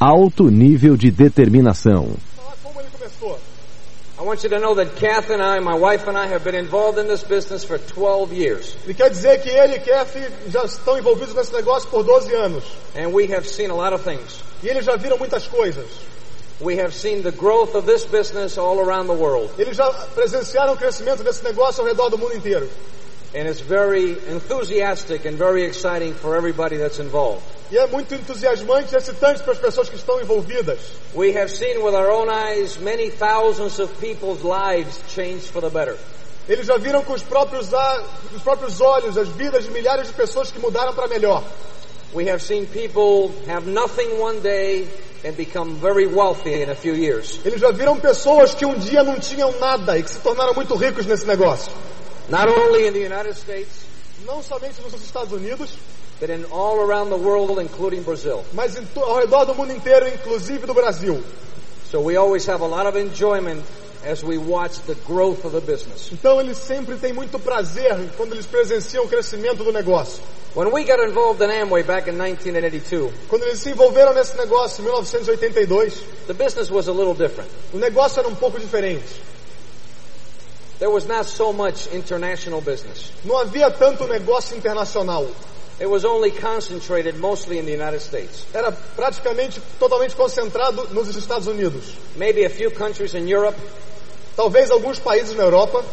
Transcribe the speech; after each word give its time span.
Alto 0.00 0.44
nível 0.44 0.96
de 0.96 1.10
determinação. 1.10 2.14
Como 2.62 2.80
ele 2.80 2.88
começou. 2.96 3.36
I 4.16 4.22
want 4.22 4.44
you 4.44 4.50
to 4.50 4.60
know 4.60 4.76
that 4.76 4.94
Kath 4.94 5.28
and 5.28 5.42
I, 5.42 5.58
my 5.58 5.74
wife 5.74 6.08
and 6.08 6.16
I, 6.16 6.28
have 6.28 6.44
been 6.44 6.54
involved 6.54 6.98
in 6.98 7.08
this 7.08 7.24
business 7.24 7.64
for 7.64 7.78
12 7.78 8.32
years. 8.32 8.76
Ele 8.84 8.94
quer 8.94 9.10
dizer 9.10 9.42
que 9.42 9.48
ele 9.48 9.74
e 9.74 9.80
Kathy 9.80 10.24
já 10.50 10.64
estão 10.64 10.96
envolvidos 10.98 11.34
nesse 11.34 11.52
negócio 11.52 11.90
por 11.90 12.04
12 12.04 12.32
anos. 12.32 12.62
And 12.94 13.08
we 13.12 13.26
have 13.34 13.44
seen 13.44 13.70
a 13.70 13.74
lot 13.74 13.92
of 13.92 14.04
things. 14.04 14.40
E 14.62 14.68
eles 14.68 14.84
já 14.84 14.94
viram 14.94 15.18
muitas 15.18 15.48
coisas. 15.48 15.86
We 16.60 16.78
have 16.80 16.94
seen 16.94 17.22
the 17.22 17.32
growth 17.32 17.74
of 17.74 17.84
this 17.84 18.04
business 18.04 18.56
all 18.56 18.78
around 18.78 19.08
the 19.08 19.16
world. 19.16 19.50
Eles 19.58 19.76
já 19.76 19.90
presenciaram 20.14 20.74
o 20.74 20.76
crescimento 20.76 21.24
desse 21.24 21.42
negócio 21.42 21.80
ao 21.80 21.88
redor 21.88 22.08
do 22.08 22.18
mundo 22.18 22.36
inteiro. 22.36 22.70
And 23.34 23.46
it's 23.46 23.60
very 23.60 24.12
enthusiastic 24.12 25.26
and 25.26 25.36
very 25.36 25.64
exciting 25.64 26.14
for 26.14 26.34
everybody 26.34 26.76
that's 26.76 26.98
involved. 26.98 27.42
E 27.70 27.76
é 27.76 27.86
muito 27.86 28.14
entusiasmante 28.14 28.94
e 28.94 28.96
excitante 28.96 29.42
para 29.42 29.52
as 29.52 29.58
pessoas 29.58 29.90
que 29.90 29.96
estão 29.96 30.18
envolvidas. 30.20 30.78
We 31.14 31.36
have 31.36 31.50
seen 31.50 31.82
with 31.82 31.94
our 31.94 32.10
own 32.10 32.30
eyes 32.30 32.78
many 32.78 33.10
thousands 33.10 33.78
of 33.78 33.92
people's 34.00 34.42
lives 34.42 34.98
changed 35.14 35.50
for 35.50 35.60
the 35.60 35.68
better. 35.68 35.96
Eles 36.48 36.66
já 36.66 36.78
viram 36.78 37.04
com 37.04 37.12
os 37.12 37.22
próprios, 37.22 37.68
os 38.34 38.42
próprios 38.42 38.80
olhos 38.80 39.18
as 39.18 39.28
vidas 39.28 39.64
de 39.64 39.70
milhares 39.70 40.06
de 40.06 40.14
pessoas 40.14 40.50
que 40.50 40.58
mudaram 40.58 40.94
para 40.94 41.06
melhor. 41.06 41.44
We 42.14 42.30
have 42.30 42.42
seen 42.42 42.64
people 42.64 43.30
have 43.46 43.66
nothing 43.66 44.18
one 44.18 44.40
day 44.40 44.88
and 45.22 45.36
become 45.36 45.74
very 45.74 46.06
wealthy 46.06 46.62
in 46.62 46.70
a 46.70 46.74
few 46.74 46.94
years. 46.94 47.38
Eles 47.44 47.60
já 47.60 47.70
viram 47.70 48.00
pessoas 48.00 48.54
que 48.54 48.64
um 48.64 48.78
dia 48.78 49.02
não 49.02 49.20
tinham 49.20 49.52
nada 49.58 49.98
e 49.98 50.02
que 50.02 50.10
se 50.10 50.20
tornaram 50.20 50.54
muito 50.54 50.74
ricos 50.74 51.04
nesse 51.04 51.26
negócio. 51.26 51.70
Not 52.28 52.48
only 52.48 52.86
in 52.86 52.92
the 52.92 53.00
United 53.00 53.34
States, 53.36 53.86
Não 54.26 54.42
somente 54.42 54.80
nos 54.82 54.92
Estados 55.00 55.32
Unidos, 55.32 55.70
but 56.20 56.28
in 56.28 56.44
all 56.50 56.80
around 56.80 57.08
the 57.10 57.16
world, 57.16 57.58
including 57.60 58.02
Brazil. 58.02 58.44
mas 58.52 58.76
em 58.76 58.84
to- 58.86 59.00
ao 59.00 59.20
redor 59.20 59.44
do 59.46 59.54
mundo 59.54 59.72
inteiro, 59.72 60.08
inclusive 60.08 60.66
do 60.66 60.74
Brasil. 60.74 61.22
So 61.90 62.00
we 62.00 62.16
always 62.16 62.44
have 62.48 62.60
a 62.62 62.66
lot 62.66 62.86
of 62.86 62.96
enjoyment 62.98 63.62
as 64.04 64.22
we 64.24 64.36
watch 64.36 64.80
the 64.86 64.94
growth 65.06 65.44
of 65.44 65.52
the 65.54 65.60
business. 65.60 66.10
Então 66.12 66.40
eles 66.40 66.58
sempre 66.58 66.96
têm 66.96 67.12
muito 67.12 67.38
prazer 67.38 67.96
quando 68.16 68.32
eles 68.34 68.44
presenciam 68.46 69.04
o 69.04 69.08
crescimento 69.08 69.62
do 69.64 69.72
negócio. 69.72 70.20
When 70.54 70.72
we 70.72 70.82
got 70.84 70.98
involved 71.00 71.40
in 71.42 71.50
Amway 71.50 71.84
back 71.84 72.08
in 72.10 72.14
1982, 72.18 73.12
Quando 73.28 73.44
eles 73.44 73.60
se 73.60 73.70
envolveram 73.70 74.12
nesse 74.12 74.36
negócio 74.36 74.80
em 74.82 74.84
1982, 74.86 75.94
the 76.26 76.34
business 76.34 76.70
was 76.70 76.88
a 76.88 76.92
little 76.92 77.14
different. 77.14 77.48
o 77.72 77.78
negócio 77.78 78.18
era 78.18 78.28
um 78.28 78.34
pouco 78.34 78.58
diferente. 78.58 79.22
There 80.78 80.90
was 80.90 81.06
not 81.06 81.26
so 81.26 81.52
much 81.52 81.88
international 81.92 82.60
business. 82.60 83.10
Não 83.24 83.36
havia 83.36 83.70
tanto 83.70 84.06
negócio 84.06 84.56
internacional. 84.56 85.26
It 85.80 85.88
was 85.88 86.04
only 86.04 86.30
concentrated 86.30 87.18
mostly 87.18 87.58
in 87.58 87.64
the 87.64 87.72
United 87.72 88.00
States. 88.00 88.46
Era 88.52 88.72
praticamente 88.96 89.60
totalmente 89.78 90.14
concentrado 90.14 90.88
nos 90.92 91.14
Estados 91.14 91.46
Unidos. 91.46 91.94
Maybe 92.16 92.44
a 92.44 92.50
few 92.50 92.70
countries 92.70 93.14
in 93.14 93.28
Europe, 93.28 93.56
Talvez 94.38 94.70
alguns 94.70 95.00
países 95.00 95.34
na 95.34 95.42
Europa, 95.42 95.84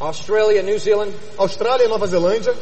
Australia, 0.00 0.62
New 0.62 0.78
Zealand, 0.78 1.12
Austrália 1.36 1.86
e 1.86 1.88
Nova 1.88 2.06
Zelândia, 2.06 2.54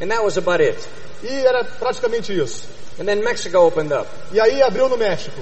and 0.00 0.10
that 0.10 0.24
was 0.24 0.38
about 0.38 0.58
it. 0.62 0.78
e 1.22 1.28
era 1.28 1.62
praticamente 1.62 2.32
isso. 2.32 2.66
And 2.98 3.04
then 3.04 3.22
Mexico 3.22 3.58
opened 3.58 3.92
up. 3.92 4.08
E 4.32 4.40
aí 4.40 4.62
abriu 4.62 4.88
no 4.88 4.96
México. 4.96 5.38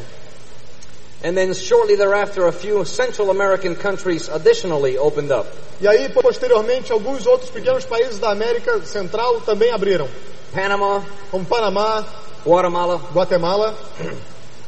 And 1.23 1.37
then 1.37 1.53
shortly 1.53 1.97
thereafter, 1.97 2.47
a 2.47 2.53
few 2.53 2.85
Central 2.87 3.31
American 3.31 3.77
countries 3.77 4.29
additionally 4.29 4.97
opened 4.97 5.31
up. 5.31 5.47
E 5.81 5.87
aí, 5.87 6.09
posteriormente, 6.09 6.93
alguns 6.93 7.27
outros 7.27 7.51
pequenos 7.51 7.85
países 7.85 8.19
da 8.19 8.31
América 8.31 8.81
Central 8.87 9.41
também 9.43 9.71
abriram, 9.71 10.09
Panama, 10.53 11.05
como 11.31 11.45
Panamá, 11.45 12.05
Guatemala. 12.45 13.01
Guatemala. 13.13 13.75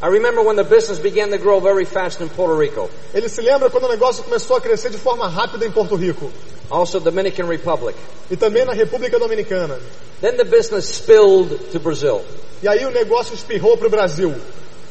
I 0.03 0.09
remember 0.09 0.42
when 0.42 0.56
the 0.56 0.64
business 0.64 0.98
began 0.98 1.31
to 1.31 1.39
grow 1.39 1.61
very 1.61 1.84
fast 1.84 2.20
in 2.20 2.28
Puerto 2.28 2.55
Rico. 2.59 2.91
Ele 3.14 3.28
se 3.28 3.41
lembra 3.41 3.70
quando 3.70 3.84
o 3.84 3.89
negócio 3.89 4.22
começou 4.25 4.56
a 4.56 4.61
crescer 4.61 4.91
de 4.91 4.98
forma 4.98 5.28
rápida 5.28 5.64
em 5.64 5.70
Porto 5.70 5.94
Rico 5.94 6.31
Also 6.70 6.98
Dominican 7.00 7.47
Republic. 7.47 7.97
e 8.31 8.37
também 8.37 8.65
na 8.65 8.72
República 8.72 9.19
Dominicana. 9.19 9.78
Then 10.21 10.37
the 10.37 10.44
business 10.44 10.87
spilled 10.87 11.56
to 11.72 11.78
Brazil. 11.78 12.22
E 12.62 12.69
aí 12.69 12.84
o 12.84 12.91
negócio 12.91 13.34
espirrou 13.34 13.76
para 13.76 13.87
o 13.87 13.91
Brasil. 13.91 14.34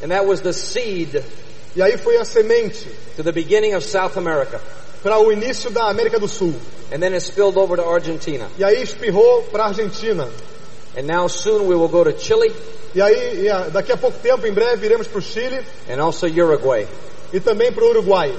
And 0.02 0.08
that 0.08 0.26
was 0.26 0.40
the 0.40 0.52
seed 0.52 1.22
E 1.74 1.82
aí 1.82 1.96
foi 1.96 2.16
a 2.18 2.24
semente 2.24 2.86
to 3.16 3.22
the 3.22 3.32
beginning 3.32 3.74
of 3.74 3.84
South 3.84 4.16
America. 4.16 4.60
para 5.02 5.18
o 5.18 5.32
início 5.32 5.70
da 5.70 5.88
América 5.88 6.18
do 6.18 6.28
Sul. 6.28 6.54
And 6.92 7.00
then 7.00 7.12
it 7.14 7.22
spilled 7.24 7.58
over 7.58 7.76
to 7.76 7.82
Argentina. 7.82 8.48
E 8.58 8.62
aí 8.62 8.82
espirrou 8.82 9.42
para 9.50 9.64
a 9.64 9.66
Argentina. 9.68 10.28
And 10.96 11.06
now 11.06 11.26
soon 11.28 11.66
we 11.66 11.74
will 11.74 11.88
go 11.88 12.04
to 12.04 12.12
Chile 12.18 12.52
E 12.94 13.00
aí, 13.00 13.46
e 13.46 13.70
daqui 13.70 13.90
a 13.90 13.96
pouco 13.96 14.18
tempo, 14.18 14.46
em 14.46 14.52
breve, 14.52 14.84
iremos 14.84 15.06
para 15.06 15.18
o 15.18 15.22
Chile 15.22 15.64
and 15.88 16.02
also 16.02 16.26
Uruguay. 16.26 16.86
e 17.32 17.40
também 17.40 17.72
para 17.72 17.84
o 17.84 17.88
Uruguai. 17.88 18.34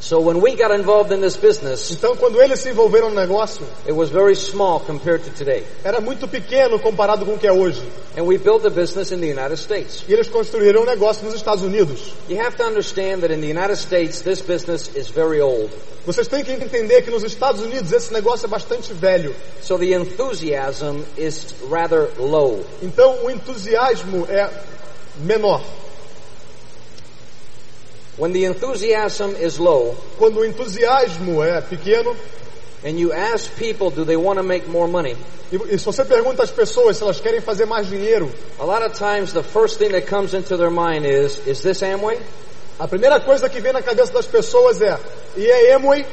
So 0.00 0.18
when 0.18 0.40
we 0.40 0.56
got 0.56 0.70
involved 0.70 1.12
in 1.12 1.20
this 1.20 1.36
business, 1.36 1.90
Então, 1.90 2.16
quando 2.16 2.40
eles 2.40 2.60
se 2.60 2.70
envolveram 2.70 3.10
no 3.10 3.16
negócio, 3.16 3.66
it 3.86 3.92
was 3.92 4.08
very 4.08 4.34
small 4.34 4.80
compared 4.80 5.22
to 5.24 5.30
today. 5.30 5.62
era 5.84 6.00
muito 6.00 6.26
pequeno 6.26 6.78
comparado 6.78 7.26
com 7.26 7.34
o 7.34 7.38
que 7.38 7.46
é 7.46 7.52
hoje. 7.52 7.82
And 8.16 8.24
we 8.24 8.38
built 8.38 8.62
the 8.62 8.70
business 8.70 9.12
in 9.12 9.20
the 9.20 9.28
United 9.28 9.58
States. 9.58 10.02
E 10.08 10.12
eles 10.12 10.26
construíram 10.28 10.82
um 10.82 10.86
negócio 10.86 11.22
nos 11.24 11.34
Estados 11.34 11.62
Unidos. 11.62 12.14
You 12.30 12.40
have 12.40 12.56
to 12.56 12.64
understand 12.64 13.20
that 13.20 13.30
in 13.30 13.40
the 13.42 13.48
United 13.50 13.76
States, 13.76 14.22
this 14.22 14.40
business 14.40 14.90
is 14.96 15.08
very 15.08 15.40
old. 15.40 15.70
Vocês 16.06 16.26
têm 16.26 16.42
que 16.42 16.52
entender 16.52 17.02
que 17.02 17.10
nos 17.10 17.22
Estados 17.22 17.60
Unidos 17.60 17.92
esse 17.92 18.10
negócio 18.10 18.46
é 18.46 18.48
bastante 18.48 18.94
velho. 18.94 19.34
So 19.62 19.76
the 19.76 19.92
enthusiasm 19.92 21.02
is 21.18 21.54
rather 21.70 22.08
low. 22.18 22.64
Então, 22.82 23.22
o 23.22 23.30
entusiasmo 23.30 24.26
é 24.30 24.48
menor. 25.18 25.60
When 28.20 28.32
the 28.32 28.44
enthusiasm 28.44 29.34
is 29.40 29.58
low, 29.58 29.96
Quando 30.18 30.40
o 30.40 30.44
entusiasmo 30.44 31.42
é 31.42 31.60
pequeno, 31.62 32.14
and 32.84 32.98
you 32.98 33.12
ask 33.12 33.50
people, 33.56 33.90
do 33.90 34.04
they 34.04 34.16
want 34.16 34.36
to 34.38 34.42
make 34.42 34.68
more 34.68 34.86
money? 34.86 35.16
e, 35.50 35.56
e 35.74 35.78
se 35.78 35.86
você 35.86 36.04
pergunta 36.04 36.42
às 36.42 36.50
pessoas 36.50 36.98
se 36.98 37.02
elas 37.02 37.18
querem 37.18 37.40
fazer 37.40 37.64
mais 37.66 37.88
dinheiro, 37.88 38.30
A 38.58 38.64
lot 38.64 38.82
of 38.84 38.94
times 38.94 39.32
the 39.32 39.42
first 39.42 39.78
thing 39.78 39.88
that 39.92 40.06
comes 40.06 40.34
into 40.34 40.56
their 40.58 40.70
mind 40.70 41.06
is, 41.06 41.40
is 41.46 41.60
this 41.62 41.82
Amway? 41.82 42.18
a 42.78 42.86
primeira 42.86 43.20
coisa 43.20 43.48
que 43.48 43.58
vem 43.60 43.72
na 43.72 43.80
cabeça 43.82 44.12
das 44.12 44.26
pessoas 44.26 44.82
é: 44.82 44.98
e 45.36 45.46
é 45.50 45.72
Amway? 45.72 46.04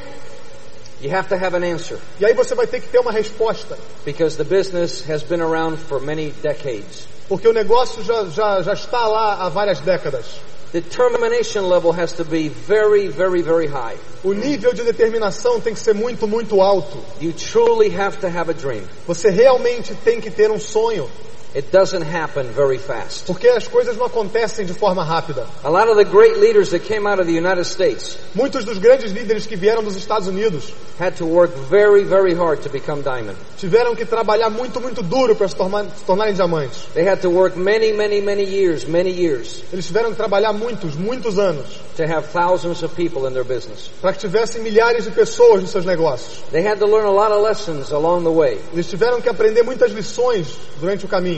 You 1.02 1.10
have 1.14 1.28
to 1.28 1.36
have 1.36 1.54
an 1.54 1.62
answer 1.62 1.98
E 2.18 2.24
aí 2.24 2.32
você 2.34 2.54
vai 2.56 2.66
ter 2.66 2.80
que 2.80 2.88
ter 2.88 2.98
uma 3.00 3.12
resposta. 3.12 3.76
because 4.06 4.36
the 4.38 4.44
business 4.44 5.02
has 5.08 5.22
been 5.22 5.42
around 5.42 5.76
for 5.78 6.00
many 6.00 6.30
decades. 6.42 7.06
Porque 7.28 7.46
o 7.46 7.52
negócio 7.52 8.02
já, 8.02 8.24
já, 8.24 8.62
já 8.62 8.72
está 8.72 9.06
lá 9.06 9.34
há 9.44 9.48
várias 9.50 9.78
décadas. 9.80 10.24
Determination 10.72 11.66
level 11.66 11.92
has 11.92 12.12
to 12.14 12.24
be 12.24 12.48
very, 12.48 13.08
very, 13.08 13.40
very 13.40 13.66
high. 13.66 13.96
O 14.22 14.34
nível 14.34 14.74
de 14.74 14.82
determinação 14.82 15.60
tem 15.60 15.72
que 15.72 15.80
ser 15.80 15.94
muito, 15.94 16.26
muito 16.26 16.60
alto. 16.60 16.98
You 17.22 17.32
truly 17.32 17.88
have 17.88 18.18
to 18.20 18.28
have 18.28 18.50
a 18.50 18.54
dream. 18.54 18.82
Você 19.06 19.30
realmente 19.30 19.94
tem 19.94 20.20
que 20.20 20.30
ter 20.30 20.50
um 20.50 20.60
sonho. 20.60 21.08
It 21.54 21.72
doesn't 21.72 22.02
happen 22.02 22.46
very 22.52 22.76
fast. 22.78 23.24
Porque 23.26 23.48
as 23.48 23.66
coisas 23.66 23.96
não 23.96 24.04
acontecem 24.06 24.66
de 24.66 24.74
forma 24.74 25.02
rápida. 25.02 25.46
A 25.64 25.70
lot 25.70 25.88
of 25.88 25.96
the 25.96 26.04
great 26.04 26.36
leaders 26.38 26.70
that 26.70 26.80
came 26.86 27.06
out 27.08 27.18
of 27.20 27.26
the 27.26 27.32
United 27.36 27.64
States 27.64 28.18
Muitos 28.34 28.64
dos 28.66 28.76
grandes 28.78 29.12
líderes 29.12 29.46
que 29.46 29.56
vieram 29.56 29.82
dos 29.82 29.96
Estados 29.96 30.28
Unidos 30.28 30.72
had 31.00 31.16
to 31.16 31.24
work 31.24 31.54
very, 31.70 32.04
very 32.04 32.34
hard 32.34 32.60
to 32.62 32.68
become 32.68 33.02
diamond. 33.02 33.36
tiveram 33.56 33.94
que 33.96 34.04
trabalhar 34.04 34.50
muito, 34.50 34.78
muito 34.80 35.02
duro 35.02 35.34
para 35.34 35.48
se, 35.48 35.56
tornar- 35.56 35.86
se 35.96 36.04
tornarem 36.04 36.34
diamantes. 36.34 36.82
They 36.92 37.08
had 37.08 37.22
to 37.22 37.30
work 37.30 37.56
many, 37.56 37.92
many, 37.92 38.20
many 38.20 38.44
years, 38.44 38.84
many 38.86 39.10
years 39.10 39.62
Eles 39.72 39.86
tiveram 39.86 40.10
que 40.10 40.16
trabalhar 40.16 40.52
muitos, 40.52 40.96
muitos 40.96 41.38
anos 41.38 41.64
to 41.96 42.04
have 42.04 42.28
thousands 42.28 42.82
of 42.82 42.94
people 42.94 43.26
in 43.26 43.32
their 43.32 43.44
business. 43.44 43.88
para 44.02 44.12
que 44.12 44.18
tivessem 44.20 44.60
milhares 44.62 45.04
de 45.04 45.10
pessoas 45.12 45.62
nos 45.62 45.70
seus 45.70 45.84
negócios. 45.86 46.42
They 46.52 46.62
had 46.62 46.78
to 46.78 46.86
learn 46.86 47.06
a 47.06 47.10
lot 47.10 47.32
of 47.32 47.42
lessons 47.42 47.90
along 47.90 48.22
the 48.24 48.30
way. 48.30 48.58
Eles 48.72 48.86
tiveram 48.86 49.20
que 49.22 49.28
aprender 49.30 49.62
muitas 49.62 49.92
lições 49.92 50.46
durante 50.80 51.06
o 51.06 51.08
caminho. 51.08 51.37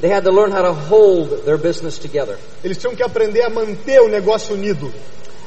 They 0.00 0.08
had 0.08 0.24
to 0.24 0.30
learn 0.30 0.50
how 0.50 0.62
to 0.62 0.72
hold 0.72 1.44
their 1.44 1.58
business 1.58 1.98
together. 1.98 2.38
Eles 2.64 2.78
tinham 2.78 2.96
que 2.96 3.04
aprender 3.04 3.42
a 3.42 3.50
manter 3.50 4.00
o 4.00 4.08
negócio 4.08 4.54
unido. 4.54 4.92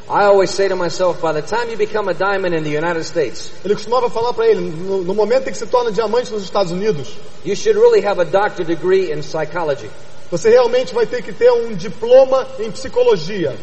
I 0.08 0.26
always 0.26 0.52
say 0.52 0.68
to 0.68 0.76
myself, 0.76 1.22
by 1.22 1.32
the 1.32 1.42
time 1.42 1.70
you 1.70 1.78
become 1.78 2.10
a 2.10 2.14
diamond 2.14 2.54
in 2.54 2.64
the 2.64 2.70
United 2.70 3.04
States, 3.06 3.52
Ele 3.64 3.74
costumava 3.74 4.10
falar 4.10 4.34
para 4.34 4.48
ele, 4.48 4.60
no, 4.60 5.02
no 5.02 5.14
momento 5.14 5.48
em 5.48 5.52
que 5.52 5.58
se 5.58 5.66
torna 5.66 5.92
diamante 5.92 6.32
nos 6.32 6.44
Estados 6.44 6.72
Unidos, 6.72 7.16
you 7.46 7.56
should 7.56 7.78
really 7.78 8.02
have 8.02 8.20
a 8.20 8.26
doctor 8.26 8.64
degree 8.66 9.12
in 9.12 9.22
psychology 9.24 9.90
você 10.34 10.50
realmente 10.50 10.96
vai 10.96 11.06
ter 11.06 11.22
que 11.22 11.32
ter 11.32 11.52
um 11.52 11.76
diploma 11.76 12.48
em 12.60 12.72
psicologia. 12.72 13.56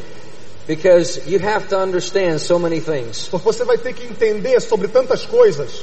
because 0.69 1.27
you 1.27 1.41
have 1.41 1.69
to 1.69 1.77
understand 1.77 2.41
so 2.41 2.57
many 2.57 2.79
things. 2.81 3.27
Porque 3.29 3.45
você 3.45 3.65
vai 3.65 3.77
ter 3.77 3.93
que 3.93 4.07
entender 4.07 4.61
sobre 4.61 4.87
tantas 4.87 5.27
coisas. 5.27 5.83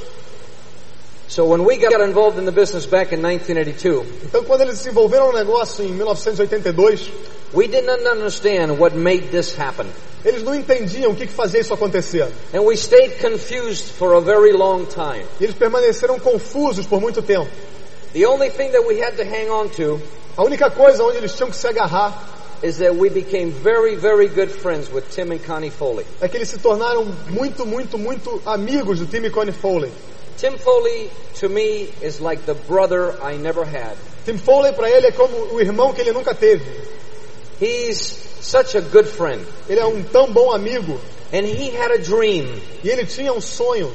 So 1.28 1.44
when 1.44 1.64
we 1.64 1.76
got 1.76 2.00
involved 2.00 2.38
in 2.38 2.46
the 2.46 2.52
business 2.52 2.86
back 2.86 3.12
in 3.12 3.20
1982, 3.20 4.04
Então, 4.24 4.44
quando 4.44 4.62
eles 4.62 4.78
se 4.78 4.88
envolveram 4.88 5.30
no 5.30 5.38
negócio 5.38 5.84
em 5.84 5.92
1982, 5.92 7.10
we 7.52 7.66
didn't 7.68 8.06
understand 8.08 8.78
what 8.78 8.96
made 8.96 9.28
this 9.30 9.54
happen. 9.54 9.86
eles 10.24 10.42
não 10.42 10.54
entendiam 10.54 11.12
o 11.12 11.14
que 11.14 11.26
que 11.26 11.32
fazia 11.32 11.60
isso 11.60 11.72
acontecer. 11.74 12.28
And 12.54 12.62
we 12.62 12.76
stayed 12.76 13.20
confused 13.20 13.92
for 13.92 14.14
a 14.14 14.20
very 14.20 14.52
long 14.52 14.86
time. 14.86 15.24
E 15.38 15.44
eles 15.44 15.54
permaneceram 15.54 16.18
confusos 16.18 16.86
por 16.86 17.00
muito 17.00 17.20
tempo. 17.22 17.48
The 18.14 18.24
only 18.26 18.48
thing 18.50 18.70
that 18.72 18.86
we 18.86 18.98
had 19.02 19.16
to 19.16 19.22
hang 19.24 19.50
on 19.50 19.68
to 19.76 20.00
A 20.36 20.42
única 20.44 20.70
coisa 20.70 21.02
onde 21.02 21.18
eles 21.18 21.34
tinham 21.34 21.50
que 21.50 21.56
se 21.56 21.66
agarrar 21.66 22.12
is 22.62 22.78
that 22.78 22.94
we 22.96 23.10
became 23.10 23.50
very, 23.50 23.96
very 23.96 24.28
good 24.28 24.50
friends 24.50 24.90
with 24.90 25.04
Tim 25.14 25.30
and 25.32 25.40
Connie 25.44 25.70
Foley. 25.70 26.06
é 26.20 26.28
que 26.28 26.36
eles 26.38 26.48
se 26.48 26.58
tornaram 26.58 27.04
muito, 27.28 27.66
muito, 27.66 27.98
muito 27.98 28.40
amigos 28.46 28.98
do 28.98 29.06
time 29.06 29.30
Connie 29.30 29.52
Foley. 29.52 29.92
Tim 30.38 30.56
Foley, 30.56 31.10
to 31.36 31.48
me, 31.48 31.88
is 32.00 32.20
like 32.20 32.46
the 32.46 32.54
brother 32.54 33.20
I 33.22 33.36
never 33.36 33.64
had. 33.64 33.96
Tim 34.24 34.38
Foley 34.38 34.72
para 34.72 34.88
ele 34.88 35.06
é 35.08 35.12
como 35.12 35.34
o 35.54 35.60
irmão 35.60 35.92
que 35.92 36.00
ele 36.02 36.12
nunca 36.12 36.34
teve. 36.34 36.64
He's 37.60 37.98
such 38.40 38.76
a 38.76 38.80
good 38.80 39.06
friend. 39.08 39.44
Ele 39.68 39.80
é 39.80 39.86
um 39.86 40.02
tão 40.04 40.32
bom 40.32 40.52
amigo 40.52 40.98
And 41.32 41.44
he 41.44 41.70
had 41.70 41.90
a 41.90 41.98
dream. 41.98 42.46
e 42.82 42.88
ele 42.88 43.04
tinha 43.04 43.32
um 43.32 43.40
sonho. 43.40 43.90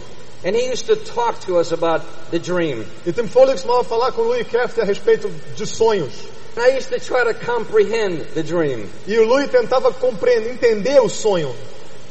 And 0.46 0.54
he 0.56 0.70
used 0.70 0.88
to 0.88 0.98
talk 0.98 1.40
to 1.46 1.58
us 1.58 1.72
about 1.72 2.04
the 2.30 2.38
dream. 2.40 2.86
E 3.06 3.12
Tim 3.14 3.28
Foley 3.28 3.54
costumava 3.54 3.84
falar 3.86 4.12
com 4.12 4.24
Louis 4.24 4.46
Kraft 4.46 4.78
a 4.80 4.84
respeito 4.84 5.32
de 5.56 5.66
sonhos. 5.66 6.12
And 6.56 6.62
I 6.62 6.78
used 6.78 6.90
to 6.90 7.00
try 7.00 7.24
to 7.24 7.34
comprehend 7.34 8.34
the 8.36 8.44
dream. 8.44 8.90
E 9.08 9.18
o 9.18 9.26
Louis 9.26 9.48
tentava 9.50 9.92
compreender, 9.94 10.52
entender 10.52 11.00
o 11.02 11.08
sonho. 11.08 11.56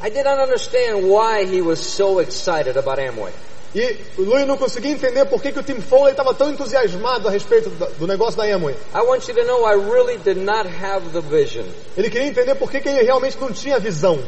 I 0.02 0.08
did 0.08 0.25
not 0.25 0.38
understand 0.40 1.06
why 1.06 1.44
he 1.44 1.61
was 1.61 1.78
so 1.78 2.19
excited 2.19 2.76
about 2.76 2.99
Amway. 2.99 3.32
E 3.75 3.97
o 4.19 4.23
Louis 4.23 4.47
não 4.47 4.59
conseguia 4.59 4.91
entender 4.91 5.25
por 5.25 5.41
que, 5.41 5.51
que 5.51 5.59
o 5.59 5.63
Tim 5.63 5.81
Foley 5.81 6.11
estava 6.11 6.35
tão 6.35 6.51
entusiasmado 6.51 7.27
a 7.27 7.31
respeito 7.31 7.71
do 7.99 8.07
negócio 8.07 8.37
da 8.37 8.45
Amway. 8.45 8.77
I 8.95 9.01
want 9.01 9.27
you 9.29 9.35
to 9.35 9.45
know 9.45 9.67
I 9.67 9.75
really 9.75 10.19
did 10.19 10.37
not 10.37 10.69
have 10.69 11.09
the 11.13 11.21
vision. 11.23 11.65
Ele 11.97 12.11
queria 12.11 12.29
entender 12.29 12.55
por 12.55 12.71
que, 12.71 12.81
que 12.81 12.89
ele 12.89 13.03
realmente 13.03 13.39
não 13.41 13.51
tinha 13.51 13.79
visão. 13.79 14.19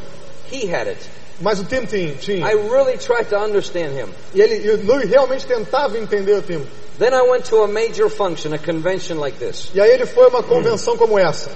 He 0.50 0.67
had 0.73 0.88
it. 0.88 1.00
Mas 1.41 1.58
o 1.58 1.64
Tim 1.64 1.85
tinha. 1.85 2.46
I 2.46 2.55
really 2.55 2.96
tried 2.96 3.29
to 3.29 3.37
understand 3.37 3.93
him. 3.93 4.08
E, 4.35 4.41
ele, 4.41 4.70
o 4.70 4.87
Louis 4.87 5.08
realmente 5.08 5.46
tentava 5.46 5.99
entender 5.99 6.35
o 6.35 6.43
Tim. 6.43 6.64
Then 6.99 7.12
I 7.12 7.23
went 7.29 7.44
to 7.50 7.62
a 7.62 7.69
major 7.69 8.08
function, 8.08 8.55
a 8.55 8.58
convention 8.58 9.19
like 9.19 9.37
this, 9.38 9.70
E 9.75 9.81
aí 9.81 9.91
ele 9.91 10.06
foi 10.06 10.26
a 10.26 10.29
uma 10.29 10.43
convenção 10.44 10.96
como 10.96 11.19
essa. 11.19 11.50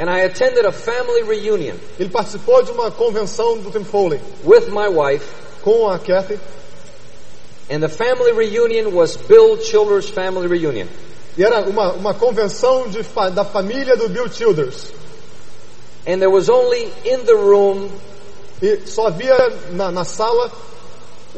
and 0.00 0.08
I 0.08 0.20
attended 0.20 0.64
a 0.64 0.70
family 0.70 1.24
reunion 1.24 1.74
Ele 1.98 2.08
participou 2.08 2.62
de 2.62 2.70
uma 2.70 2.88
convenção 2.88 3.58
do 3.58 3.70
Tim 3.72 3.84
Foley 3.84 4.20
with 4.44 4.68
my 4.70 4.86
wife, 4.88 5.26
com 5.60 5.88
a 5.88 5.98
Kathy. 5.98 6.38
And 7.70 7.82
the 7.82 7.88
family 7.88 8.32
reunion 8.32 8.94
was 8.94 9.16
Bill 9.16 9.58
Childers' 9.58 10.08
family 10.08 10.46
reunion. 10.46 10.88
E 11.36 11.44
era 11.44 11.68
uma, 11.68 11.92
uma 11.92 12.14
convenção 12.14 12.88
de 12.88 13.02
da 13.34 13.44
família 13.44 13.96
do 13.96 14.08
Bill 14.08 14.28
Childers. 14.28 14.92
And 16.06 16.20
there 16.20 16.30
was 16.30 16.48
only 16.48 16.84
in 17.04 17.24
the 17.24 17.34
room 17.34 17.90
E 18.60 18.80
só 18.86 19.06
havia 19.06 19.36
na, 19.70 19.92
na 19.92 20.04
sala 20.04 20.50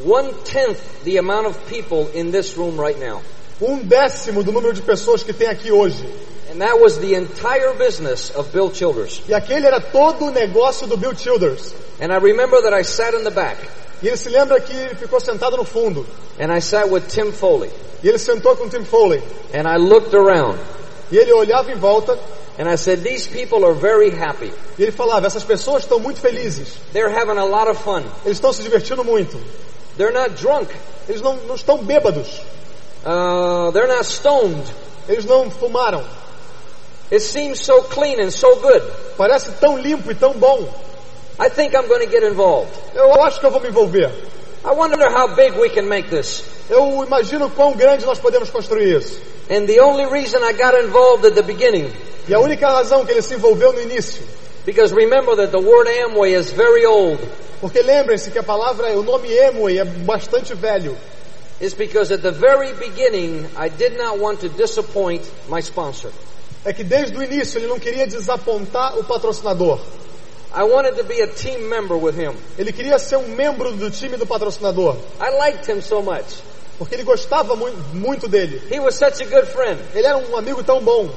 one 0.03 0.33
tenth 0.43 1.03
the 1.03 1.17
amount 1.17 1.45
of 1.45 1.67
people 1.67 2.09
in 2.15 2.31
this 2.31 2.57
room 2.57 2.79
right 2.79 2.99
now. 2.99 3.21
um 3.61 3.77
décimo 3.77 4.43
do 4.43 4.51
número 4.51 4.73
de 4.73 4.81
pessoas 4.81 5.21
que 5.21 5.31
tem 5.31 5.47
aqui 5.47 5.71
hoje. 5.71 6.03
And 6.51 6.59
that 6.59 6.79
was 6.81 6.97
the 6.97 7.13
entire 7.13 7.73
business 7.77 8.31
of 8.35 8.51
Bill 8.51 8.71
Childers. 8.71 9.21
E 9.27 9.33
aquele 9.33 9.67
era 9.67 9.79
todo 9.79 10.25
o 10.25 10.31
negócio 10.31 10.87
do 10.87 10.97
Bill 10.97 11.13
Childers. 11.13 11.73
And 12.01 12.11
I 12.11 12.17
remember 12.17 12.63
that 12.63 12.73
I 12.73 12.81
sat 12.81 13.13
in 13.13 13.23
the 13.23 13.29
back, 13.29 13.57
E 14.01 14.07
ele 14.07 14.17
se 14.17 14.29
lembra 14.29 14.59
que 14.59 14.73
ele 14.73 14.95
ficou 14.95 15.19
sentado 15.19 15.57
no 15.57 15.63
fundo. 15.63 16.05
and 16.39 16.51
I 16.51 16.59
sat 16.61 16.89
with 16.89 17.03
Tim 17.07 17.31
Foley, 17.31 17.69
E 18.03 18.07
ele 18.09 18.17
sentou 18.17 18.55
com 18.55 18.67
Tim 18.67 18.83
Foley. 18.83 19.21
and 19.53 19.67
I 19.67 19.77
looked 19.77 20.15
around, 20.15 20.57
E 21.11 21.17
ele 21.17 21.31
olhava 21.33 21.71
em 21.71 21.75
volta 21.75 22.17
and 22.59 22.67
I 22.71 22.75
said, 22.77 23.01
These 23.03 23.27
people 23.29 23.63
are 23.65 23.73
very 23.73 24.09
happy. 24.09 24.51
e 24.77 24.83
ele 24.83 24.91
falava: 24.91 25.27
essas 25.27 25.43
pessoas 25.43 25.83
estão 25.83 25.99
muito 25.99 26.19
felizes. 26.19 26.69
They're 26.93 27.13
having 27.13 27.37
a 27.37 27.45
lot 27.45 27.69
of 27.69 27.81
fun. 27.83 28.03
Eles 28.25 28.37
estão 28.37 28.51
se 28.51 28.61
divertindo 28.63 29.03
muito. 29.03 29.37
They're 29.97 30.13
not 30.13 30.31
drunk. 30.41 30.73
Eles 31.07 31.21
não, 31.21 31.35
não 31.47 31.55
estão 31.55 31.77
bêbados. 31.83 32.41
Uh, 33.05 33.71
they're 33.73 33.87
not 33.87 34.05
stoned. 34.05 34.63
Eles 35.07 35.25
não 35.25 35.49
fumaram. 35.51 36.03
It 37.11 37.21
seems 37.21 37.59
so 37.59 37.81
clean 37.83 38.19
and 38.21 38.31
so 38.31 38.55
good. 38.57 38.81
Parece 39.17 39.51
tão 39.59 39.77
limpo 39.77 40.11
e 40.11 40.15
tão 40.15 40.33
bom. 40.33 40.67
I 41.41 41.49
think 41.49 41.73
I'm 41.73 41.87
going 41.87 42.05
to 42.05 42.11
get 42.11 42.21
involved. 42.21 42.69
Eu 42.93 43.11
acho 43.23 43.39
que 43.39 43.45
eu 43.47 43.51
vou 43.51 43.59
me 43.59 43.69
envolver. 43.69 44.11
I 44.63 44.73
wonder 44.73 45.09
how 45.09 45.27
big 45.35 45.57
we 45.57 45.69
can 45.69 45.87
make 45.87 46.07
this. 46.09 46.43
Eu 46.69 47.03
imagino 47.03 47.49
quão 47.49 47.73
grande 47.73 48.05
nós 48.05 48.19
podemos 48.19 48.51
construir 48.51 48.95
isso. 48.95 49.19
And 49.49 49.65
the 49.65 49.81
only 49.81 50.05
reason 50.05 50.43
I 50.43 50.53
got 50.53 50.75
involved 50.75 51.25
at 51.25 51.33
the 51.33 51.41
beginning, 51.41 51.91
E 52.27 52.33
a 52.35 52.39
única 52.39 52.69
razão 52.69 53.03
que 53.03 53.11
ele 53.11 53.23
se 53.23 53.33
envolveu 53.33 53.73
no 53.73 53.81
início, 53.81 54.21
because 54.65 54.93
remember 54.93 55.35
that 55.35 55.51
the 55.51 55.59
word 55.59 55.89
Amway 55.89 56.35
is 56.35 56.51
very 56.51 56.85
old, 56.85 57.19
porque 57.59 57.81
lembrem-se 57.81 58.29
que 58.29 58.37
a 58.37 58.43
palavra, 58.43 58.95
o 58.97 59.01
nome 59.01 59.27
Emway 59.29 59.79
é 59.79 59.83
bastante 59.83 60.53
velho, 60.53 60.95
is 61.59 61.73
because 61.73 62.13
at 62.13 62.21
the 62.21 62.31
very 62.31 62.71
beginning 62.73 63.47
I 63.57 63.69
did 63.69 63.97
not 63.97 64.19
want 64.19 64.41
to 64.41 64.49
disappoint 64.49 65.23
my 65.49 65.59
sponsor. 65.59 66.11
é 66.63 66.71
que 66.71 66.83
desde 66.83 67.17
o 67.17 67.23
início 67.23 67.57
ele 67.57 67.67
não 67.67 67.79
queria 67.79 68.05
desapontar 68.05 68.97
o 68.99 69.03
patrocinador. 69.03 69.79
I 70.53 70.63
wanted 70.63 70.97
to 70.97 71.03
be 71.03 71.21
a 71.21 71.27
team 71.27 71.69
member 71.69 71.95
with 71.97 72.15
him. 72.15 72.33
Ele 72.57 72.71
queria 72.73 72.99
ser 72.99 73.17
um 73.17 73.27
membro 73.29 73.71
do 73.71 73.89
time 73.89 74.17
do 74.17 74.25
patrocinador, 74.25 74.95
I 75.19 75.29
liked 75.37 75.65
him 75.69 75.81
so 75.81 76.01
much. 76.01 76.25
porque 76.77 76.95
ele 76.95 77.03
gostava 77.03 77.55
mu- 77.55 77.71
muito 77.93 78.27
dele. 78.27 78.61
He 78.69 78.79
was 78.79 78.95
such 78.95 79.21
a 79.21 79.25
good 79.25 79.45
friend. 79.47 79.79
Ele 79.93 80.05
era 80.07 80.17
um 80.17 80.35
amigo 80.35 80.63
tão 80.63 80.81
bom. 80.83 81.09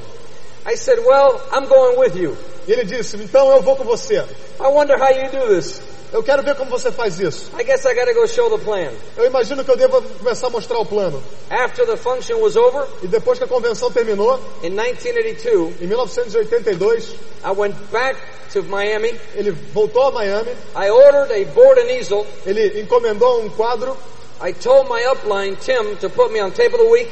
I 0.65 0.75
said, 0.75 0.99
well, 1.05 1.41
I'm 1.51 1.67
going 1.67 1.97
with 1.99 2.15
you. 2.15 2.37
E 2.67 2.71
ele 2.71 2.83
disse: 2.85 3.17
Então 3.17 3.51
eu 3.51 3.61
vou 3.61 3.75
com 3.75 3.83
você. 3.83 4.17
I 4.59 4.67
wonder 4.67 4.97
how 4.97 5.09
you 5.11 5.29
do 5.31 5.47
this. 5.55 5.81
Eu 6.13 6.23
quero 6.23 6.43
ver 6.43 6.55
como 6.55 6.69
você 6.71 6.91
faz 6.91 7.19
isso. 7.19 7.51
I 7.59 7.63
guess 7.63 7.83
I 7.85 7.93
got 7.93 8.05
to 8.05 8.13
go 8.13 8.25
show 8.27 8.49
the 8.49 8.63
plan. 8.63 8.91
Eu 9.17 9.25
imagino 9.25 9.63
que 9.63 9.71
eu 9.71 9.75
devo 9.77 10.01
começar 10.19 10.47
a 10.47 10.49
mostrar 10.49 10.77
o 10.79 10.85
plano. 10.85 11.21
After 11.49 11.85
the 11.85 11.97
function 11.97 12.37
was 12.39 12.55
over, 12.55 12.85
E 13.03 13.07
depois 13.07 13.37
que 13.37 13.43
a 13.43 13.47
convenção 13.47 13.91
terminou, 13.91 14.39
in 14.63 14.69
1982, 14.71 15.81
em 15.81 15.87
1982, 15.87 17.15
I 17.43 17.51
went 17.51 17.75
back 17.91 18.17
to 18.53 18.63
Miami. 18.63 19.13
ele 19.35 19.51
voltou 19.73 20.03
a 20.03 20.11
Miami. 20.11 20.51
I 20.75 20.89
ordered 20.89 21.31
a 21.33 21.45
board 21.53 21.79
and 21.81 21.91
easel. 21.91 22.25
Ele 22.45 22.79
encomendou 22.81 23.41
um 23.41 23.49
quadro. 23.49 23.97
I 24.41 24.51
told 24.53 24.89
my 24.89 25.01
upline, 25.05 25.55
Tim, 25.57 25.95
to 26.01 26.09
put 26.09 26.31
me 26.31 26.41
on 26.41 26.51
tape 26.51 26.73
of 26.73 26.83
the 26.83 26.89
week. 26.89 27.09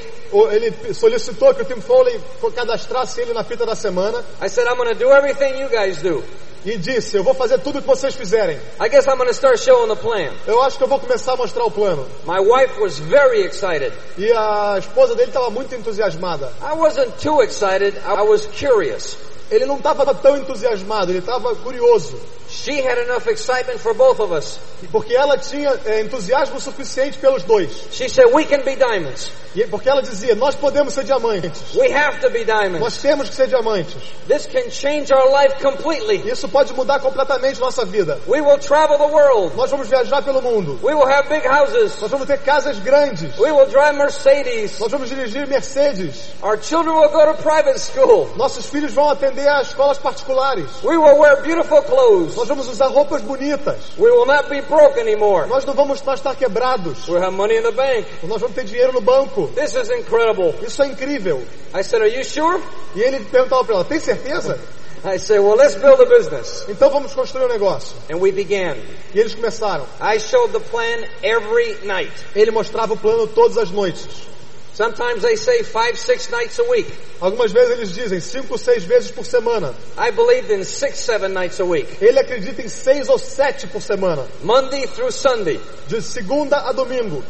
Ele 0.52 0.94
solicitou 0.94 1.54
que 1.54 1.62
o 1.62 1.66
Tim 1.66 1.80
Foley 1.82 2.20
cadastrasse 2.56 3.22
ele 3.22 3.34
na 3.34 3.44
fita 3.44 3.66
da 3.66 3.76
semana. 3.76 4.24
I 4.42 4.48
said, 4.50 4.68
I'm 4.68 4.76
going 4.78 4.90
to 4.90 4.96
do 5.00 5.10
everything 5.12 5.58
you 5.60 5.70
guys 5.70 6.02
do. 6.02 6.24
E 6.66 6.78
disse: 6.78 7.18
Eu 7.18 7.24
vou 7.24 7.34
fazer 7.34 7.60
tudo 7.60 7.80
o 7.80 7.82
que 7.82 7.88
vocês 7.88 8.16
fizerem. 8.16 8.58
I 8.80 8.90
guess 8.90 9.06
I'm 9.08 9.18
going 9.18 9.28
to 9.28 9.34
start 9.34 9.60
showing 9.60 9.90
the 9.90 9.96
plan. 9.96 10.32
Eu 10.48 10.62
acho 10.62 10.78
que 10.78 10.84
eu 10.84 10.88
vou 10.88 11.00
começar 11.00 11.34
a 11.34 11.38
mostrar 11.38 11.66
o 11.66 11.72
plano. 11.72 12.08
My 12.26 12.40
wife 12.40 12.80
was 12.80 13.00
very 13.00 13.42
excited. 13.46 13.92
E 14.18 14.32
a 14.32 14.78
esposa 14.80 15.16
dele 15.16 15.30
estava 15.30 15.50
muito 15.50 15.76
entusiasmada. 15.76 16.52
I 16.62 16.74
wasn't 16.74 17.12
too 17.22 17.42
excited. 17.42 17.98
I 17.98 18.22
was 18.24 18.48
curious. 18.48 19.18
Ele 19.52 19.66
não 19.66 19.78
estava 19.78 20.14
tão 20.16 20.38
entusiasmado, 20.38 21.12
ele 21.12 21.20
estava 21.20 21.54
curioso. 21.56 22.18
She 22.54 22.82
had 22.82 23.00
enough 23.00 23.28
excitement 23.28 23.80
for 23.80 23.94
both 23.96 24.20
of 24.20 24.32
us. 24.32 24.60
Porque 24.92 25.16
ela 25.16 25.38
tinha 25.38 25.80
é, 25.86 26.02
entusiasmo 26.02 26.60
suficiente 26.60 27.18
pelos 27.18 27.44
dois. 27.44 27.88
She 27.92 28.08
said, 28.08 28.28
we 28.34 28.46
can 28.46 28.64
be 28.64 28.76
diamonds. 28.76 29.32
E 29.56 29.68
porque 29.68 29.88
ela 29.88 30.02
dizia: 30.02 30.34
Nós 30.36 30.56
podemos 30.56 30.94
ser 30.94 31.04
diamantes. 31.04 31.76
We 31.76 31.92
have 31.92 32.20
to 32.22 32.30
be 32.32 32.44
diamonds. 32.44 32.80
Nós 32.80 32.98
temos 32.98 33.30
que 33.30 33.36
ser 33.36 33.48
diamantes. 33.48 33.96
This 34.28 34.48
can 34.48 34.70
change 34.72 35.14
our 35.14 35.30
life 35.32 35.62
completely. 35.62 36.28
Isso 36.28 36.48
pode 36.50 36.74
mudar 36.74 37.00
completamente 37.00 37.60
nossa 37.60 37.86
vida. 37.86 38.20
We 38.28 38.42
will 38.42 38.58
travel 38.58 38.98
the 38.98 39.14
world. 39.14 39.56
Nós 39.56 39.70
vamos 39.70 39.88
viajar 39.88 40.24
pelo 40.24 40.42
mundo. 40.42 40.80
We 40.82 40.96
will 40.96 41.08
have 41.08 41.30
big 41.30 41.46
houses. 41.48 42.00
Nós 42.02 42.10
vamos 42.10 42.26
ter 42.26 42.40
casas 42.40 42.80
grandes. 42.80 43.38
We 43.38 43.52
will 43.52 43.68
drive 43.68 43.96
Mercedes. 43.96 44.80
Nós 44.80 44.92
vamos 44.92 45.10
dirigir 45.10 45.48
Mercedes. 45.48 46.32
Our 46.42 46.58
children 46.58 46.96
will 46.96 47.10
go 47.10 47.32
to 47.32 47.36
private 47.44 47.80
school. 47.80 48.32
Nossos 48.36 48.66
filhos 48.66 48.92
vão 48.92 49.10
atender 49.10 49.48
a 49.48 49.62
escolas 49.62 50.00
particulares. 50.00 50.66
We 50.84 50.98
will 50.98 51.20
wear 51.20 51.44
beautiful 51.44 51.84
clothes. 51.84 52.36
Nós 52.44 52.50
vamos 52.50 52.68
usar 52.68 52.88
roupas 52.88 53.22
bonitas. 53.22 53.78
We 53.98 54.12
will 54.12 54.26
not 54.26 54.50
be 54.50 54.62
broke 54.64 55.00
anymore. 55.00 55.48
Nós 55.48 55.64
não 55.64 55.74
vamos 55.74 56.02
mais 56.02 56.20
estar 56.20 56.36
quebrados. 56.36 57.08
We'll 57.08 57.24
have 57.24 57.34
money 57.34 57.58
in 57.58 57.62
the 57.62 57.72
bank. 57.72 58.06
Nós 58.24 58.42
vamos 58.42 58.54
ter 58.54 58.66
dinheiro 58.66 58.92
no 58.92 59.00
banco. 59.00 59.48
This 59.56 59.74
is 59.76 59.90
incredible. 59.90 60.54
Isso 60.62 60.84
é 60.84 60.88
incrível. 60.88 61.42
I 61.74 61.82
said, 61.84 62.02
Are 62.02 62.14
you 62.14 62.22
sure? 62.26 62.62
E 62.96 63.02
ele 63.02 63.22
perguntava 63.22 63.64
para 63.64 63.76
ela: 63.76 63.86
Tem 63.86 63.98
certeza? 63.98 64.60
I 65.06 65.20
said, 65.20 65.40
Well, 65.40 65.56
let's 65.56 65.76
build 65.76 66.02
a 66.02 66.06
business. 66.06 66.66
Então 66.68 66.90
vamos 66.90 67.14
construir 67.14 67.46
um 67.46 67.48
negócio. 67.48 67.96
And 68.12 68.18
we 68.18 68.34
began. 68.34 68.76
E 69.16 69.20
eles 69.22 69.34
começaram. 69.34 69.86
I 70.02 70.20
showed 70.20 70.52
the 70.52 70.60
plan 70.60 71.08
every 71.22 71.78
night. 71.86 72.12
Ele 72.36 72.52
mostrava 72.52 72.94
o 72.94 72.98
plano 72.98 73.26
todas 73.26 73.58
as 73.58 73.72
noites. 73.72 74.33
Sometimes 74.74 75.22
they 75.22 75.36
say 75.36 75.62
five, 75.62 76.00
six 76.00 76.32
nights 76.32 76.58
a 76.58 76.64
week. 76.64 76.88
Algumas 77.22 77.52
vezes 77.52 77.78
eles 77.78 77.92
dizem 77.92 78.20
cinco, 78.20 78.58
seis 78.58 78.84
vezes 78.84 79.12
por 79.12 79.24
semana. 79.24 79.76
I 79.96 80.10
believed 80.10 80.50
in 80.50 80.64
six, 80.64 80.98
seven 80.98 81.32
nights 81.34 81.60
a 81.60 81.66
week. 81.66 81.88
Ele 82.02 82.20
acredita 82.20 82.62
em 82.62 82.68
seis 82.68 83.08
ou 83.08 83.20
sete 83.20 83.68
por 83.68 83.82
semana. 83.82 84.26
Monday 84.44 84.88
through 84.88 85.12
Sunday. 85.12 85.60
De 85.88 86.02
segunda 86.02 86.58
a 86.58 86.72
domingo. 86.72 87.24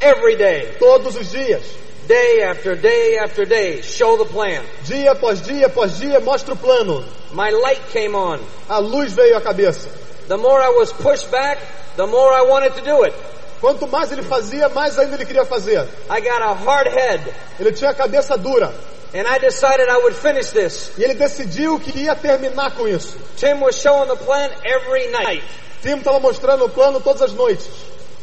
Every 0.00 0.36
day. 0.36 0.74
Todos 0.78 1.16
os 1.16 1.30
dias. 1.30 1.62
Day 2.08 2.42
after 2.44 2.74
day 2.76 3.18
after 3.18 3.44
day. 3.44 3.82
Show 3.82 4.16
the 4.16 4.24
plan. 4.24 4.62
Dia 4.84 5.12
após 5.12 5.42
dia 5.42 5.66
após 5.66 5.98
dia, 5.98 6.18
mostra 6.20 6.54
o 6.54 6.56
plano. 6.56 7.04
My 7.32 7.50
light 7.50 7.82
came 7.92 8.14
on. 8.14 8.40
A 8.70 8.78
luz 8.78 9.12
veio 9.12 9.36
à 9.36 9.40
cabeça. 9.42 9.90
The 10.28 10.38
more 10.38 10.62
I 10.62 10.70
was 10.70 10.92
pushed 10.92 11.30
back, 11.30 11.58
the 11.96 12.06
more 12.06 12.32
I 12.32 12.42
wanted 12.42 12.74
to 12.76 12.80
do 12.80 13.04
it. 13.04 13.14
Quanto 13.60 13.86
mais 13.86 14.12
ele 14.12 14.22
fazia, 14.22 14.68
mais 14.68 14.98
ainda 14.98 15.14
ele 15.14 15.24
queria 15.24 15.44
fazer. 15.44 15.80
I 16.10 16.20
got 16.20 16.42
a 16.42 16.52
hard 16.52 16.88
head. 16.88 17.22
Ele 17.58 17.72
tinha 17.72 17.90
a 17.90 17.94
cabeça 17.94 18.36
dura. 18.36 18.72
And 19.14 19.26
I 19.26 19.38
decided 19.38 19.88
I 19.88 19.98
would 19.98 20.14
finish 20.14 20.50
this. 20.50 20.90
E 20.98 21.04
ele 21.04 21.14
decidiu 21.14 21.78
que 21.80 21.98
ia 21.98 22.14
terminar 22.14 22.72
com 22.76 22.86
isso. 22.86 23.16
Tim 23.36 23.60
was 23.60 23.76
showing 23.76 24.08
the 24.08 24.16
plan 24.16 24.50
every 24.64 25.10
night. 25.10 25.42
Tim 25.82 25.98
estava 25.98 26.18
mostrando 26.20 26.64
o 26.64 26.68
plano 26.68 27.00
todas 27.00 27.22
as 27.22 27.32
noites. 27.32 27.66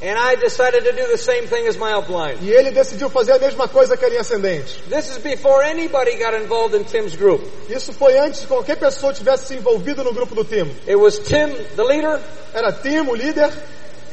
And 0.04 0.18
I 0.20 0.36
decided 0.36 0.84
to 0.84 0.92
do 0.92 1.08
the 1.08 1.18
same 1.18 1.48
thing 1.48 1.66
as 1.66 1.78
my 1.78 1.94
upline. 1.94 2.38
E 2.42 2.52
ele 2.52 2.72
decidiu 2.72 3.10
fazer 3.10 3.32
a 3.32 3.40
mesma 3.40 3.70
coisa 3.70 3.96
que 3.96 4.04
a 4.04 4.10
linha 4.10 4.20
ascendente. 4.20 4.84
This 4.90 5.10
is 5.10 5.18
before 5.18 5.63
anybody 5.63 6.18
got 6.18 6.34
involved 6.34 6.75
in 6.75 6.84
Tim's 6.84 7.16
group. 7.16 7.42
Isso 7.70 7.94
foi 7.94 8.18
antes 8.18 8.42
que 8.42 8.48
qualquer 8.48 8.75
pessoa 8.75 9.13
tivesse 9.13 9.48
se 9.48 9.56
envolvido 9.56 10.04
no 10.04 10.13
grupo 10.13 10.36
do 10.36 10.44
Tim. 10.44 10.70
It 10.86 10.98
was 10.98 11.20
Tim, 11.20 11.54
the 11.78 11.84
leader, 11.84 12.20
Era 12.54 12.74
Tim, 12.74 13.08
o 13.08 13.16
líder, 13.16 13.50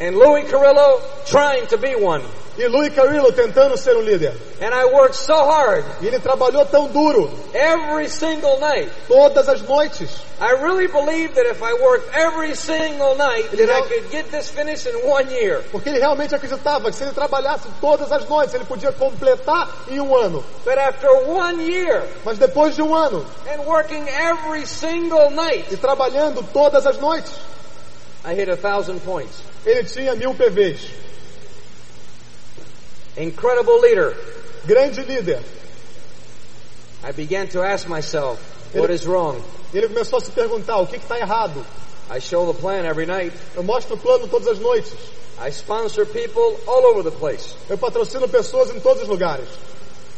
and 0.00 0.16
Louis 0.16 0.45
Carrillo 0.45 1.00
trying 1.26 1.66
to 1.69 1.76
be 1.78 1.95
one. 1.95 2.23
e 2.59 2.66
Louis 2.66 2.90
Carrillo 2.90 3.33
tentando 3.33 3.76
ser 3.78 3.97
um 3.97 4.02
líder. 4.02 4.35
And 4.61 4.75
I 4.75 4.85
worked 4.92 5.14
so 5.14 5.35
hard 5.35 5.85
E 6.02 6.07
ele 6.09 6.19
trabalhou 6.19 6.66
tão 6.66 6.88
duro, 6.88 7.30
every 7.54 8.09
single 8.09 8.59
night. 8.61 8.90
todas 9.09 9.49
as 9.49 9.62
noites. 9.62 10.11
I 10.40 10.52
really 10.62 10.87
believed 10.88 11.35
that 11.37 11.47
if 11.47 11.62
I 11.62 11.73
worked 11.75 12.14
every 12.14 12.54
single 12.54 13.14
night, 13.14 13.47
You 13.52 13.59
that 13.66 13.71
I 13.71 13.80
know- 13.80 13.87
could 13.87 14.11
get 14.11 14.30
this 14.30 14.50
finished 14.50 14.87
in 14.87 14.95
one 15.09 15.30
year. 15.30 15.62
Porque 15.71 15.88
ele 15.88 15.99
realmente 16.00 16.35
acreditava 16.35 16.90
que 16.90 16.97
se 16.97 17.04
ele 17.04 17.12
trabalhasse 17.12 17.69
todas 17.80 18.11
as 18.12 18.28
noites, 18.28 18.52
ele 18.54 18.64
podia 18.64 18.92
completar 18.92 19.69
em 19.88 20.00
um 20.00 20.14
ano. 20.14 20.45
But 20.64 20.76
after 20.78 21.09
one 21.28 21.62
year 21.62 22.02
Mas 22.25 22.37
depois 22.38 22.75
de 22.75 22.83
um 22.83 22.95
ano, 22.95 23.25
and 23.50 23.62
working 23.66 24.07
every 24.09 24.66
single 24.66 25.30
night, 25.30 25.66
e 25.73 25.76
trabalhando 25.76 26.42
todas 26.52 26.87
as 26.87 26.99
noites, 26.99 27.33
I 28.25 28.35
hit 28.35 28.49
a 28.49 28.57
thousand 28.57 29.00
points. 29.00 29.43
ele 29.65 29.85
tinha 29.85 30.15
mil 30.15 30.35
PVs. 30.35 30.91
Incredible 33.17 33.81
leader. 33.81 34.15
Grande 34.67 35.03
líder. 35.03 35.43
I 37.03 37.12
began 37.12 37.49
to 37.49 37.62
ask 37.62 37.89
myself, 37.89 38.39
what 38.75 38.91
is 38.91 39.07
wrong? 39.07 39.43
Ele 39.73 39.89
começou 39.89 40.19
a 40.19 40.21
se 40.21 40.31
perguntar, 40.31 40.79
o 40.79 40.87
que 40.87 40.97
está 40.97 41.19
errado? 41.19 41.65
I 42.11 42.19
show 42.19 42.53
the 42.53 42.59
plan 42.59 42.85
every 42.85 43.07
night. 43.07 43.33
Eu 43.55 43.62
mostro 43.62 43.95
o 43.95 43.99
plano 43.99 44.27
todas 44.29 44.49
as 44.49 44.59
noites. 44.59 44.93
I 45.39 45.50
sponsor 45.50 46.05
people 46.05 46.59
all 46.67 46.85
over 46.87 47.03
the 47.03 47.17
place. 47.17 47.55
Eu 47.69 47.79
patrocino 47.79 48.29
pessoas 48.29 48.71
em 48.75 48.81
todos 48.81 49.05
os 49.05 49.09
lugares. 49.09 49.49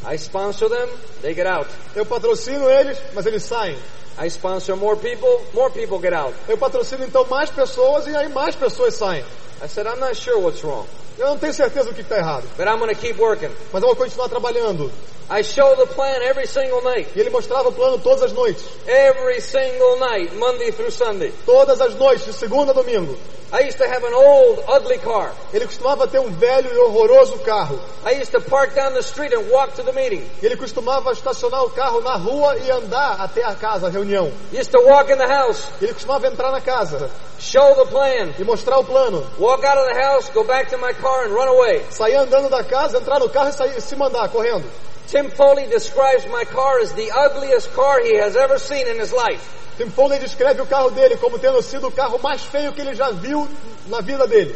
I 0.05 0.17
sponsor 0.17 0.69
them, 0.69 0.89
they 1.21 1.35
get 1.35 1.47
out. 1.47 1.69
Eu 1.95 2.05
patrocino 2.05 2.69
eles, 2.69 2.99
mas 3.15 3.25
eles 3.27 3.45
saem. 3.45 3.77
I 4.19 4.27
sponsor 4.29 4.77
more 4.77 4.97
people, 4.97 5.47
more 5.55 5.71
people 5.71 5.99
get 6.01 6.13
out. 6.13 6.35
Eu 6.49 6.59
patrocino 6.59 7.05
então 7.05 7.27
mais 7.29 7.51
pessoas 7.51 8.07
e 8.07 8.17
aí 8.17 8.29
mais 8.29 8.55
pessoas 8.55 8.95
saem. 8.95 9.25
I 9.63 9.69
said, 9.69 9.87
I'm 9.87 10.01
not 10.01 10.17
sure 10.17 10.41
what's 10.41 10.65
wrong, 10.65 10.87
Eu 11.19 11.29
não 11.29 11.39
tenho 11.39 11.53
certeza 11.53 11.91
do 11.91 11.95
que 11.95 12.01
está 12.01 12.17
errado, 12.17 12.45
but 12.57 12.67
I'm 12.67 12.79
going 12.79 12.95
to 12.95 13.01
keep 13.01 13.21
working. 13.21 13.51
mas 13.73 13.83
eu 13.83 13.89
vou 13.89 13.97
continuar 13.97 14.29
trabalhando. 14.29 14.91
I 15.31 15.43
show 15.43 15.75
the 15.77 15.87
plan 15.87 16.21
every 16.23 16.47
single 16.47 16.83
night. 16.83 17.09
E 17.15 17.21
ele 17.21 17.31
mostrava 17.31 17.69
o 17.69 17.73
plano 17.73 17.99
todas 17.99 18.23
as 18.23 18.33
noites. 18.33 18.65
Every 18.87 19.41
single 19.41 19.99
night, 19.99 20.35
Monday 20.37 20.73
through 20.73 20.91
Sunday. 20.91 21.33
Todas 21.47 21.81
as 21.81 21.95
noites, 21.95 22.27
de 22.27 22.33
segunda 22.33 22.73
a 22.73 22.75
domingo. 22.75 23.17
I 23.53 23.69
used 23.69 23.77
to 23.79 23.87
have 23.87 24.03
an 24.03 24.15
old, 24.15 24.65
ugly 24.67 24.99
car. 24.99 25.33
Ele 25.53 25.67
costumava 25.67 26.09
ter 26.09 26.19
um 26.19 26.31
velho 26.31 26.73
e 26.73 26.79
horroroso 26.79 27.39
carro. 27.41 27.79
I 28.05 28.21
used 28.21 28.33
to 28.33 28.41
park 28.41 28.75
down 28.75 28.95
the 28.95 29.03
street 29.03 29.35
and 29.35 29.51
walk 29.51 29.75
to 29.77 29.83
the 29.83 29.93
meeting. 29.93 30.25
Ele 30.43 30.57
costumava 30.57 31.13
estacionar 31.13 31.63
o 31.63 31.71
carro 31.71 32.01
na 32.01 32.17
rua 32.17 32.57
e 32.57 32.71
andar 32.71 33.21
até 33.21 33.45
a 33.45 33.55
casa, 33.55 33.89
a 33.89 33.91
reunião. 33.91 34.33
Used 34.53 34.71
to 34.71 34.81
walk 34.81 35.13
in 35.13 35.19
the 35.19 35.27
house, 35.27 35.65
Ele 35.83 35.93
costumava 35.93 36.27
entrar 36.29 36.51
na 36.51 36.63
casa 36.63 37.11
show 37.43 37.75
the 37.75 37.91
plan, 37.91 38.33
e 38.39 38.45
mostrar 38.45 38.79
o 38.79 38.85
plano. 38.85 39.27
walk 39.39 39.65
out 39.65 39.77
of 39.77 39.93
the 39.93 40.01
house, 40.01 40.31
go 40.31 40.45
back 40.45 40.71
to 40.71 40.79
my 40.79 40.93
car 41.03 41.25
and 41.25 41.35
run 41.35 41.49
away. 41.49 41.83
Sair 41.91 42.15
andando 42.15 42.49
da 42.49 42.63
casa, 42.63 42.99
entrar 42.99 43.19
no 43.19 43.29
carro 43.29 43.51
e 43.51 43.53
sair, 43.53 43.81
se 43.81 43.97
mandar 43.97 44.29
correndo. 44.29 44.65
Tim 45.09 45.29
Foley 45.29 45.67
describes 45.67 46.25
my 46.31 46.45
car 46.45 46.79
as 46.81 46.93
the 46.93 47.11
ugliest 47.11 47.75
car 47.75 48.01
he 48.01 48.15
has 48.17 48.37
ever 48.37 48.59
seen 48.59 48.87
in 48.87 48.99
his 48.99 49.13
life. 49.13 49.43
Tim 49.77 49.91
Foley 49.91 50.19
descreve 50.21 50.61
o 50.63 50.67
carro 50.67 50.91
dele 50.91 51.17
como 51.17 51.39
tendo 51.39 51.61
sido 51.63 51.89
o 51.89 51.91
carro 51.91 52.19
mais 52.23 52.43
feio 52.43 52.73
que 52.73 52.81
ele 52.81 52.95
já 52.95 53.11
viu 53.11 53.49
na 53.89 54.01
vida 54.01 54.27
dele. 54.27 54.55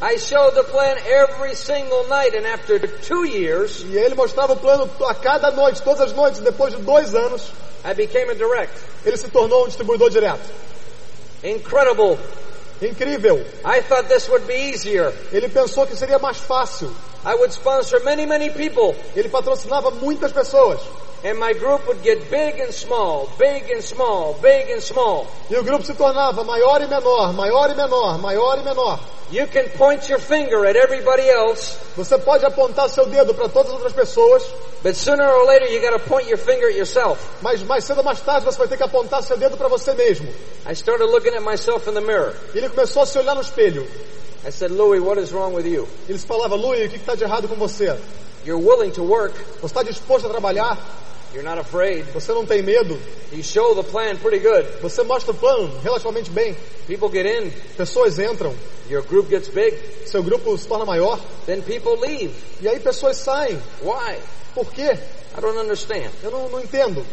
I 0.00 0.16
showed 0.16 0.54
the 0.54 0.62
plan 0.62 0.96
every 1.04 1.54
single 1.54 2.08
night 2.08 2.34
and 2.34 2.46
after 2.46 2.78
two 2.78 3.24
years, 3.26 3.84
E 3.84 3.98
ele 3.98 4.14
mostrava 4.14 4.54
o 4.54 4.56
plano 4.56 4.88
a 5.06 5.14
cada 5.14 5.50
noite, 5.50 5.82
todas 5.82 6.00
as 6.00 6.12
noites. 6.12 6.40
Depois 6.40 6.74
de 6.74 6.80
dois 6.80 7.14
anos, 7.14 7.50
I 7.84 7.92
became 7.92 8.30
a 8.30 8.34
direct. 8.34 8.72
ele 9.04 9.16
se 9.16 9.28
tornou 9.28 9.64
um 9.64 9.66
distribuidor 9.66 10.08
direto. 10.08 10.48
Incredible. 11.42 12.18
Incrível. 12.82 13.44
I 13.64 13.82
thought 13.82 14.08
this 14.08 14.28
would 14.28 14.46
be 14.46 14.54
easier. 14.72 15.12
Ele 15.32 15.48
pensou 15.48 15.86
que 15.86 15.96
seria 15.96 16.18
mais 16.18 16.38
fácil. 16.38 16.90
I 17.24 17.34
would 17.34 17.52
sponsor 17.52 18.00
many, 18.02 18.24
many 18.24 18.48
people 18.48 18.96
Ele 19.14 19.28
patrocinava 19.28 19.90
muitas 19.90 20.32
pessoas. 20.32 20.80
And 21.24 21.38
my 21.38 21.52
group 21.52 21.86
would 21.86 22.02
get 22.02 22.30
big 22.30 22.58
and 22.58 22.72
small, 22.72 23.28
big 23.38 23.70
and 23.70 23.82
small, 23.82 24.34
big 24.40 24.70
and 24.70 24.80
small. 24.80 25.26
E 25.50 25.56
o 25.56 25.62
grupo 25.62 25.84
se 25.84 25.94
tornava 25.94 26.42
maior 26.44 26.80
e 26.82 26.86
menor, 26.86 27.32
maior 27.34 27.70
e 27.70 27.74
menor, 27.74 28.18
maior 28.18 28.58
e 28.58 28.62
menor. 28.62 28.98
You 29.30 29.46
can 29.46 29.68
point 29.78 30.08
your 30.08 30.18
finger 30.18 30.66
at 30.66 30.74
everybody 30.74 31.28
else, 31.28 31.76
Você 31.96 32.18
pode 32.18 32.44
apontar 32.44 32.88
seu 32.88 33.06
dedo 33.06 33.32
para 33.32 33.48
todas 33.48 33.68
as 33.68 33.74
outras 33.74 33.92
pessoas, 33.92 34.42
but 34.82 34.94
sooner 34.96 35.28
or 35.28 35.46
later 35.46 35.68
you 35.68 35.80
gotta 35.80 36.00
point 36.00 36.28
your 36.28 36.38
finger 36.38 36.68
at 36.68 36.74
yourself. 36.74 37.20
mas 37.40 37.62
mais 37.62 37.84
cedo 37.84 37.98
ou 37.98 38.04
mais 38.04 38.20
tarde 38.20 38.44
você 38.44 38.58
vai 38.58 38.66
ter 38.66 38.76
que 38.76 38.82
apontar 38.82 39.22
seu 39.22 39.36
dedo 39.36 39.56
para 39.56 39.68
você 39.68 39.92
mesmo. 39.94 40.26
I 40.66 40.72
started 40.72 41.04
looking 41.10 41.34
at 41.36 41.42
myself 41.42 41.88
in 41.88 41.94
the 41.94 42.00
mirror. 42.00 42.34
Ele 42.54 42.68
começou 42.70 43.02
a 43.02 43.06
se 43.06 43.18
olhar 43.18 43.34
no 43.34 43.40
espelho. 43.42 43.86
I 44.44 44.50
said, 44.50 44.72
Louis, 44.72 45.00
what 45.00 45.20
is 45.20 45.32
wrong 45.32 45.52
with 45.54 45.66
you? 45.66 45.86
Ele 46.08 46.18
falava, 46.18 46.56
Louis, 46.56 46.86
o 46.86 46.88
que 46.88 46.96
está 46.96 47.14
de 47.14 47.22
errado 47.22 47.46
com 47.46 47.56
você? 47.56 47.94
You're 48.44 48.60
willing 48.60 48.90
to 48.92 49.02
work. 49.04 49.34
Você 49.60 49.66
está 49.66 49.82
disposto 49.82 50.26
a 50.26 50.30
trabalhar? 50.30 50.78
You're 51.32 51.44
not 51.48 51.58
afraid. 51.60 52.04
Você 52.12 52.32
não 52.32 52.44
tem 52.44 52.62
medo? 52.62 52.98
You 53.32 53.42
show 53.42 53.74
the 53.74 53.84
plan 53.88 54.16
pretty 54.16 54.40
good. 54.40 54.66
Você 54.82 55.02
mostra 55.04 55.30
o 55.30 55.34
plano 55.34 55.70
relativamente 55.82 56.30
bem. 56.30 56.56
People 56.88 57.08
get 57.08 57.24
in. 57.26 57.50
Pessoas 57.76 58.18
entram, 58.18 58.54
Your 58.88 59.02
group 59.02 59.28
gets 59.30 59.48
big. 59.48 59.76
seu 60.06 60.22
grupo 60.22 60.56
se 60.58 60.66
torna 60.66 60.84
maior, 60.84 61.20
Then 61.46 61.62
people 61.62 61.96
leave. 62.00 62.34
e 62.60 62.68
aí 62.68 62.80
pessoas 62.80 63.16
saem. 63.18 63.56
Why? 63.82 64.18
Por 64.54 64.72
quê? 64.72 64.98
I 65.36 65.40
don't 65.40 65.56
understand. 65.58 66.10
Eu 66.22 66.32
não, 66.32 66.48
não 66.48 66.60
entendo. 66.60 67.06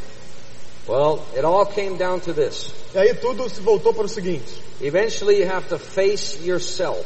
Well, 0.87 1.19
it 1.35 1.45
all 1.45 1.65
came 1.65 1.97
down 1.97 2.19
to 2.21 2.33
this. 2.33 2.71
E 2.95 2.97
aí 2.97 3.13
tudo 3.13 3.47
se 3.49 3.59
voltou 3.61 3.93
para 3.93 4.05
o 4.05 4.09
seguinte. 4.09 4.63
Eventually 4.81 5.41
you 5.41 5.51
have 5.51 5.67
to 5.69 5.77
face 5.77 6.39
yourself 6.43 7.03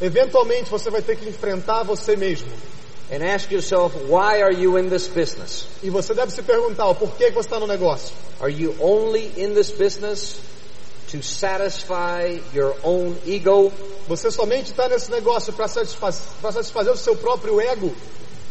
Eventualmente 0.00 0.68
você 0.70 0.90
vai 0.90 1.02
ter 1.02 1.16
que 1.16 1.28
enfrentar 1.28 1.82
você 1.84 2.16
mesmo. 2.16 2.48
And 3.14 3.22
ask 3.22 3.48
yourself, 3.52 3.94
why 4.08 4.42
are 4.42 4.50
you 4.50 4.76
in 4.76 4.88
this 4.88 5.06
business? 5.06 5.68
E 5.84 5.88
você 5.88 6.14
deve 6.14 6.32
se 6.32 6.42
perguntar 6.42 6.92
porquê 6.96 7.30
que 7.30 7.34
você 7.34 7.46
está 7.46 7.60
no 7.60 7.66
negócio. 7.66 8.12
Are 8.40 8.50
you 8.50 8.74
only 8.80 9.30
in 9.36 9.54
this 9.54 9.70
business 9.70 10.40
to 11.12 11.22
satisfy 11.22 12.40
your 12.52 12.74
own 12.82 13.14
ego? 13.24 13.72
Você 14.08 14.32
somente 14.32 14.72
está 14.72 14.88
nesse 14.88 15.12
negócio 15.12 15.52
para 15.52 15.68
satisfaz 15.68 16.22
pra 16.40 16.50
satisfazer 16.50 16.92
o 16.92 16.96
seu 16.96 17.14
próprio 17.14 17.60
ego? 17.60 17.94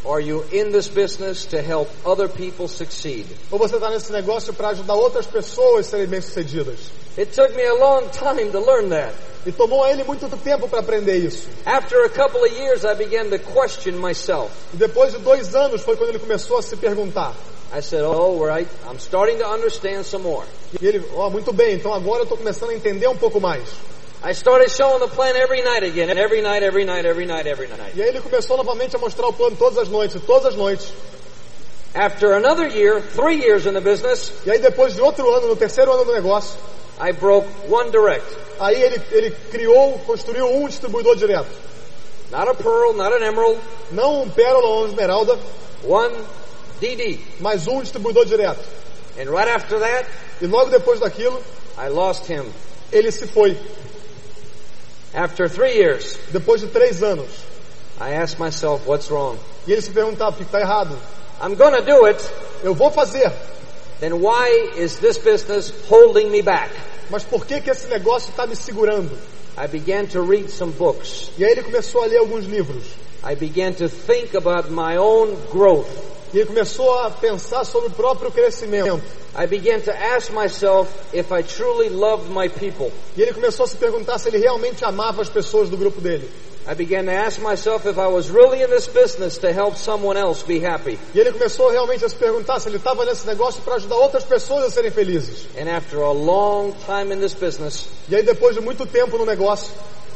Are 0.05 0.22
you 0.22 0.46
in 0.53 0.72
this 0.72 0.88
business 0.88 1.46
to 1.48 1.58
help 1.62 1.89
other 2.05 2.29
people 2.29 2.70
succeed? 2.70 3.25
Ou 3.51 3.60
você 3.60 3.75
está 3.75 3.89
nesse 3.89 4.13
negócio 4.13 4.53
para 4.53 4.70
ajudar 4.70 4.93
outras 4.93 5.25
pessoas 5.25 5.88
a 5.88 5.89
serem 5.89 6.08
bem-sucedidas? 6.08 6.79
It 7.17 7.34
took 7.34 7.53
me 7.53 7.63
a 7.63 7.74
long 7.74 8.08
time 8.12 8.50
to 8.51 8.60
learn 8.60 8.89
that. 8.89 9.13
E 9.45 9.51
tomou 9.51 9.83
a 9.83 9.91
ele 9.91 10.03
muito 10.03 10.27
tempo 10.38 10.67
para 10.69 10.79
aprender 10.79 11.17
isso. 11.17 11.47
After 11.65 12.05
a 12.05 12.09
couple 12.09 12.41
of 12.41 12.53
years, 12.55 12.85
I 12.85 12.95
began 12.95 13.29
to 13.29 13.39
question 13.39 13.93
myself. 13.93 14.51
E 14.73 14.77
depois 14.77 15.12
de 15.12 15.19
dois 15.19 15.53
anos 15.53 15.81
foi 15.81 15.97
quando 15.97 16.09
ele 16.09 16.19
começou 16.19 16.57
a 16.57 16.62
se 16.62 16.75
perguntar. 16.77 17.33
I 17.75 17.81
said, 17.81 18.03
oh, 18.03 18.38
right, 18.38 18.67
I'm 18.88 19.00
starting 19.00 19.39
to 19.39 19.47
understand 19.47 20.05
some 20.05 20.23
more. 20.23 20.45
E 20.79 20.85
ele, 20.85 21.03
ó, 21.15 21.29
muito 21.29 21.51
bem, 21.51 21.73
então 21.75 21.93
agora 21.93 22.19
eu 22.19 22.23
estou 22.23 22.38
começando 22.38 22.69
a 22.69 22.75
entender 22.75 23.07
um 23.07 23.17
pouco 23.17 23.41
mais. 23.41 23.63
I 24.23 24.31
started 24.31 24.69
showing 24.71 25.00
the 25.00 25.07
plan 25.07 25.35
every 25.35 25.62
night 25.63 25.83
again, 25.83 26.09
every 26.09 26.41
night, 26.41 26.63
every 26.63 26.85
night, 26.85 27.05
every 27.05 27.25
night, 27.25 27.45
every 27.45 27.67
night. 27.67 27.91
E 27.95 28.01
aí 28.01 28.09
ele 28.09 28.21
começou 28.21 28.55
novamente 28.55 28.95
a 28.95 29.00
mostrar 29.00 29.27
o 29.27 29.33
plano 29.33 29.57
todas 29.57 29.77
as 29.79 29.89
noites, 29.89 30.21
todas 30.25 30.45
as 30.45 30.55
noites. 30.55 30.93
After 31.93 32.33
another 32.33 32.67
year, 32.67 33.01
three 33.01 33.43
years 33.43 33.65
in 33.65 33.73
the 33.73 33.81
business, 33.81 34.31
E 34.45 34.51
aí 34.51 34.59
depois 34.59 34.93
de 34.93 35.01
outro 35.01 35.29
ano, 35.33 35.47
no 35.47 35.55
terceiro 35.55 35.91
ano 35.91 36.05
do 36.05 36.13
negócio, 36.13 36.55
I 37.00 37.12
broke 37.12 37.47
one 37.69 37.89
direct. 37.91 38.25
aí 38.59 38.81
ele, 38.81 39.01
ele 39.12 39.31
criou, 39.51 40.00
construiu 40.05 40.47
um 40.47 40.67
distribuidor 40.67 41.15
direto. 41.15 41.50
Not 42.31 42.50
a 42.50 42.53
pearl, 42.53 42.93
not 42.93 43.13
an 43.13 43.25
emerald, 43.25 43.59
Não 43.91 44.23
um 44.23 44.29
pérola 44.29 44.65
ou 44.67 44.79
uma 44.79 44.88
esmeralda, 44.89 45.38
one 45.83 46.15
DD. 46.79 47.19
mas 47.39 47.67
um 47.67 47.81
distribuidor 47.81 48.25
direto. 48.25 48.63
And 49.17 49.29
right 49.29 49.50
after 49.50 49.79
that, 49.79 50.07
E 50.41 50.47
logo 50.47 50.69
depois 50.71 51.00
daquilo, 51.00 51.41
I 51.77 51.89
lost 51.89 52.27
him. 52.29 52.45
ele 52.91 53.12
se 53.12 53.27
foi. 53.27 53.57
After 55.13 55.47
three 55.50 55.73
years, 55.77 56.17
Depois 56.31 56.62
de 56.62 56.67
três 56.67 57.03
anos. 57.03 57.29
I 58.01 58.13
asked 58.15 58.39
myself, 58.39 58.85
what's 58.88 59.09
wrong? 59.12 59.38
E 59.67 59.71
ele 59.71 59.81
se 59.81 59.91
perguntava, 59.91 60.31
o 60.31 60.33
que 60.38 60.43
está 60.43 60.59
errado? 60.59 60.97
I'm 61.41 61.55
gonna 61.55 61.81
do 61.81 62.05
it, 62.05 62.19
Eu 62.63 62.73
vou 62.73 62.89
fazer, 62.91 63.31
then 64.00 64.21
why 64.21 64.71
is 64.77 64.97
this 65.00 65.17
business 65.17 65.71
holding 65.88 66.31
me 66.31 66.41
back? 66.41 66.69
mas 67.09 67.23
por 67.23 67.45
que 67.45 67.62
que 67.62 67.69
esse 67.69 67.88
negócio 67.88 68.31
está 68.31 68.47
me 68.47 68.55
segurando? 68.55 69.12
I 69.55 69.67
began 69.67 70.07
to 70.07 70.21
read 70.21 70.50
some 70.50 70.71
books. 70.71 71.29
E 71.38 71.45
aí 71.45 71.51
ele 71.51 71.62
começou 71.63 72.01
a 72.01 72.07
ler 72.07 72.17
alguns 72.17 72.45
livros. 72.45 72.83
I 73.23 73.35
began 73.35 73.73
to 73.73 73.88
think 73.88 74.35
about 74.35 74.71
my 74.71 74.97
own 74.97 75.35
growth. 75.51 75.88
E 76.33 76.39
ele 76.39 76.47
começou 76.47 76.91
a 77.00 77.12
pensar 77.12 77.63
sobre 77.63 77.89
o 77.89 77.91
próprio 77.91 78.31
crescimento. 78.31 79.00
I 79.38 79.45
began 79.45 79.79
to 79.81 79.91
ask 79.91 80.31
myself 80.31 80.89
if 81.13 81.31
I 81.31 81.43
truly 81.43 81.89
loved 81.89 82.31
my 82.31 82.50
people. 82.50 82.91
E 83.15 83.21
ele 83.21 83.33
começou 83.33 83.65
a 83.65 83.67
se 83.67 83.77
perguntar 83.77 84.17
se 84.17 84.29
ele 84.29 84.39
realmente 84.39 84.83
amava 84.83 85.21
as 85.21 85.29
pessoas 85.29 85.69
do 85.69 85.77
grupo 85.77 86.01
dele. 86.01 86.27
I 86.65 86.75
began 86.75 87.05
to 87.05 87.12
ask 87.12 87.41
myself 87.41 87.86
if 87.86 87.98
I 87.98 88.08
was 88.08 88.29
really 88.29 88.62
in 88.62 88.70
this 88.70 88.88
business 88.88 89.38
to 89.39 89.51
help 89.51 89.75
someone 89.75 90.15
else 90.17 90.43
be 90.43 90.60
happy. 90.60 90.98
E 91.13 91.20
ele 91.20 91.32
começou 91.34 91.70
realmente 91.70 92.05
a 92.05 92.10
se 92.10 92.15
perguntar 92.15 92.60
se 92.60 92.70
ele 92.70 92.77
estava 92.77 93.03
nesse 93.03 93.27
negócio 93.27 93.62
para 93.62 93.75
ajudar 93.75 93.96
outras 93.98 94.24
pessoas 94.24 94.63
a 94.63 94.70
serem 94.70 94.89
felizes. 94.91 95.46
And 95.60 95.67
after 95.70 96.00
a 96.01 96.12
long 96.12 96.74
time 96.86 97.12
in 97.13 97.20
this 97.20 97.34
business, 97.34 97.88
E 98.10 98.15
aí 98.15 98.24
depois 98.24 98.55
de 98.55 98.62
muito 98.62 98.86
tempo 98.86 99.17
no 99.17 99.25
negócio, 99.25 99.74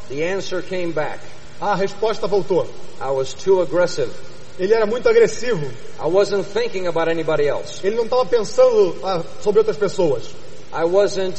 the 0.09 0.23
answer 0.23 0.61
came 0.61 0.93
back. 0.93 1.19
a 1.59 1.75
resposta 1.75 2.27
voltou. 2.27 2.65
I 3.01 3.11
was 3.11 3.33
too 3.33 3.61
aggressive. 3.61 4.09
Ele 4.57 4.73
era 4.73 4.85
muito 4.85 5.07
agressivo. 5.09 5.69
I 5.99 6.07
wasn't 6.07 6.45
thinking 6.45 6.87
about 6.87 7.09
anybody 7.09 7.45
else. 7.47 7.79
Ele 7.85 7.95
não 7.95 8.05
estava 8.05 8.25
pensando 8.25 8.95
ah, 9.03 9.21
sobre 9.41 9.59
outras 9.59 9.77
pessoas. 9.77 10.23
I 10.73 10.85
wasn't 10.85 11.37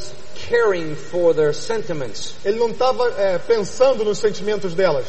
caring 0.49 0.95
for 0.95 1.35
their 1.35 1.53
sentiments. 1.53 2.35
Ele 2.45 2.59
não 2.59 2.71
estava 2.71 3.13
eh, 3.19 3.39
pensando 3.39 4.05
nos 4.05 4.19
sentimentos 4.19 4.75
delas. 4.75 5.07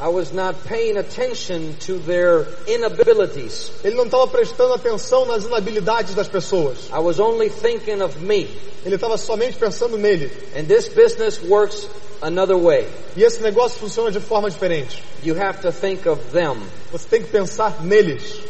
I 0.00 0.08
was 0.08 0.32
not 0.32 0.64
paying 0.64 0.96
attention 0.96 1.74
to 1.86 1.98
their 1.98 2.44
inabilities. 2.66 3.70
Ele 3.84 3.94
não 3.94 4.06
estava 4.06 4.26
prestando 4.26 4.74
atenção 4.74 5.24
nas 5.26 5.44
inabilidades 5.44 6.14
das 6.14 6.26
pessoas. 6.26 6.90
I 6.92 6.98
was 6.98 7.20
only 7.20 7.48
thinking 7.48 8.02
of 8.02 8.18
me. 8.18 8.48
Ele 8.84 8.96
estava 8.96 9.16
somente 9.16 9.56
pensando 9.56 9.96
nele. 9.96 10.28
And 10.56 10.66
this 10.66 10.88
business 10.88 11.40
works 11.40 11.86
another 12.20 12.56
way. 12.56 12.88
E 13.16 13.22
esse 13.22 13.40
negócio 13.42 13.78
funciona 13.78 14.10
de 14.10 14.18
forma 14.18 14.50
diferente. 14.50 15.00
You 15.22 15.36
have 15.40 15.60
to 15.62 15.70
think 15.70 16.08
of 16.08 16.20
them. 16.32 16.56
Você 16.90 17.06
tem 17.08 17.22
que 17.22 17.30
pensar 17.30 17.84
neles. 17.84 18.40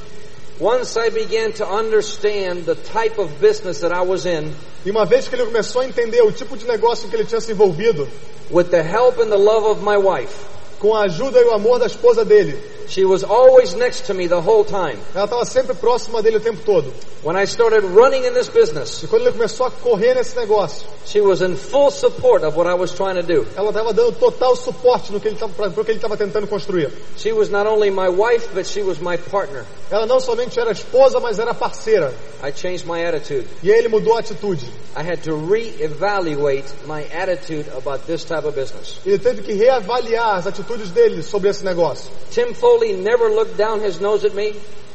Once 0.62 0.96
I 0.96 1.08
began 1.10 1.52
to 1.54 1.66
understand 1.66 2.66
the 2.66 2.76
type 2.76 3.18
of 3.18 3.40
business 3.40 3.80
that 3.80 3.90
I 3.90 4.02
was 4.02 4.26
in, 4.26 4.54
E 4.86 4.90
uma 4.92 5.04
vez 5.04 5.26
que 5.26 5.34
ele 5.34 5.44
começou 5.44 5.80
a 5.80 5.86
entender 5.86 6.22
o 6.22 6.30
tipo 6.30 6.56
de 6.56 6.64
negócio 6.66 7.08
que 7.08 7.16
ele 7.16 7.24
tinha 7.24 7.40
se 7.40 7.50
envolvido, 7.50 8.08
with 8.48 8.70
the 8.70 8.80
help 8.80 9.18
and 9.18 9.28
the 9.28 9.36
love 9.36 9.66
of 9.66 9.82
my 9.82 9.96
wife, 9.96 10.32
com 10.82 10.96
a 10.96 11.04
ajuda 11.04 11.40
e 11.40 11.44
o 11.44 11.52
amor 11.52 11.78
da 11.78 11.86
esposa 11.86 12.24
dele, 12.24 12.58
she 12.88 13.04
was 13.04 13.22
always 13.22 13.72
next 13.74 14.04
to 14.04 14.12
me 14.12 14.26
the 14.26 14.34
whole 14.34 14.64
time. 14.64 14.98
ela 15.14 15.26
estava 15.26 15.44
sempre 15.44 15.74
próxima 15.74 16.20
dele 16.20 16.38
o 16.38 16.40
tempo 16.40 16.60
todo. 16.64 16.92
When 17.22 17.36
I 17.36 17.44
started 17.44 17.84
running 17.84 18.26
in 18.26 18.34
this 18.34 18.48
business, 18.48 19.00
E 19.04 19.06
quando 19.06 19.22
ele 19.22 19.30
começou 19.30 19.66
a 19.66 19.70
correr 19.70 20.14
nesse 20.14 20.36
negócio, 20.36 20.84
she 21.06 21.20
was 21.20 21.40
in 21.40 21.54
full 21.54 21.92
support 21.92 22.42
of 22.42 22.56
what 22.56 22.68
I 22.68 22.74
was 22.74 22.90
trying 22.90 23.14
to 23.14 23.22
do. 23.22 23.46
ela 23.56 23.68
estava 23.68 23.92
dando 23.92 24.10
total 24.18 24.56
suporte 24.56 25.12
no 25.12 25.20
que 25.20 25.28
ele 25.28 25.36
estava, 25.36 25.52
para 25.52 25.68
o 25.68 25.84
que 25.84 25.92
ele 25.92 25.98
estava 25.98 26.16
tentando 26.16 26.48
construir. 26.48 26.90
She 27.16 27.32
was 27.32 27.48
not 27.48 27.68
only 27.68 27.92
my 27.92 28.08
wife, 28.08 28.48
but 28.52 28.66
she 28.66 28.82
was 28.82 28.98
my 28.98 29.16
partner. 29.16 29.64
Ela 29.88 30.04
não 30.04 30.18
somente 30.18 30.58
era 30.58 30.72
esposa, 30.72 31.20
mas 31.20 31.38
era 31.38 31.54
parceira. 31.54 32.12
I 32.42 32.50
changed 32.50 32.86
my 32.88 33.04
attitude. 33.04 33.46
E 33.62 33.70
ele 33.70 33.88
mudou 33.88 34.16
a 34.16 34.18
atitude. 34.18 34.66
I 34.96 35.02
had 35.02 35.22
to 35.22 35.36
re-evaluate 35.36 36.64
my 36.86 37.04
attitude 37.12 37.66
about 37.76 38.04
this 38.06 38.24
type 38.24 38.44
of 38.44 38.58
business. 38.58 38.98
Ele 39.06 39.18
teve 39.18 39.42
que 39.42 39.52
reavaliar 39.52 40.38
as 40.38 40.46
atitudes 40.46 40.71
dele 40.90 41.22
sobre 41.22 41.48
esse 41.50 41.64
negócio. 41.64 42.10
Tim 42.30 42.54
Foley 42.54 42.94
never 42.94 43.28
looked 43.28 43.56
down 43.56 43.80
his 43.80 44.00
nose 44.00 44.24
at 44.24 44.34
me. 44.34 44.54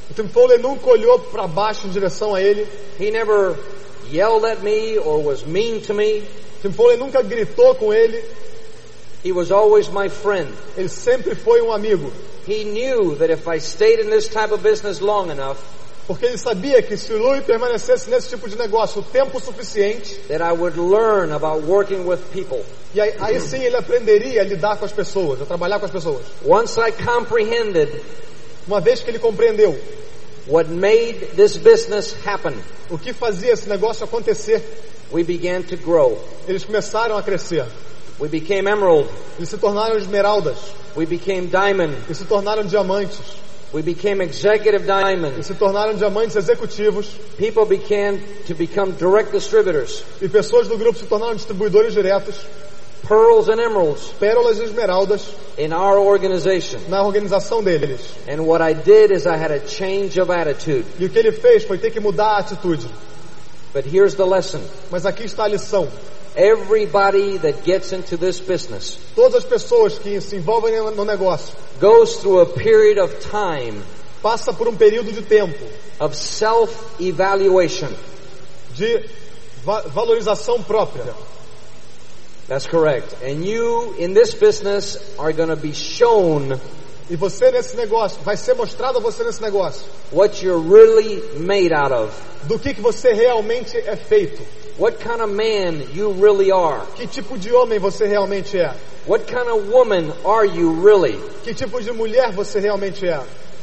O 0.09 0.13
Tim 0.13 0.27
Foley 0.27 0.57
nunca 0.57 0.89
olhou 0.89 1.19
para 1.19 1.47
baixo 1.47 1.87
em 1.87 1.89
direção 1.89 2.33
a 2.33 2.41
ele. 2.41 2.67
He 2.99 3.11
never 3.11 3.55
yelled 4.11 4.45
at 4.45 4.63
me 4.63 4.97
or 4.97 5.23
was 5.23 5.45
mean 5.45 5.81
to 5.81 5.93
me. 5.93 6.23
Tim 6.61 6.71
Foley 6.71 6.97
nunca 6.97 7.21
gritou 7.21 7.75
com 7.75 7.93
ele. 7.93 8.23
He 9.23 9.31
was 9.31 9.51
always 9.51 9.89
my 9.89 10.09
friend. 10.09 10.47
Ele 10.77 10.89
sempre 10.89 11.35
foi 11.35 11.61
um 11.61 11.71
amigo. 11.71 12.11
He 12.47 12.63
knew 12.63 13.15
that 13.17 13.29
if 13.29 13.47
I 13.47 13.59
stayed 13.59 13.99
in 13.99 14.09
this 14.09 14.29
type 14.29 14.51
of 14.51 14.63
business 14.63 15.01
long 15.01 15.31
enough, 15.31 15.57
Porque 16.07 16.25
ele 16.25 16.37
sabia 16.37 16.81
que 16.81 16.95
se 16.95 17.11
o 17.11 17.17
Louis 17.17 17.43
permanecesse 17.43 18.09
nesse 18.09 18.29
tipo 18.29 18.47
de 18.49 18.55
negócio 18.57 19.01
o 19.01 19.03
tempo 19.03 19.39
suficiente, 19.41 20.15
that 20.29 20.41
I 20.41 20.53
would 20.57 20.79
learn 20.79 21.33
about 21.33 21.65
working 21.67 22.05
with 22.07 22.19
people. 22.31 22.63
e 22.95 23.01
aí, 23.01 23.13
aí 23.19 23.41
sim 23.41 23.61
ele 23.61 23.75
aprenderia 23.75 24.41
a 24.41 24.43
lidar 24.45 24.77
com 24.77 24.85
as 24.85 24.91
pessoas, 24.93 25.41
a 25.41 25.45
trabalhar 25.45 25.79
com 25.79 25.85
as 25.85 25.91
pessoas. 25.91 26.21
Once 26.45 26.79
I 26.79 26.91
comprehended 26.93 27.89
Uma 28.65 28.79
vez 28.81 29.01
que 29.01 29.09
ele 29.11 29.19
compreendeu 29.19 29.77
what 30.47 30.69
made 30.69 31.25
this 31.35 31.57
business 31.57 32.15
happen, 32.25 32.53
o 32.89 32.97
que 32.97 33.11
fazia 33.13 33.51
esse 33.51 33.67
negócio 33.67 34.05
acontecer, 34.05 34.61
we 35.11 35.23
began 35.23 35.61
to 35.61 35.75
grow. 35.77 36.17
eles 36.47 36.63
começaram 36.63 37.17
a 37.17 37.23
crescer. 37.23 37.65
We 38.19 38.27
became 38.29 38.67
emerald. 38.69 39.07
Eles 39.37 39.49
se 39.49 39.57
tornaram 39.57 39.97
esmeraldas, 39.97 40.57
We 40.95 41.05
became 41.05 41.47
diamond. 41.47 41.93
eles 42.07 42.17
se 42.17 42.25
tornaram 42.25 42.63
diamantes, 42.63 43.19
We 43.73 43.81
became 43.81 44.21
executive 44.23 44.85
diamonds. 44.85 45.45
se 45.45 45.53
tornaram 45.53 45.93
diamantes 45.95 46.35
executivos, 46.37 47.05
People 47.37 47.65
began 47.65 48.17
to 48.47 48.55
become 48.55 48.93
direct 48.93 49.31
distributors. 49.31 50.03
e 50.21 50.29
pessoas 50.29 50.67
do 50.67 50.77
grupo 50.77 50.97
se 50.97 51.05
tornaram 51.05 51.35
distribuidores 51.35 51.93
diretos, 51.93 52.35
Pearls 53.07 53.47
and 53.47 53.59
emeralds 53.61 54.11
pérolas 54.19 54.57
e 54.57 54.63
esmeraldas 54.63 55.21
in 55.57 55.71
our 55.73 55.97
organization. 55.99 56.79
na 56.89 57.03
organização 57.03 57.61
deles. 57.63 58.01
And 58.27 58.41
what 58.45 58.61
I 58.61 58.73
did 58.73 59.11
is 59.11 59.25
I 59.25 59.37
had 59.37 59.51
a 59.51 59.59
change 59.67 60.19
of 60.19 60.31
attitude. 60.31 60.85
E 60.99 61.05
o 61.05 61.09
que 61.09 61.19
ele 61.19 61.31
fez 61.31 61.63
foi 61.63 61.77
ter 61.77 61.91
que 61.91 61.99
mudar 61.99 62.35
a 62.35 62.37
atitude. 62.39 62.85
But 63.73 63.85
here's 63.85 64.15
the 64.15 64.25
lesson. 64.25 64.61
Mas 64.89 65.05
aqui 65.05 65.23
está 65.25 65.43
a 65.43 65.47
lição. 65.47 65.87
Everybody 66.37 67.37
that 67.39 67.63
gets 67.63 67.91
into 67.93 68.15
this 68.15 68.39
business 68.39 68.97
Todas 69.15 69.43
as 69.43 69.43
pessoas 69.43 69.97
que 69.97 70.21
se 70.21 70.35
envolvem 70.35 70.71
no 70.95 71.03
negócio 71.03 71.53
goes 71.81 72.17
through 72.17 72.41
a 72.41 72.45
period 72.45 72.99
of 72.99 73.11
time 73.19 73.81
passa 74.21 74.53
por 74.53 74.67
um 74.67 74.75
período 74.75 75.11
de 75.11 75.21
tempo 75.23 75.63
of 75.99 76.15
self-evaluation. 76.15 77.89
de 78.75 79.03
va- 79.65 79.81
valorização 79.81 80.61
própria. 80.63 81.13
That's 82.47 82.67
correct. 82.67 83.13
And 83.23 83.43
you 83.43 83.95
in 83.97 84.13
this 84.13 84.33
business 84.33 84.95
are 85.19 85.33
going 85.33 85.49
to 85.49 85.55
be 85.55 85.73
shown 85.73 86.59
E 87.09 87.15
você 87.15 87.51
nesse 87.51 87.75
negócio, 87.77 88.19
vai 88.23 88.35
ser 88.35 88.53
mostrado 88.53 88.97
a 88.97 89.01
você 89.01 89.23
nesse 89.23 89.41
negócio 89.41 89.83
what 90.11 90.43
you're 90.43 90.59
really 90.59 91.21
made 91.39 91.73
out 91.73 91.91
of. 91.93 92.11
do 92.47 92.59
que, 92.59 92.73
que 92.73 92.81
você 92.81 93.13
realmente 93.13 93.75
é 93.77 93.95
feito. 93.95 94.41
What 94.77 94.99
kind 94.99 95.21
of 95.21 95.31
man 95.31 95.81
you 95.93 96.11
really 96.11 96.51
are. 96.51 96.85
Que 96.95 97.07
tipo 97.07 97.35
de 97.35 97.51
homem 97.51 97.79
você 97.79 98.05
realmente 98.05 98.59
é. 98.59 98.75
What 99.07 99.25
kind 99.25 99.47
of 99.49 99.71
woman 99.71 100.13
are 100.23 100.45
you 100.45 100.83
really? 100.83 101.17
Que 101.43 101.53
tipo 101.53 101.81
de 101.81 101.91
mulher 101.91 102.31
você 102.31 102.59
realmente 102.59 103.07
é. 103.07 103.19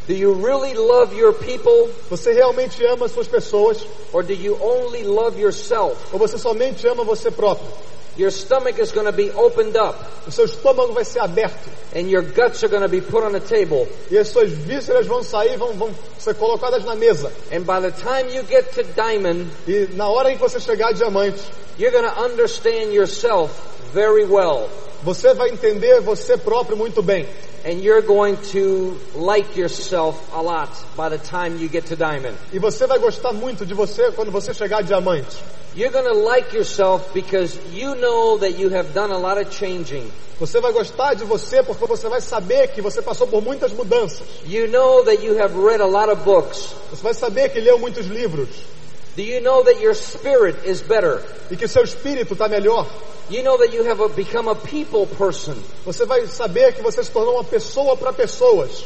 Do 0.09 0.13
you 0.13 0.35
really 0.35 0.75
love 0.75 1.15
your 1.17 1.33
people 1.33 1.89
Você 2.11 2.33
realmente 2.33 2.85
ama 2.85 3.07
as 3.07 3.13
suas 3.13 3.29
pessoas 3.29 3.87
or 4.13 4.25
do 4.25 4.33
you 4.33 4.59
only 4.61 5.05
love 5.05 5.41
yourself? 5.41 5.97
ou 6.13 6.19
você 6.19 6.37
somente 6.37 6.85
ama 6.89 7.05
você 7.05 7.31
próprio. 7.31 7.69
Your 8.17 8.31
stomach 8.31 8.79
is 8.79 8.93
going 8.93 9.07
to 9.07 9.13
be 9.13 9.31
opened 9.33 9.77
up 9.77 9.97
O 10.27 10.31
seu 10.31 10.45
estômago 10.45 10.93
vai 10.93 11.05
ser 11.05 11.21
aberto 11.21 11.69
and 11.95 12.09
your 12.09 12.23
guts 12.23 12.63
are 12.65 12.69
going 12.69 12.83
to 12.83 12.89
be 12.89 13.01
put 13.01 13.23
on 13.23 13.35
a 13.35 13.41
table. 13.41 13.87
e 14.11 14.19
as 14.19 14.29
suas 14.29 14.51
vísceras 14.51 15.07
vão 15.07 15.23
sair, 15.23 15.57
vão, 15.57 15.73
vão 15.75 15.95
ser 16.19 16.35
colocadas 16.35 16.85
na 16.85 16.95
mesa. 16.95 17.31
And 17.53 17.65
by 17.65 17.81
the 17.81 17.93
time 17.93 18.35
you 18.35 18.43
get 18.45 18.73
to 18.75 18.83
diamond, 18.83 19.47
E 19.67 19.89
na 19.95 20.09
hora 20.09 20.31
em 20.33 20.37
que 20.37 20.43
você 20.43 20.59
chegar 20.59 20.89
a 20.89 20.93
diamante, 20.93 21.41
you're 21.79 21.93
going 21.93 22.09
to 22.09 22.21
understand 22.21 22.93
yourself 22.93 23.53
very 23.93 24.25
well. 24.25 24.69
você 25.05 25.35
vai 25.35 25.51
entender 25.51 26.01
você 26.01 26.37
próprio 26.37 26.77
muito 26.77 27.03
bem. 27.03 27.29
And 27.65 27.83
you're 27.83 28.03
going 28.03 28.37
to 28.53 29.01
like 29.15 29.57
yourself 29.57 30.31
a 30.35 30.43
lot 30.43 30.69
by 30.97 31.09
the 31.09 31.17
time 31.17 31.57
you 31.57 31.69
get 31.69 31.87
to 31.87 31.97
diamond. 31.97 32.37
E 32.53 32.59
você 32.59 32.87
vai 32.87 32.99
gostar 32.99 33.33
muito 33.33 33.65
de 33.65 33.73
você 33.73 34.13
quando 34.13 34.31
você 34.31 34.53
chegar 34.53 34.79
a 34.79 34.83
diamante. 34.83 35.43
You're 35.75 35.91
going 35.91 36.05
to 36.05 36.13
like 36.13 36.55
yourself 36.55 37.13
because 37.15 37.59
you 37.73 37.95
know 37.97 38.39
that 38.39 38.59
you 38.59 38.69
have 38.69 38.93
done 38.93 39.11
a 39.11 39.19
lot 39.19 39.39
of 39.39 39.51
changing. 39.51 40.11
Você 40.39 40.61
vai 40.61 40.73
gostar 40.73 41.15
de 41.15 41.25
você 41.25 41.63
porque 41.63 41.87
você 41.87 42.09
vai 42.09 42.21
saber 42.21 42.69
que 42.69 42.83
você 42.83 43.01
passou 43.01 43.27
por 43.27 43.43
muitas 43.43 43.73
mudanças. 43.73 44.27
You 44.45 44.69
know 44.69 45.03
that 45.05 45.25
you 45.25 45.41
have 45.41 45.57
read 45.57 45.81
a 45.81 45.87
lot 45.87 46.11
of 46.11 46.23
books. 46.23 46.69
Você 46.91 47.03
vai 47.03 47.15
saber 47.15 47.49
que 47.49 47.61
leu 47.61 47.79
muitos 47.79 48.07
livros 48.07 48.49
Do 49.17 49.23
you 49.23 49.41
know 49.41 49.63
that 49.65 49.81
your 49.81 49.95
spirit 49.95 50.65
is 50.67 50.83
better? 50.83 51.23
e 51.51 51.57
que 51.57 51.69
seu 51.69 51.85
espírito 51.85 52.35
está 52.35 52.49
melhor. 52.49 52.87
You 53.31 53.43
know 53.43 53.57
that 53.59 53.73
you 53.73 53.85
have 53.85 54.15
become 54.15 54.49
a 54.49 54.55
people 54.55 55.07
person. 55.07 55.55
Você 55.85 56.05
vai 56.05 56.27
saber 56.27 56.75
que 56.75 56.83
você 56.83 57.03
se 57.03 57.11
tornou 57.11 57.35
uma 57.35 57.45
pessoa 57.45 57.97
para 57.97 58.13
pessoas. 58.13 58.85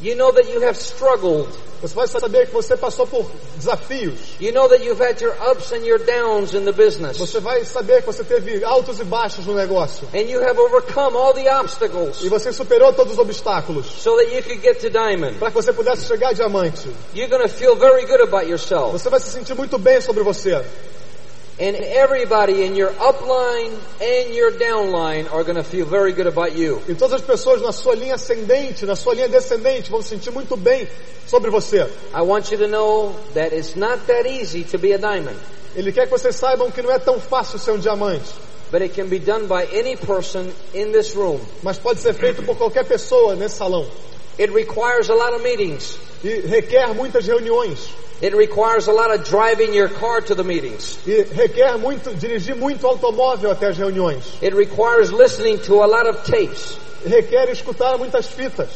You 0.00 0.14
know 0.14 0.32
that 0.32 0.48
you 0.52 0.60
have 0.62 0.76
struggled. 0.76 1.48
Você 1.80 1.94
vai 1.94 2.08
saber 2.08 2.46
que 2.46 2.52
você 2.52 2.76
passou 2.76 3.06
por 3.06 3.24
desafios. 3.56 4.14
You 4.40 4.52
know 4.52 4.68
that 4.68 4.82
you've 4.84 5.00
had 5.00 5.20
your 5.20 5.34
ups 5.48 5.70
and 5.72 5.84
your 5.84 5.98
downs 5.98 6.52
in 6.54 6.64
the 6.64 6.72
business. 6.72 7.16
Você 7.18 7.38
vai 7.38 7.64
saber 7.64 8.00
que 8.02 8.06
você 8.06 8.24
teve 8.24 8.64
altos 8.64 8.98
e 8.98 9.04
baixos 9.04 9.46
no 9.46 9.54
negócio. 9.54 10.08
And 10.12 10.28
you 10.28 10.40
have 10.42 10.58
overcome 10.58 11.16
all 11.16 11.32
the 11.32 11.48
obstacles 11.48 12.20
E 12.22 12.28
você 12.28 12.52
superou 12.52 12.92
todos 12.92 13.12
os 13.12 13.18
obstáculos 13.18 13.86
so 13.86 14.16
that 14.16 14.34
you 14.34 14.42
could 14.42 14.60
get 14.60 14.80
to 14.80 14.90
diamond. 14.90 15.38
para 15.38 15.50
que 15.50 15.54
você 15.54 15.72
pudesse 15.72 16.04
chegar 16.06 16.30
a 16.30 16.32
diamante. 16.32 16.88
You're 17.14 17.30
going 17.30 17.42
to 17.42 17.48
feel 17.48 17.76
very 17.76 18.06
good 18.06 18.22
about 18.22 18.46
yourself. 18.48 18.90
Você 18.92 19.08
vai 19.08 19.20
se 19.20 19.30
sentir 19.30 19.54
muito 19.54 19.78
bem 19.78 20.00
sobre 20.00 20.24
você. 20.24 20.60
And 21.60 21.74
everybody 21.74 22.64
in 22.64 22.76
your 22.76 22.90
upline 22.90 23.72
and 24.00 24.32
your 24.32 24.52
downline 24.52 25.32
are 25.32 25.42
going 25.42 25.56
to 25.56 25.64
feel 25.64 25.86
very 25.86 26.12
good 26.12 26.28
about 26.28 26.54
you. 26.54 26.80
E 26.86 26.94
todas 26.94 27.14
as 27.14 27.22
pessoas 27.22 27.60
na 27.60 27.72
sua 27.72 27.96
linha 27.96 28.14
ascendente, 28.14 28.86
na 28.86 28.94
sua 28.94 29.14
linha 29.14 29.28
descendente, 29.28 29.90
vão 29.90 30.00
se 30.00 30.10
sentir 30.10 30.30
muito 30.30 30.56
bem 30.56 30.86
sobre 31.26 31.50
você. 31.50 31.88
I 32.14 32.22
want 32.22 32.52
you 32.52 32.58
to 32.58 32.68
know 32.68 33.12
that 33.34 33.52
it's 33.52 33.74
not 33.74 34.06
that 34.06 34.24
easy 34.28 34.62
to 34.70 34.78
be 34.78 34.92
a 34.92 34.98
diamond, 34.98 35.36
Ele 35.74 35.90
quer 35.90 36.06
que 36.06 36.12
vocês 36.12 36.36
saibam 36.36 36.70
que 36.70 36.80
não 36.80 36.92
é 36.92 36.98
tão 37.00 37.20
fácil 37.20 37.58
ser 37.58 37.72
um 37.72 37.78
diamante, 37.78 38.32
but 38.70 38.80
it 38.80 38.94
can 38.94 39.08
be 39.08 39.18
done 39.18 39.48
by 39.48 39.64
any 39.76 39.96
person 39.96 40.48
in 40.72 40.92
this 40.92 41.14
room. 41.16 41.40
mas 41.64 41.76
pode 41.76 41.98
ser 41.98 42.14
feito 42.14 42.40
por 42.44 42.56
qualquer 42.56 42.84
pessoa 42.84 43.34
nesse 43.34 43.56
salão. 43.56 43.84
It 44.38 44.52
requires 44.52 45.10
a 45.10 45.14
lot 45.14 45.34
of 45.34 45.42
meetings. 45.42 45.98
E 46.22 46.40
requer 46.46 46.94
muitas 46.94 47.26
reuniões. 47.26 47.78
It 48.20 48.34
requires 48.34 48.88
a 48.88 48.92
lot 48.92 49.14
of 49.14 49.24
driving 49.24 49.72
your 49.72 49.88
car 49.88 50.20
to 50.22 50.34
the 50.34 50.42
meetings. 50.42 50.98
E 51.06 51.22
requer 51.22 51.78
muito, 51.78 52.12
dirigir 52.14 52.56
muito 52.56 52.84
automóvel 52.84 53.50
até 53.50 53.68
as 53.68 53.78
reuniões. 53.78 54.24
It 54.42 54.54
requires 54.54 55.12
listening 55.12 55.58
to 55.60 55.82
a 55.82 55.86
lot 55.86 56.08
of 56.08 56.24
tapes. 56.24 56.76
Requer 57.06 57.48
escutar 57.50 57.96
muitas 57.96 58.26
fitas. 58.26 58.70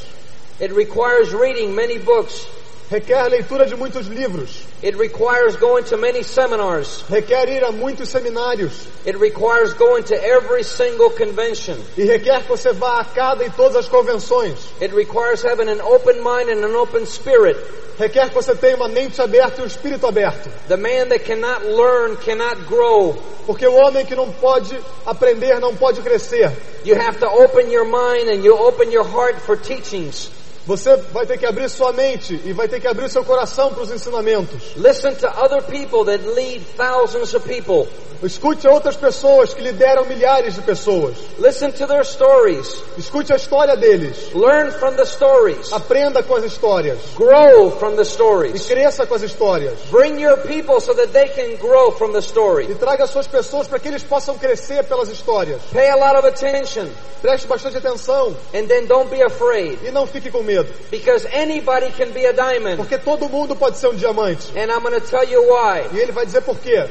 It 0.60 0.72
requires 0.72 1.32
reading 1.32 1.74
many 1.74 1.98
books. 1.98 2.46
Requer 2.92 3.26
leitura 3.30 3.64
de 3.64 3.74
muitos 3.74 4.06
livros. 4.06 4.66
It 4.82 4.98
requires 4.98 5.56
going 5.56 5.84
to 5.84 5.96
many 5.96 6.22
seminars. 6.22 7.02
Requer 7.08 7.48
ir 7.48 7.64
a 7.64 7.72
muitos 7.72 8.10
seminários. 8.10 8.86
It 9.06 9.16
requires 9.16 9.72
going 9.72 10.04
to 10.04 10.22
every 10.22 10.62
single 10.62 11.08
convention. 11.08 11.78
E 11.96 12.04
requer 12.04 12.42
que 12.42 12.50
você 12.50 12.70
vá 12.74 13.00
a 13.00 13.04
cada 13.06 13.46
e 13.46 13.50
todas 13.50 13.76
as 13.76 13.88
convenções. 13.88 14.58
It 14.82 14.94
requires 14.94 15.42
having 15.42 15.70
an 15.70 15.80
open 15.80 16.20
mind 16.20 16.50
and 16.50 16.62
an 16.62 16.76
open 16.76 17.06
spirit. 17.06 17.56
Requer 17.98 18.28
que 18.28 18.34
você 18.34 18.54
tenha 18.54 18.76
uma 18.76 18.88
mente 18.88 19.22
aberta 19.22 19.62
e 19.62 19.64
um 19.64 19.66
espírito 19.66 20.06
aberto. 20.06 20.50
The 20.68 20.76
man 20.76 21.08
that 21.08 21.20
cannot 21.20 21.64
learn 21.64 22.16
cannot 22.18 22.66
grow. 22.66 23.16
Porque 23.46 23.66
o 23.66 23.72
homem 23.72 24.04
que 24.04 24.14
não 24.14 24.30
pode 24.32 24.78
aprender 25.06 25.58
não 25.60 25.74
pode 25.74 26.02
crescer. 26.02 26.52
You 26.84 26.96
have 26.96 27.18
to 27.20 27.26
open 27.26 27.72
your 27.72 27.86
mind 27.86 28.28
and 28.28 28.44
you 28.44 28.54
open 28.54 28.92
your 28.92 29.08
heart 29.08 29.40
for 29.40 29.56
teachings. 29.56 30.30
Você 30.66 30.96
vai 31.12 31.26
ter 31.26 31.38
que 31.38 31.46
abrir 31.46 31.68
sua 31.68 31.92
mente 31.92 32.40
e 32.44 32.52
vai 32.52 32.68
ter 32.68 32.78
que 32.80 32.86
abrir 32.86 33.08
seu 33.08 33.24
coração 33.24 33.72
para 33.74 33.82
os 33.82 33.90
ensinamentos. 33.90 34.76
Listen 34.76 35.14
to 35.14 35.26
other 35.26 35.60
people 35.62 36.04
that 36.04 36.24
lead 36.34 36.64
thousands 36.76 37.34
of 37.34 37.46
people. 37.48 37.88
Escute 38.22 38.68
outras 38.68 38.94
pessoas 38.94 39.52
que 39.52 39.60
lideram 39.60 40.04
milhares 40.04 40.54
de 40.54 40.60
pessoas. 40.62 41.16
Listen 41.40 41.72
to 41.72 41.88
their 41.88 42.04
stories. 42.04 42.80
Escute 42.96 43.32
a 43.32 43.36
história 43.36 43.76
deles. 43.76 44.32
Learn 44.32 44.70
from 44.70 44.92
the 44.92 45.04
stories. 45.04 45.72
Aprenda 45.72 46.22
com 46.22 46.36
as 46.36 46.44
histórias. 46.44 46.98
Grow 47.16 47.72
from 47.72 47.96
the 47.96 48.02
E 48.02 48.04
stories. 48.04 48.64
cresça 48.66 49.04
com 49.06 49.16
as 49.16 49.22
histórias. 49.22 49.76
Bring 49.90 50.20
your 50.22 50.36
people 50.36 50.80
so 50.80 50.94
that 50.94 51.08
they 51.12 51.30
can 51.30 51.56
grow 51.56 51.90
from 51.90 52.12
the 52.12 52.20
E 52.20 52.22
story. 52.22 52.72
traga 52.76 53.08
suas 53.08 53.26
pessoas 53.26 53.66
para 53.66 53.80
que 53.80 53.88
eles 53.88 54.04
possam 54.04 54.38
crescer 54.38 54.84
pelas 54.84 55.08
histórias. 55.08 55.60
Pay 55.72 55.88
a 55.88 55.96
lot 55.96 56.16
of 56.16 56.24
attention 56.24 56.88
Preste 57.22 57.46
bastante 57.46 57.76
atenção 57.76 58.34
and 58.52 58.66
then 58.66 58.84
don't 58.86 59.08
be 59.08 59.22
afraid 59.22 59.78
e 59.84 59.92
não 59.92 60.08
fique 60.08 60.28
com 60.28 60.42
medo. 60.42 60.51
Because 60.90 61.24
anybody 61.26 61.90
can 61.92 62.12
be 62.12 62.24
a 62.26 62.32
diamond. 62.32 62.76
Porque 62.78 62.98
todo 62.98 63.28
mundo 63.28 63.54
pode 63.56 63.76
ser 63.78 63.88
um 63.88 63.94
diamante. 63.96 64.50
And 64.56 64.70
I'm 64.70 64.82
going 64.82 64.98
to 65.00 65.06
tell 65.06 65.24
you 65.24 65.42
why. 65.48 65.86
E 65.92 65.98
ele 65.98 66.12
vai 66.12 66.24
dizer 66.26 66.42
por 66.42 66.56
quê. 66.56 66.88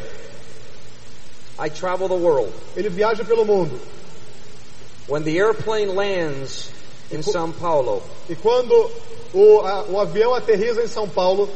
I 1.60 1.70
travel 1.70 2.08
the 2.08 2.16
world. 2.16 2.52
Ele 2.76 2.90
viaja 2.90 3.24
pelo 3.26 3.46
mundo. 3.46 3.80
When 5.08 5.24
the 5.24 5.38
airplane 5.38 5.96
lands 5.96 6.72
in 7.12 7.22
Sao 7.24 7.48
Paulo, 7.52 8.02
E 8.30 8.36
quando 8.36 8.90
o, 9.34 9.60
a- 9.62 9.84
o 9.90 10.00
avião 10.00 10.34
aterriza 10.34 10.82
em 10.82 10.88
São 10.88 11.08
Paulo, 11.10 11.50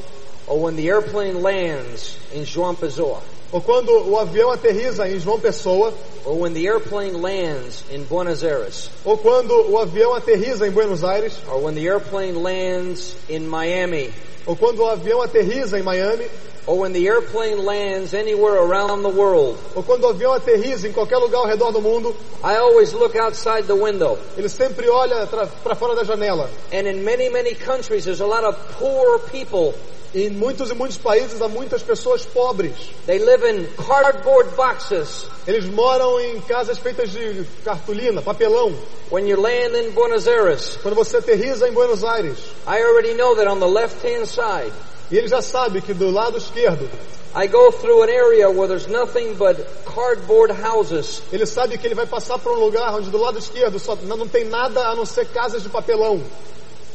or 0.48 0.60
when 0.60 0.76
the 0.76 0.88
airplane 0.88 1.41
lands 1.41 2.18
in 2.34 2.44
João 2.46 2.76
Pessoa, 2.76 3.22
ou 3.56 3.62
quando 3.62 3.89
o 4.10 4.20
avião 4.20 4.52
aterriza 4.52 5.08
em 5.08 5.18
João 5.18 5.39
Pessoa, 5.39 5.94
or 6.26 6.38
when 6.38 6.54
the 6.54 6.68
airplane 6.68 7.13
lands 7.13 7.86
in 7.89 8.04
Buenos 8.04 8.44
Aires, 8.44 8.89
ou 9.06 9.18
quando 9.18 9.54
o 9.72 9.80
avião 9.80 10.13
aterriza 10.13 10.68
em 10.68 10.72
Buenos 10.72 11.06
Aires, 11.06 11.38
or 11.48 11.63
when 11.63 11.74
the 11.74 11.88
airplane 11.88 12.34
lands 12.34 13.15
in 13.30 13.48
Miami, 13.48 14.13
ou 14.46 14.58
quando 14.58 14.80
o 14.80 14.86
avião 14.86 15.22
aterriza 15.22 15.80
em 15.80 15.84
Miami, 15.84 16.26
or 16.68 16.78
when 16.80 16.91
the 16.91 17.08
airplane 17.08 17.63
lands 17.63 18.13
anywhere 18.13 18.58
around 18.58 19.04
the 19.04 19.18
world, 19.18 19.58
ou 19.74 19.82
quando 19.82 20.04
o 20.04 20.10
avião 20.10 20.34
aterriza 20.34 20.89
em 20.89 20.91
qualquer 20.91 21.20
lugar 21.20 21.38
ao 21.38 21.48
redor 21.48 21.72
do 21.72 21.82
mundo, 21.82 22.13
I 22.44 22.58
always 22.58 22.91
look 22.91 23.18
outside 23.18 23.68
the 23.68 23.74
window. 23.74 24.18
ele 24.38 24.50
sempre 24.50 24.89
olha 24.89 25.26
para 25.28 25.76
fora 25.76 25.96
da 25.96 26.04
janela. 26.04 26.50
And 26.74 26.89
in 26.89 27.06
many, 27.06 27.30
many 27.30 27.56
countries, 27.56 28.04
there's 28.04 28.20
a 28.20 28.28
lot 28.28 28.44
of 28.44 28.58
poor 28.78 29.18
people. 29.20 29.74
Em 30.15 30.30
muitos 30.30 30.71
e 30.71 30.73
muitos 30.73 30.97
países 30.97 31.41
há 31.41 31.49
muitas 31.49 31.84
pessoas 31.84 32.25
pobres. 32.25 32.71
They 33.06 33.19
live 33.19 33.45
in 33.45 33.67
cardboard 33.75 34.56
boxes. 34.56 35.25
Eles 35.45 35.65
moram 35.65 36.17
em 36.21 36.39
casas 36.39 36.78
feitas 36.78 37.12
de 37.12 37.45
cartolina, 37.65 38.21
papelão. 38.21 38.73
When 39.12 39.28
you 39.28 39.38
land 39.41 39.75
in 39.75 39.91
Buenos 39.91 40.25
Aires, 40.25 40.78
Quando 40.82 40.95
você 40.95 41.17
aterriza 41.17 41.67
em 41.67 41.73
Buenos 41.73 42.01
Aires, 42.06 42.38
I 42.65 42.82
already 42.82 43.13
know 43.15 43.36
that 43.36 43.45
on 43.49 43.60
the 43.60 43.67
left-hand 43.67 44.25
side, 44.28 44.71
e 45.12 45.17
ele 45.17 45.28
já 45.28 45.41
sabe 45.41 45.82
que 45.82 45.93
do 45.93 46.10
lado 46.10 46.38
esquerdo, 46.38 46.89
I 47.36 47.47
go 47.47 47.69
through 47.69 48.04
an 48.04 48.10
area 48.10 48.49
where 48.49 48.69
there's 48.69 48.88
nothing 48.88 49.34
but 49.34 49.58
cardboard 49.84 50.54
houses. 50.54 51.21
ele 51.30 51.45
sabe 51.45 51.78
que 51.78 51.86
ele 51.86 51.93
vai 51.93 52.06
passar 52.06 52.39
por 52.39 52.54
um 52.54 52.60
lugar 52.62 52.95
onde 52.95 53.10
do 53.10 53.17
lado 53.17 53.38
esquerdo 53.38 53.78
só 53.80 53.97
não 53.97 54.30
tem 54.30 54.45
nada 54.45 54.88
a 54.88 54.95
não 54.95 55.06
ser 55.06 55.28
casas 55.28 55.62
de 55.62 55.67
papelão. 55.67 56.23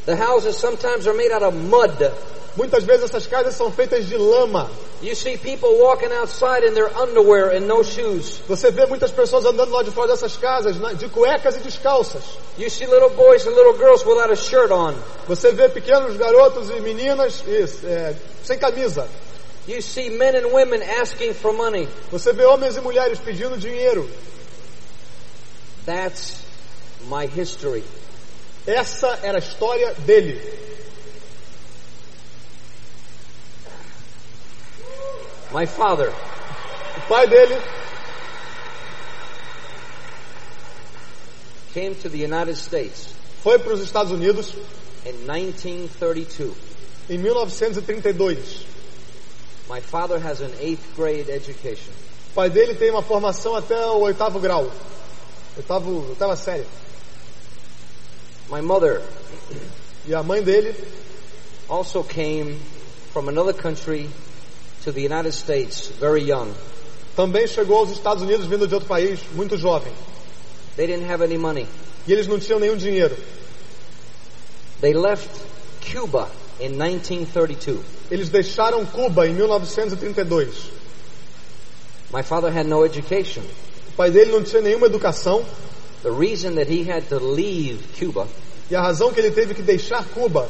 The 0.07 0.15
houses 0.15 0.55
sometimes 0.55 1.05
are 1.05 1.15
made 1.15 1.31
out 1.31 1.45
of 1.45 1.55
mud. 1.55 2.11
Muitas 2.55 2.83
vezes 2.83 3.05
essas 3.05 3.25
casas 3.27 3.55
são 3.55 3.71
feitas 3.71 4.05
de 4.05 4.17
lama. 4.17 4.69
You 5.01 5.15
see 5.15 5.37
people 5.37 5.69
walking 5.79 6.11
outside 6.11 6.65
in 6.67 6.73
their 6.73 6.91
underwear 6.95 7.55
and 7.55 7.61
no 7.61 7.83
shoes. 7.83 8.41
Você 8.47 8.69
vê 8.71 8.85
muitas 8.85 9.09
pessoas 9.09 9.45
andando 9.45 9.71
lá 9.71 9.81
de 9.83 9.91
fora 9.91 10.09
dessas 10.09 10.35
casas 10.35 10.75
de 10.97 11.07
cuecas 11.09 11.55
e 11.55 11.59
descalças. 11.59 12.21
Você 15.27 15.51
vê 15.53 15.69
pequenos 15.69 16.17
garotos 16.17 16.69
e 16.69 16.81
meninas 16.81 17.41
e, 17.47 17.87
é, 17.87 18.15
sem 18.43 18.57
camisa. 18.59 19.07
You 19.67 19.81
see 19.81 20.09
men 20.09 20.35
and 20.35 20.51
women 20.51 20.81
asking 21.01 21.33
for 21.33 21.53
money. 21.53 21.87
Você 22.11 22.33
vê 22.33 22.43
homens 22.43 22.75
e 22.75 22.81
mulheres 22.81 23.19
pedindo 23.19 23.57
dinheiro. 23.57 24.09
That's 25.85 26.35
my 27.07 27.25
history. 27.25 27.83
Essa 28.67 29.19
era 29.23 29.37
a 29.37 29.39
história 29.39 29.93
dele. 29.99 30.39
My 35.53 35.65
father, 35.65 36.13
O 36.97 37.01
pai 37.07 37.27
dele 37.27 37.57
came 41.73 41.95
to 41.95 42.09
the 42.09 42.17
United 42.17 42.55
States 42.55 43.13
foi 43.43 43.57
para 43.59 43.73
os 43.73 43.81
Estados 43.81 44.11
Unidos 44.11 44.53
in 45.05 45.13
1932. 45.25 46.53
em 47.09 47.17
1932. 47.17 48.65
My 49.69 49.79
father 49.79 50.19
has 50.19 50.41
an 50.41 50.51
eighth 50.59 50.95
grade 50.95 51.29
education. 51.29 51.91
O 52.31 52.35
pai 52.35 52.49
dele 52.49 52.75
tem 52.75 52.91
uma 52.91 53.01
formação 53.01 53.55
até 53.55 53.75
o 53.87 53.99
oitavo 53.99 54.39
grau. 54.39 54.69
Oitavo, 55.57 56.09
oitava 56.09 56.35
série. 56.35 56.65
My 58.49 58.61
mother 58.61 59.01
E 60.05 60.13
a 60.15 60.23
mãe 60.23 60.41
dele 60.41 60.75
also 61.69 62.03
came 62.03 62.59
from 63.13 63.29
another 63.29 63.53
country 63.53 64.09
to 64.83 64.91
the 64.91 65.01
United 65.01 65.33
States 65.33 65.87
very 65.99 66.21
young. 66.23 66.53
também 67.15 67.47
chegou 67.47 67.77
aos 67.77 67.91
Estados 67.91 68.23
Unidos 68.23 68.45
vindo 68.45 68.67
de 68.67 68.73
outro 68.73 68.87
país, 68.87 69.19
muito 69.33 69.57
jovem. 69.57 69.91
They 70.75 70.87
didn't 70.87 71.11
have 71.11 71.23
any 71.23 71.37
money. 71.37 71.67
E 72.07 72.13
eles 72.13 72.27
não 72.27 72.39
tinham 72.39 72.59
nenhum 72.59 72.77
dinheiro. 72.77 73.15
They 74.79 74.93
left 74.93 75.29
Cuba 75.91 76.29
in 76.59 76.69
1932. 76.69 77.79
Eles 78.09 78.29
deixaram 78.29 78.85
Cuba 78.85 79.27
em 79.27 79.33
1932. 79.33 80.49
My 82.13 82.23
father 82.23 82.51
had 82.51 82.65
no 82.65 82.85
education. 82.85 83.43
O 83.89 83.91
pai 83.95 84.09
dele 84.09 84.31
não 84.31 84.43
tinha 84.43 84.61
nenhuma 84.61 84.87
educação 84.87 85.45
The 86.03 86.11
reason 86.11 86.55
that 86.55 86.67
he 86.67 86.83
had 86.83 87.09
to 87.09 87.19
leave 87.19 87.93
Cuba 87.99 88.27
e 88.71 88.75
a 88.75 88.81
razão 88.81 89.13
que 89.13 89.19
ele 89.19 89.31
teve 89.31 89.53
que 89.53 89.61
deixar 89.61 90.03
Cuba 90.03 90.49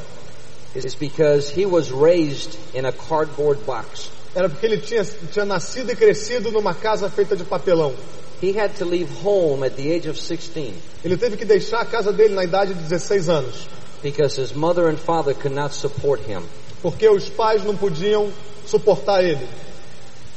is 0.74 0.96
because 0.96 1.50
he 1.50 1.66
was 1.66 1.92
raised 1.92 2.58
in 2.74 2.86
a 2.86 2.94
cardboard 2.94 3.66
box. 3.66 4.10
Era 4.34 4.48
porque 4.50 4.66
ele 4.66 4.78
tinha, 4.78 5.04
tinha 5.32 5.46
nascido 5.46 5.92
e 5.92 5.96
crescido 5.96 6.52
numa 6.52 6.74
casa 6.74 7.10
feita 7.10 7.36
de 7.36 7.44
papelão. 7.44 7.94
He 8.42 8.58
had 8.58 8.72
to 8.78 8.86
leave 8.86 9.10
home 9.24 9.64
at 9.64 9.76
the 9.76 9.94
age 9.94 10.10
of 10.10 10.20
16 10.20 10.74
Ele 11.04 11.16
teve 11.16 11.38
que 11.38 11.46
deixar 11.46 11.82
a 11.82 11.86
casa 11.86 12.12
dele 12.12 12.34
na 12.34 12.44
idade 12.44 12.74
de 12.74 12.82
16 12.82 13.30
anos, 13.30 13.68
because 14.02 14.42
his 14.42 14.54
mother 14.54 14.88
and 14.88 14.98
father 14.98 15.36
could 15.36 15.54
not 15.54 15.76
support 15.76 16.22
him. 16.28 16.42
porque 16.82 17.08
os 17.08 17.30
pais 17.30 17.64
não 17.64 17.76
podiam 17.76 18.32
suportar 18.66 19.24
ele. 19.24 19.48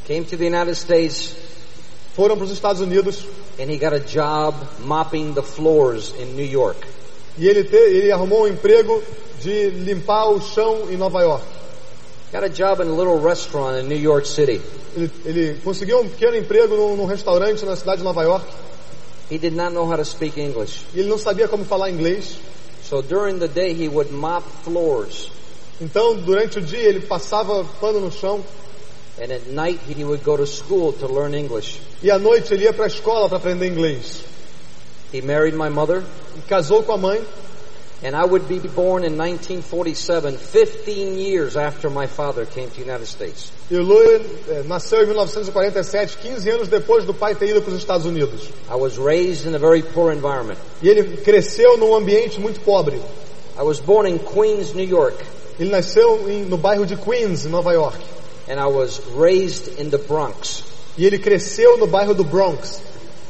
Came 0.07 0.25
to 0.25 0.37
the 0.37 0.47
United 0.47 0.77
States 0.77 1.35
Foram 2.15 2.37
para 2.37 2.45
os 2.45 2.53
Estados 2.53 2.81
Unidos 2.81 3.25
and 3.59 3.69
he 3.71 3.77
got 3.77 3.93
a 3.93 3.99
job 3.99 4.55
mopping 4.81 5.35
the 5.35 5.43
floors 5.43 6.13
in 6.21 6.37
New 6.37 6.47
York. 6.47 6.79
e 7.37 7.49
ele, 7.49 7.65
te, 7.65 7.77
ele 7.77 8.13
arrumou 8.13 8.43
um 8.43 8.49
emprego 8.49 9.03
de 9.41 9.71
limpar 9.71 10.29
o 10.31 10.41
chão 10.41 10.89
em 10.91 10.97
Nova 10.97 11.23
York. 11.23 11.45
Got 12.35 12.43
a 12.43 12.49
job 12.49 12.81
in 12.81 12.89
a 12.89 12.93
little 12.93 13.21
restaurant 13.21 13.77
in 13.77 13.89
New 13.89 13.95
York 13.95 14.27
City. 14.27 14.61
Ele, 14.97 15.09
ele 15.25 15.61
conseguiu 15.63 16.01
um 16.01 16.09
pequeno 16.09 16.37
emprego 16.37 16.75
num, 16.75 16.97
num 16.97 17.05
restaurante 17.07 17.65
na 17.65 17.77
cidade 17.77 17.99
de 17.99 18.03
Nova 18.05 18.25
York 18.25 18.45
He 19.31 19.39
did 19.39 19.53
not 19.55 19.73
know 19.73 19.87
how 19.87 19.97
to 19.97 20.05
speak 20.05 20.37
English. 20.37 20.85
e 20.93 20.99
ele 20.99 21.09
não 21.09 21.17
sabia 21.17 21.47
como 21.47 21.65
falar 21.65 21.91
inglês. 21.91 22.37
So 22.83 23.03
during 23.03 23.39
the 23.39 23.47
day 23.47 23.73
he 23.73 23.89
would 23.89 24.13
mop 24.13 24.45
floors 24.65 25.31
Então, 25.81 26.17
durante 26.17 26.59
o 26.59 26.61
dia, 26.61 26.89
ele 26.89 27.03
passava 27.03 27.65
pano 27.81 28.01
no 28.01 28.11
chão 28.11 28.43
and 29.17 29.33
at 29.33 29.47
night 29.51 29.79
he 29.89 30.03
would 30.05 30.25
go 30.25 30.37
to 30.37 30.45
school 30.45 30.93
to 30.93 31.07
learn 31.07 31.37
English. 31.39 31.81
e 32.03 32.11
à 32.11 32.19
noite 32.19 32.53
ele 32.53 32.65
ia 32.65 32.73
para 32.73 32.87
a 32.87 32.89
escola 32.89 33.29
para 33.29 33.39
aprender 33.39 33.69
inglês. 33.69 34.25
He 35.13 35.23
married 35.23 35.57
my 35.57 35.71
mother 35.71 36.03
E 36.37 36.41
casou 36.49 36.83
com 36.83 36.95
a 36.95 36.99
mãe 36.99 37.23
and 38.05 38.15
I 38.15 38.25
would 38.25 38.47
be 38.47 38.59
born 38.59 39.03
in 39.03 39.17
1947, 39.17 40.37
15 40.37 41.17
years 41.19 41.57
after 41.57 41.89
my 41.89 42.07
father 42.07 42.45
came 42.45 42.69
to 42.69 42.75
the 42.75 42.83
United 42.85 43.07
States. 43.07 43.51
e 43.71 43.77
Louis 43.77 44.21
eh, 44.49 44.63
nasceu 44.67 45.03
em 45.03 45.07
1947, 45.07 46.19
15 46.19 46.51
anos 46.51 46.69
depois 46.69 47.05
do 47.07 47.15
pai 47.15 47.35
ter 47.35 47.49
ido 47.49 47.63
para 47.63 47.73
os 47.73 47.79
Estados 47.79 48.07
Unidos. 48.07 48.49
I 48.71 48.77
was 48.77 48.99
raised 48.99 49.47
in 49.47 49.55
a 49.55 49.59
very 49.59 49.83
poor 49.83 50.13
environment. 50.13 50.59
E 50.83 50.89
ele 50.89 51.17
cresceu 51.19 51.79
num 51.79 51.95
ambiente 51.95 52.39
muito 52.41 52.61
pobre. 52.61 53.01
I 53.59 53.63
was 53.63 53.81
born 53.81 54.07
in 54.09 54.19
Queens, 54.19 54.75
New 54.75 54.87
York, 54.87 55.17
Ele 55.59 55.71
nasceu 55.71 56.29
em- 56.29 56.45
no 56.45 56.59
bairro 56.59 56.85
de 56.85 56.97
Queens, 56.97 57.47
em 57.47 57.49
Nova 57.49 57.73
York. 57.73 57.99
and 58.49 58.61
I 58.61 58.67
was 58.67 59.01
raised 59.17 59.81
in 59.81 59.89
the 59.91 59.97
Bronx. 59.99 60.63
E 60.99 61.07
ele 61.07 61.19
cresceu 61.19 61.79
no 61.79 61.87
bairro 61.87 62.13
do 62.15 62.25
Bronx. 62.25 62.81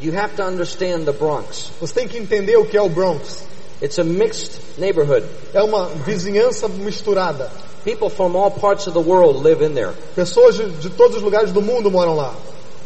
You 0.01 0.13
have 0.19 0.35
to 0.37 0.43
understand 0.43 1.05
the 1.05 1.13
Bronx. 1.13 1.71
Você 1.81 1.95
tem 1.95 2.09
que 2.09 2.19
entender 2.19 2.57
o 2.57 2.65
que 2.67 2.77
é 2.77 2.83
o 2.83 2.89
Bronx. 2.89 3.45
It's 3.85 3.99
a 3.99 4.05
mixed 4.05 4.79
neighborhood. 4.79 5.25
É 5.53 5.62
uma 5.62 5.88
vizinhança 6.07 6.66
misturada. 6.68 7.51
People 7.85 8.09
from 8.09 8.35
all 8.35 8.51
parts 8.51 8.87
of 8.87 8.94
the 8.94 9.01
world 9.07 9.42
live 9.42 9.62
in 9.62 9.75
there. 9.75 9.92
Pessoas 10.16 10.57
de, 10.57 10.70
de 10.70 10.88
todos 10.88 11.18
os 11.18 11.23
lugares 11.23 11.53
do 11.53 11.61
mundo 11.61 11.90
moram 11.90 12.16
lá. 12.16 12.35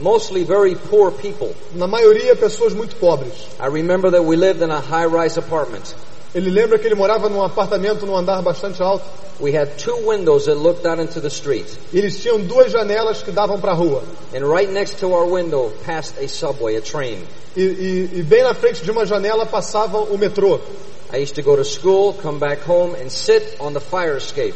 Mostly 0.01 0.43
very 0.43 0.75
poor 0.75 1.13
people. 1.13 1.55
Na 1.73 1.87
maioria, 1.87 2.35
pessoas 2.35 2.75
muito 2.75 2.97
pobres. 2.97 3.33
I 3.61 3.69
remember 3.69 4.11
that 4.11 4.25
we 4.25 4.35
lived 4.35 4.61
in 4.61 4.73
a 4.73 4.81
high-rise 4.81 5.39
apartment. 5.39 5.95
Ele 6.35 6.51
lembra 6.51 6.79
que 6.79 6.87
ele 6.87 6.95
morava 6.95 7.29
num 7.29 7.43
apartamento 7.43 8.05
num 8.05 8.17
andar 8.17 8.43
bastante 8.43 8.83
alto. 8.83 9.05
We 9.41 9.57
had 9.57 9.79
two 9.79 9.97
windows 10.05 10.47
that 10.47 10.57
looked 10.57 10.85
out 10.85 11.01
into 11.01 11.21
the 11.21 11.29
street. 11.29 11.67
E 11.93 11.99
eles 11.99 12.21
tinham 12.21 12.41
duas 12.41 12.73
janelas 12.73 13.23
que 13.23 13.31
davam 13.31 13.61
para 13.61 13.73
a 13.73 13.75
rua. 13.75 14.03
And 14.35 14.45
right 14.47 14.71
next 14.71 14.99
to 14.99 15.13
our 15.13 15.27
window 15.27 15.73
passed 15.87 16.19
a 16.23 16.29
subway, 16.29 16.77
a 16.77 16.81
train. 16.81 17.25
E, 17.57 17.63
e, 17.63 18.19
e 18.19 18.23
bem 18.23 18.43
na 18.43 18.53
frente 18.53 18.83
de 18.83 18.91
uma 18.91 19.07
janela 19.07 19.47
passava 19.47 19.99
o 19.99 20.19
metrô. 20.19 20.61
I 21.11 21.23
used 21.23 21.35
to 21.37 21.43
go 21.43 21.57
to 21.57 21.65
school, 21.65 22.13
come 22.15 22.39
back 22.39 22.63
home, 22.69 22.95
and 22.95 23.09
sit 23.09 23.57
on 23.59 23.73
the 23.73 23.81
fire 23.81 24.19
escape. 24.19 24.55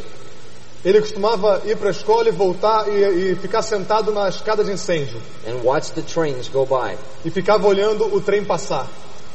Ele 0.85 1.01
costumava 1.01 1.63
ir 1.65 1.77
para 1.77 1.89
a 1.89 1.93
escola 1.93 2.29
e 2.29 2.33
voltar 2.33 2.89
e, 2.89 3.33
e 3.33 3.37
ficar 3.37 3.63
sentado 3.63 4.11
na 4.11 4.29
escada 4.29 4.65
de 4.65 4.73
incêndio. 4.73 5.19
and 5.47 5.63
watch 5.63 5.93
the 5.93 6.03
trains 6.03 6.49
go 6.49 6.67
by. 6.67 6.99
E 7.25 7.31
ficava 7.31 7.67
olhando 7.69 8.13
o 8.13 8.21
trem 8.21 8.45
passar. 8.45 8.89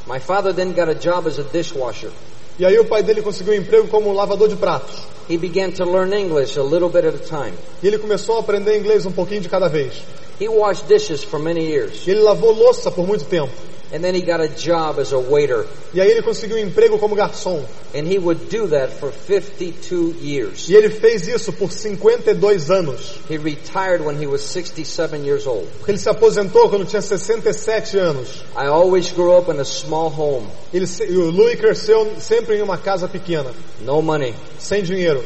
My 0.07 0.19
father 0.19 0.53
then 0.53 0.73
got 0.73 0.89
a 0.89 0.95
job 0.95 1.27
as 1.27 1.37
a 1.37 1.43
dishwasher. 1.43 2.11
E 2.57 2.65
aí 2.65 2.79
o 2.79 2.85
pai 2.85 3.03
dele 3.03 3.21
conseguiu 3.21 3.53
um 3.53 3.57
emprego 3.57 3.87
como 3.87 4.13
lavador 4.13 4.47
de 4.47 4.55
pratos. 4.55 4.95
He 5.29 5.37
began 5.37 5.71
to 5.71 5.83
learn 5.83 6.13
English 6.13 6.57
a 6.57 6.63
little 6.63 6.89
bit 6.89 7.05
at 7.05 7.13
a 7.13 7.17
time. 7.17 7.53
E 7.83 7.87
ele 7.87 7.97
começou 7.97 8.37
a 8.37 8.39
aprender 8.39 8.77
inglês 8.79 9.05
um 9.05 9.11
pouquinho 9.11 9.41
de 9.41 9.49
cada 9.49 9.67
vez. 9.67 10.01
He 10.39 10.47
washed 10.47 10.87
dishes 10.87 11.23
for 11.23 11.39
many 11.39 11.65
years. 11.65 12.07
E 12.07 12.11
ele 12.11 12.21
lavou 12.21 12.53
louça 12.53 12.89
por 12.89 13.05
muito 13.05 13.25
tempo. 13.25 13.51
And 13.93 14.01
then 14.03 14.13
he 14.13 14.21
got 14.21 14.41
a 14.41 14.49
job 14.49 14.99
as 14.99 15.13
a 15.13 15.17
waiter. 15.17 15.65
E 15.93 16.01
aí 16.01 16.11
ele 16.11 16.21
conseguiu 16.21 16.57
um 16.57 16.59
emprego 16.59 16.99
como 16.99 17.15
garçom. 17.15 17.63
And 17.95 18.05
he 18.05 18.17
would 18.19 18.49
do 18.49 18.67
that 18.67 18.91
for 18.99 19.11
52 19.11 20.15
years. 20.21 20.67
E 20.67 20.75
ele 20.75 20.89
fez 20.89 21.25
isso 21.27 21.53
por 21.53 21.71
52 21.71 22.69
anos. 22.69 23.17
He 23.29 23.37
retired 23.37 24.01
when 24.03 24.21
he 24.21 24.27
was 24.27 24.41
67 24.41 25.23
years 25.23 25.47
old. 25.47 25.67
Porque 25.77 25.91
ele 25.91 25.97
se 25.97 26.09
aposentou 26.09 26.69
quando 26.69 26.85
tinha 26.85 27.01
67 27.01 27.97
anos. 27.97 28.43
I 28.57 28.67
always 28.67 29.09
grew 29.11 29.37
up 29.37 29.49
in 29.49 29.59
a 29.59 29.65
small 29.65 30.09
home. 30.09 30.47
Ele, 30.73 30.85
o 31.15 31.31
Louis 31.31 31.57
cresceu 31.57 32.11
sempre 32.19 32.57
em 32.57 32.61
uma 32.61 32.77
casa 32.77 33.07
pequena, 33.07 33.51
No 33.81 34.01
money. 34.01 34.33
sem 34.59 34.83
dinheiro. 34.83 35.23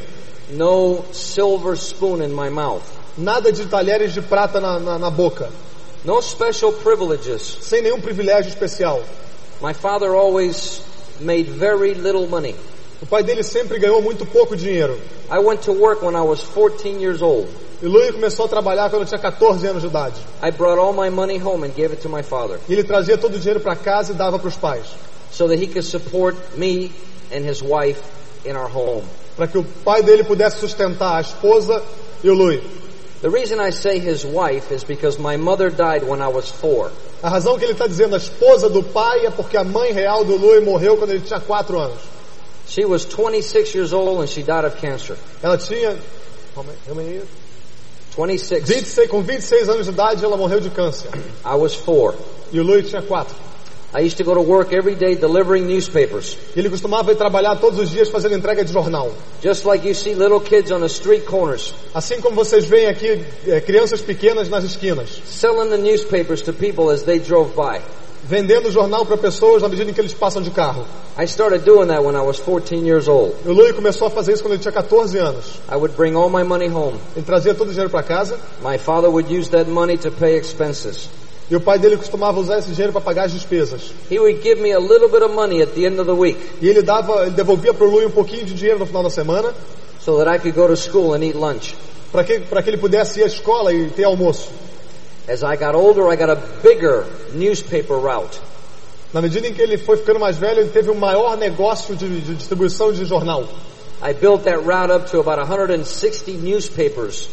No 0.52 1.04
silver 1.12 1.76
spoon 1.76 2.21
in 2.21 2.30
my 2.30 2.50
mouth. 2.50 2.84
Nada 3.17 3.52
de 3.52 3.65
talheres 3.65 4.13
de 4.13 4.21
prata 4.21 4.60
na, 4.60 4.80
na, 4.80 5.00
na 5.00 5.10
boca. 5.10 5.50
No 6.04 6.22
special 6.22 6.74
privileges. 6.74 7.42
Sem 7.62 7.82
nenhum 7.82 8.02
privilégio 8.02 8.50
especial. 8.50 9.04
My 9.62 9.74
father 9.74 10.16
always 10.16 10.82
made 11.20 11.44
very 11.50 11.94
little 11.94 12.28
money. 12.28 12.56
O 13.02 13.06
pai 13.06 13.24
dele 13.24 13.44
sempre 13.44 13.78
ganhou 13.80 14.02
muito 14.02 14.26
pouco 14.26 14.56
dinheiro. 14.56 15.00
I 15.30 15.40
went 15.40 15.62
to 15.64 15.72
work 15.74 16.04
when 16.04 16.16
I 16.16 16.22
was 16.22 16.42
14 16.42 17.00
years 17.00 17.22
old. 17.22 17.48
E 17.82 17.88
Louis 17.88 18.12
começou 18.12 18.46
a 18.46 18.48
trabalhar 18.48 18.90
quando 18.90 19.08
tinha 19.08 19.20
14 19.20 19.66
anos 19.68 19.82
de 19.82 19.88
idade. 19.88 20.16
I 20.42 20.52
brought 20.52 20.80
all 20.80 20.94
my 20.94 21.10
money 21.10 21.40
home 21.40 21.64
and 21.66 21.74
gave 21.76 21.92
it 21.94 22.02
to 22.04 22.10
my 22.10 22.22
father 22.22 22.60
E 22.70 22.74
ele 22.74 22.84
trazia 22.84 23.18
todo 23.18 23.36
o 23.36 23.40
dinheiro 23.40 23.60
para 23.60 23.76
casa 23.76 24.12
e 24.12 24.16
dava 24.16 24.38
para 24.38 24.48
os 24.48 24.56
pais. 24.56 24.86
so 25.32 25.48
that 25.48 25.58
he 25.60 25.66
could 25.68 25.84
support 25.86 26.36
me 26.58 26.92
and 27.32 27.44
his 27.44 27.62
wife 27.64 28.02
in 28.46 28.56
our 28.56 28.68
home. 28.68 29.04
Para 29.36 29.48
que 29.48 29.58
o 29.58 29.64
pai 29.84 30.04
dele 30.04 30.24
pudesse 30.24 30.60
sustentar 30.60 31.18
a 31.18 31.22
esposa 31.22 31.82
e 32.24 32.30
o 32.30 32.34
Louis. 32.36 32.62
The 33.22 33.30
reason 33.30 33.60
I 33.60 33.70
say 33.72 34.00
his 34.00 34.26
wife 34.26 34.72
is 34.72 34.84
because 34.84 35.20
my 35.20 35.38
mother 35.38 35.70
died 35.70 36.04
when 36.04 36.22
I 36.22 36.28
was 36.28 36.50
four. 36.50 36.92
A 37.22 37.30
razão 37.30 37.58
que 37.60 37.66
ele 37.66 37.74
está 37.74 37.86
dizendo 37.88 38.16
a 38.16 38.18
esposa 38.18 38.68
do 38.68 38.82
pai 38.82 39.26
é 39.28 39.30
porque 39.30 39.56
a 39.58 39.64
mãe 39.64 39.92
real 39.94 40.24
do 40.26 40.36
Louis 40.38 40.64
morreu 40.64 40.98
quando 40.98 41.12
ele 41.12 41.22
tinha 41.22 41.40
4 41.40 41.78
anos. 41.80 42.00
She 42.68 42.84
was 42.86 43.06
26 43.06 43.76
years 43.76 43.94
old 43.94 44.22
and 44.22 44.28
she 44.28 44.42
died 44.42 44.66
of 44.66 44.76
cancer. 44.78 45.16
Ela 45.44 45.58
tinha 45.58 45.96
how 46.56 46.64
many- 46.64 46.78
how 46.88 46.96
many 46.96 47.10
years? 47.10 47.28
26. 48.16 48.66
26, 48.68 49.08
com 49.10 49.22
26 49.22 49.70
anos 49.70 49.86
de 49.86 49.92
idade 49.92 50.26
ela 50.26 50.36
morreu 50.36 50.60
de 50.60 50.70
câncer. 50.72 51.12
I 51.46 51.56
was 51.56 51.76
four. 51.76 52.16
E 52.52 52.60
o 52.60 52.64
Louis 52.64 52.90
tinha 52.90 53.02
4. 53.04 53.36
I 53.94 54.00
used 54.00 54.18
to 54.18 54.24
go 54.24 54.34
to 54.34 54.42
work 54.42 54.72
every 54.72 54.96
day 54.96 55.16
delivering 55.16 55.68
newspapers. 55.68 56.38
Ele 56.56 56.70
costumava 56.70 57.12
ir 57.12 57.16
trabalhar 57.16 57.58
todos 57.58 57.78
os 57.78 57.90
dias 57.90 58.10
fazendo 58.10 58.36
entrega 58.36 58.64
de 58.64 58.72
jornal. 58.72 59.12
Just 59.44 59.66
like 59.66 59.86
you 59.86 59.94
see 59.94 60.14
little 60.14 60.40
kids 60.40 60.72
on 60.72 60.80
the 60.80 60.88
street 60.88 61.26
corners 61.26 61.74
Assim 61.94 62.22
como 62.22 62.36
vocês 62.36 62.66
veem 62.66 62.88
aqui 62.88 63.22
é, 63.48 63.60
crianças 63.60 64.02
pequenas 64.02 64.48
nas 64.48 64.64
esquinas, 64.64 65.22
selling 65.26 65.70
the 65.70 65.78
newspapers 65.78 66.42
to 66.42 66.54
people 66.54 66.90
as 66.90 67.04
they 67.04 67.20
drove 67.20 67.54
by. 67.54 67.82
vendendo 68.24 68.72
jornal 68.72 69.06
para 69.06 69.18
pessoas 69.18 69.62
na 69.62 69.68
medida 69.68 69.92
em 69.92 69.94
que 69.94 70.00
eles 70.00 70.14
passam 70.14 70.42
de 70.42 70.52
carro. 70.52 70.86
I 71.18 71.26
started 71.26 71.66
doing 71.66 71.88
that 71.88 72.02
when 72.02 72.16
I 72.16 72.22
was 72.22 72.40
14 72.40 72.86
years 72.86 73.10
old. 73.10 73.36
O 73.46 73.52
Louis 73.52 73.74
começou 73.74 74.08
a 74.08 74.10
fazer 74.10 74.34
isso 74.34 74.44
quando 74.44 74.54
ele 74.54 74.62
tinha 74.62 74.72
14 74.72 75.18
anos. 75.18 75.60
I 75.70 75.76
would 75.76 75.96
bring 75.98 76.16
all 76.16 76.30
my 76.30 76.44
money 76.44 76.70
home. 76.70 76.98
Ele 77.16 77.26
trazia 77.26 77.54
todo 77.54 77.68
o 77.68 77.72
dinheiro 77.72 77.90
para 77.90 78.04
casa 78.04 78.40
My 78.64 78.78
father 78.78 79.10
would 79.10 79.30
use 79.30 79.50
that 79.50 79.70
money 79.70 79.98
to 79.98 80.12
pay 80.12 80.38
expenses. 80.38 81.10
E 81.52 81.56
o 81.56 81.60
pai 81.60 81.78
dele 81.78 81.98
costumava 81.98 82.40
usar 82.40 82.60
esse 82.60 82.72
dinheiro 82.72 82.94
para 82.94 83.02
pagar 83.02 83.26
as 83.26 83.34
despesas. 83.34 83.92
He 84.10 84.18
would 84.18 84.42
give 84.42 84.62
me 84.62 84.72
a 84.72 84.80
little 84.80 85.10
bit 85.10 85.22
of 85.22 85.36
money 85.36 85.62
at 85.62 85.74
the 85.74 85.86
end 85.86 86.00
of 86.00 86.06
the 86.06 86.16
week 86.16 86.40
E 86.62 86.70
ele 86.70 86.82
dava, 86.82 87.24
ele 87.24 87.32
devolvia 87.32 87.74
para 87.74 87.86
o 87.86 87.92
Louis 87.92 88.08
um 88.08 88.12
pouquinho 88.12 88.46
de 88.46 88.54
dinheiro 88.54 88.80
no 88.80 88.86
final 88.86 89.04
da 89.04 89.10
semana 89.10 89.54
so 90.00 90.18
that 90.18 90.34
I 90.34 90.40
could 90.40 90.56
go 90.56 90.68
to 90.68 90.78
school 90.78 91.14
and 91.14 91.26
eat 91.26 91.36
lunch. 91.36 91.76
para 92.10 92.24
que, 92.24 92.40
para 92.40 92.64
que 92.64 92.70
ele 92.70 92.78
pudesse 92.78 93.20
ir 93.20 93.24
à 93.24 93.28
escola 93.28 93.74
e 93.74 93.90
ter 93.90 94.06
almoço. 94.06 94.50
As 95.28 95.44
I 95.44 95.58
got 95.58 95.76
older, 95.76 96.10
I 96.10 96.16
got 96.16 96.30
a 96.30 96.38
bigger 96.64 97.06
newspaper 97.34 97.98
route. 97.98 98.40
Na 99.14 99.22
medida 99.22 99.46
em 99.46 99.54
que 99.54 99.62
ele 99.62 99.78
foi 99.78 99.98
ficando 99.98 100.22
mais 100.22 100.38
velho, 100.38 100.62
ele 100.62 100.70
teve 100.70 100.90
um 100.90 100.96
maior 100.96 101.36
negócio 101.36 101.98
de, 101.98 102.08
de 102.22 102.34
distribuição 102.34 102.94
de 102.94 103.04
jornal. 103.04 103.44
I 104.02 104.14
built 104.14 104.44
that 104.44 104.60
route 104.66 104.90
up 104.90 105.12
to 105.12 105.20
about 105.20 105.38
160 105.38 106.32
newspapers 106.32 107.28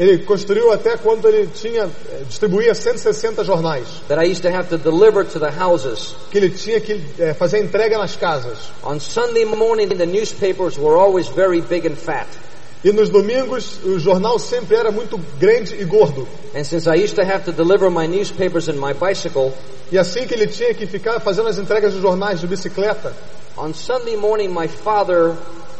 Ele 0.00 0.16
construiu 0.24 0.72
até 0.72 0.96
quando 0.96 1.28
ele 1.28 1.46
tinha 1.48 1.82
eh, 1.84 2.22
distribuía 2.26 2.74
160 2.74 3.44
jornais, 3.44 3.86
that 4.08 4.18
I 4.18 4.30
used 4.32 4.40
to 4.40 4.48
have 4.48 4.70
to 4.70 4.78
deliver 4.78 5.26
to 5.26 5.38
the 5.38 5.50
houses. 5.50 6.16
que 6.30 6.38
ele 6.38 6.48
tinha 6.48 6.80
que 6.80 6.98
eh, 7.18 7.34
fazer 7.34 7.58
entrega 7.58 7.98
nas 7.98 8.16
casas. 8.16 8.56
On 8.82 8.98
Sunday 8.98 9.44
morning, 9.44 9.88
the 9.88 10.06
newspapers 10.06 10.78
were 10.78 10.96
always 10.96 11.28
very 11.28 11.60
big 11.60 11.86
and 11.86 11.96
fat. 11.96 12.26
E 12.82 12.90
nos 12.92 13.10
domingos 13.10 13.76
o 13.84 13.98
jornal 13.98 14.38
sempre 14.38 14.74
era 14.74 14.90
muito 14.90 15.20
grande 15.38 15.74
e 15.78 15.84
gordo. 15.84 16.26
And 16.54 16.64
since 16.64 16.88
I 16.88 16.94
used 16.94 17.16
to 17.16 17.22
have 17.22 17.44
to 17.44 17.52
deliver 17.52 17.90
my 17.90 18.06
newspapers 18.06 18.68
in 18.68 18.78
my 18.78 18.94
bicycle, 18.94 19.52
E 19.92 19.98
assim 19.98 20.26
que 20.26 20.32
ele 20.32 20.46
tinha 20.46 20.72
que 20.72 20.86
ficar 20.86 21.20
fazendo 21.20 21.48
as 21.48 21.58
entregas 21.58 21.92
de 21.92 22.00
jornais 22.00 22.40
de 22.40 22.46
bicicleta, 22.46 23.12
on 23.58 23.74
Sunday 23.74 24.16
morning, 24.16 24.48
my 24.48 24.66
father 24.66 25.36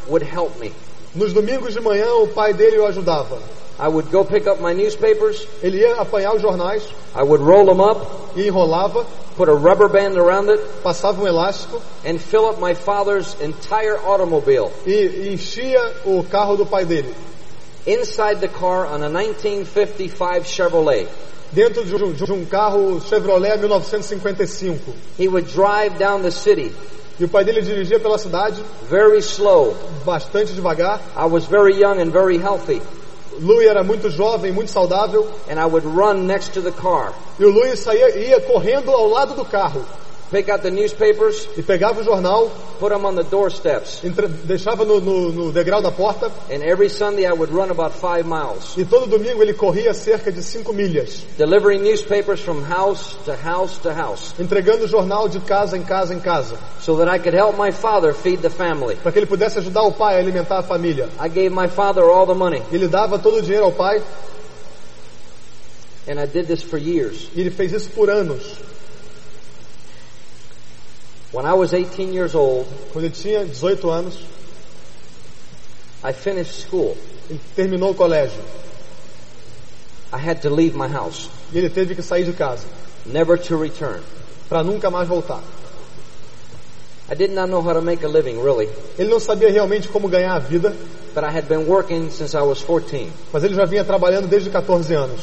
would 0.08 0.26
help 0.26 0.60
me. 0.60 0.72
nos 1.14 1.32
domingos 1.32 1.72
de 1.72 1.80
manhã 1.80 2.12
o 2.16 2.28
pai 2.28 2.52
dele 2.52 2.76
o 2.78 2.84
ajudava. 2.86 3.38
I 3.80 3.88
would 3.88 4.10
go 4.10 4.24
pick 4.24 4.46
up 4.46 4.60
my 4.60 4.74
newspapers, 4.74 5.46
Ele 5.62 5.78
ia 5.78 5.94
apanhar 5.96 6.34
os 6.34 6.42
jornais 6.42 6.82
I 7.14 7.22
would 7.22 7.40
roll 7.40 7.64
them 7.64 7.80
up, 7.80 8.36
e 8.36 8.46
enrolava, 8.46 9.06
put 9.36 9.48
a 9.48 9.54
rubber 9.54 9.88
band 9.88 10.18
around 10.18 10.50
it, 10.50 10.60
passava 10.82 11.22
um 11.22 11.26
elástico 11.26 11.80
and 12.04 12.18
fill 12.20 12.46
up 12.46 12.60
my 12.60 12.74
father's 12.74 13.34
entire 13.40 13.96
automobile. 13.96 14.70
e, 14.86 15.30
enchia 15.32 15.80
o 16.04 16.22
carro 16.24 16.56
do 16.56 16.66
pai 16.66 16.84
dele. 16.84 17.14
Inside 17.86 18.40
the 18.40 18.48
car 18.48 18.84
on 18.86 19.02
a 19.02 19.08
1955 19.08 20.44
Chevrolet, 20.46 21.08
Dentro 21.52 21.84
de 21.84 21.94
um, 21.96 22.12
de 22.12 22.30
um 22.32 22.44
carro 22.44 23.00
Chevrolet 23.00 23.56
1955. 23.58 24.94
he 25.16 25.26
would 25.26 25.48
drive 25.48 25.98
down 25.98 26.22
the 26.22 26.30
city 26.30 26.70
E 27.18 27.24
o 27.24 27.28
pai 27.28 27.44
dele 27.44 27.60
dirigia 27.62 27.98
pela 27.98 28.18
cidade 28.18 28.62
very 28.88 29.20
slow. 29.22 29.74
bastante 30.04 30.52
devagar. 30.52 31.00
I 31.16 31.26
was 31.26 31.44
very 31.46 31.74
young 31.78 32.00
and 32.00 32.10
very 32.12 32.38
healthy. 32.38 32.80
Louis 33.40 33.66
era 33.66 33.82
muito 33.82 34.10
jovem, 34.10 34.52
muito 34.52 34.70
saudável, 34.70 35.26
and 35.48 35.58
I 35.58 35.64
would 35.64 35.86
run 35.86 36.26
next 36.26 36.52
to 36.52 36.60
the 36.60 36.70
car, 36.70 37.14
e 37.38 37.44
o 37.44 37.50
Louis 37.50 37.78
saía, 37.78 38.10
ia 38.18 38.40
correndo 38.40 38.90
ao 38.90 39.08
lado 39.08 39.34
do 39.34 39.44
carro 39.44 39.84
pick 40.30 40.48
out 40.48 40.62
the 40.62 40.70
newspapers, 40.70 41.48
e 41.56 41.62
pegava 41.62 42.00
o 42.00 42.04
jornal, 42.04 42.48
put 42.78 42.90
them 42.92 43.04
on 43.04 43.14
the 43.16 43.24
doorsteps, 43.24 44.02
entre- 44.04 44.28
deixava 44.28 44.84
no, 44.84 45.00
no- 45.00 45.32
no 45.32 45.52
degrau 45.52 45.82
da 45.82 45.90
porta 45.90 46.30
and 46.50 46.62
every 46.62 46.88
Sunday 46.88 47.26
I 47.26 47.32
would 47.32 47.52
run 47.52 47.70
about 47.70 47.92
five 47.94 48.24
miles, 48.26 48.76
e 48.76 48.84
todo 48.84 49.06
domingo 49.06 49.42
ele 49.42 49.52
corria 49.54 49.92
cerca 49.92 50.30
de 50.30 50.42
5 50.42 50.72
milhas, 50.72 51.24
delivering 51.36 51.80
newspapers 51.82 52.40
from 52.40 52.62
house 52.62 53.16
to 53.24 53.32
house 53.32 53.76
to 53.78 53.90
house, 53.92 54.34
entregando 54.38 54.84
o 54.84 54.88
jornal 54.88 55.28
de 55.28 55.40
casa 55.40 55.76
em 55.76 55.82
casa 55.82 56.14
em 56.14 56.20
casa, 56.20 56.56
so 56.80 56.96
that 56.96 57.08
I 57.12 57.18
could 57.18 57.34
help 57.36 57.58
my 57.58 57.72
father 57.72 58.14
feed 58.14 58.40
the 58.40 58.50
family. 58.50 58.94
para 58.96 59.10
que 59.12 59.18
ele 59.18 59.26
pudesse 59.26 59.58
ajudar 59.58 59.82
o 59.82 59.92
pai 59.92 60.14
a 60.16 60.18
alimentar 60.18 60.58
a 60.58 60.62
família. 60.62 61.08
I 61.18 61.28
gave 61.28 61.50
my 61.50 61.66
father 61.68 62.04
all 62.04 62.26
the 62.26 62.34
money, 62.34 62.62
Ele 62.72 62.86
dava 62.88 63.18
todo 63.18 63.38
o 63.38 63.42
dinheiro 63.42 63.64
ao 63.64 63.72
pai 63.72 64.00
and 66.08 66.18
I 66.18 66.26
did 66.26 66.46
this 66.46 66.62
for 66.62 66.78
years. 66.78 67.28
e 67.34 67.40
ele 67.40 67.50
fez 67.50 67.72
isso 67.72 67.90
por 67.90 68.08
anos. 68.08 68.42
When 71.32 71.46
I 71.46 71.54
was 71.54 71.72
18 71.72 72.12
years 72.12 72.34
old, 72.34 72.66
Quando 72.92 73.04
ele 73.04 73.14
tinha 73.14 73.44
18 73.44 73.88
anos, 73.88 74.14
I 76.02 76.12
finished 76.12 76.66
school. 76.66 76.96
ele 77.28 77.40
terminou 77.54 77.90
o 77.90 77.94
colégio 77.94 78.40
I 80.12 80.18
had 80.18 80.42
to 80.42 80.50
leave 80.50 80.74
my 80.76 80.88
house, 80.88 81.28
e 81.52 81.58
ele 81.58 81.70
teve 81.70 81.94
que 81.94 82.02
sair 82.02 82.24
de 82.24 82.32
casa 82.32 82.66
never 83.06 83.38
to 83.38 83.56
return. 83.56 84.00
para 84.48 84.64
nunca 84.64 84.90
mais 84.90 85.06
voltar. 85.08 85.40
I 87.08 87.14
did 87.14 87.30
not 87.30 87.48
know 87.48 87.60
how 87.60 87.74
to 87.74 87.80
make 87.82 88.04
a 88.04 88.08
living, 88.08 88.40
really, 88.42 88.68
Ele 88.98 89.08
não 89.08 89.20
sabia 89.20 89.50
realmente 89.50 89.88
como 89.88 90.08
ganhar 90.08 90.34
a 90.34 90.38
vida, 90.40 90.74
but 91.14 91.22
I 91.24 91.30
had 91.30 91.48
been 91.48 91.66
working 91.68 92.10
since 92.10 92.36
I 92.36 92.42
was 92.42 92.60
14. 92.62 93.08
mas 93.32 93.44
ele 93.44 93.54
já 93.54 93.64
vinha 93.64 93.84
trabalhando 93.84 94.28
desde 94.28 94.50
14 94.50 94.94
anos. 94.94 95.20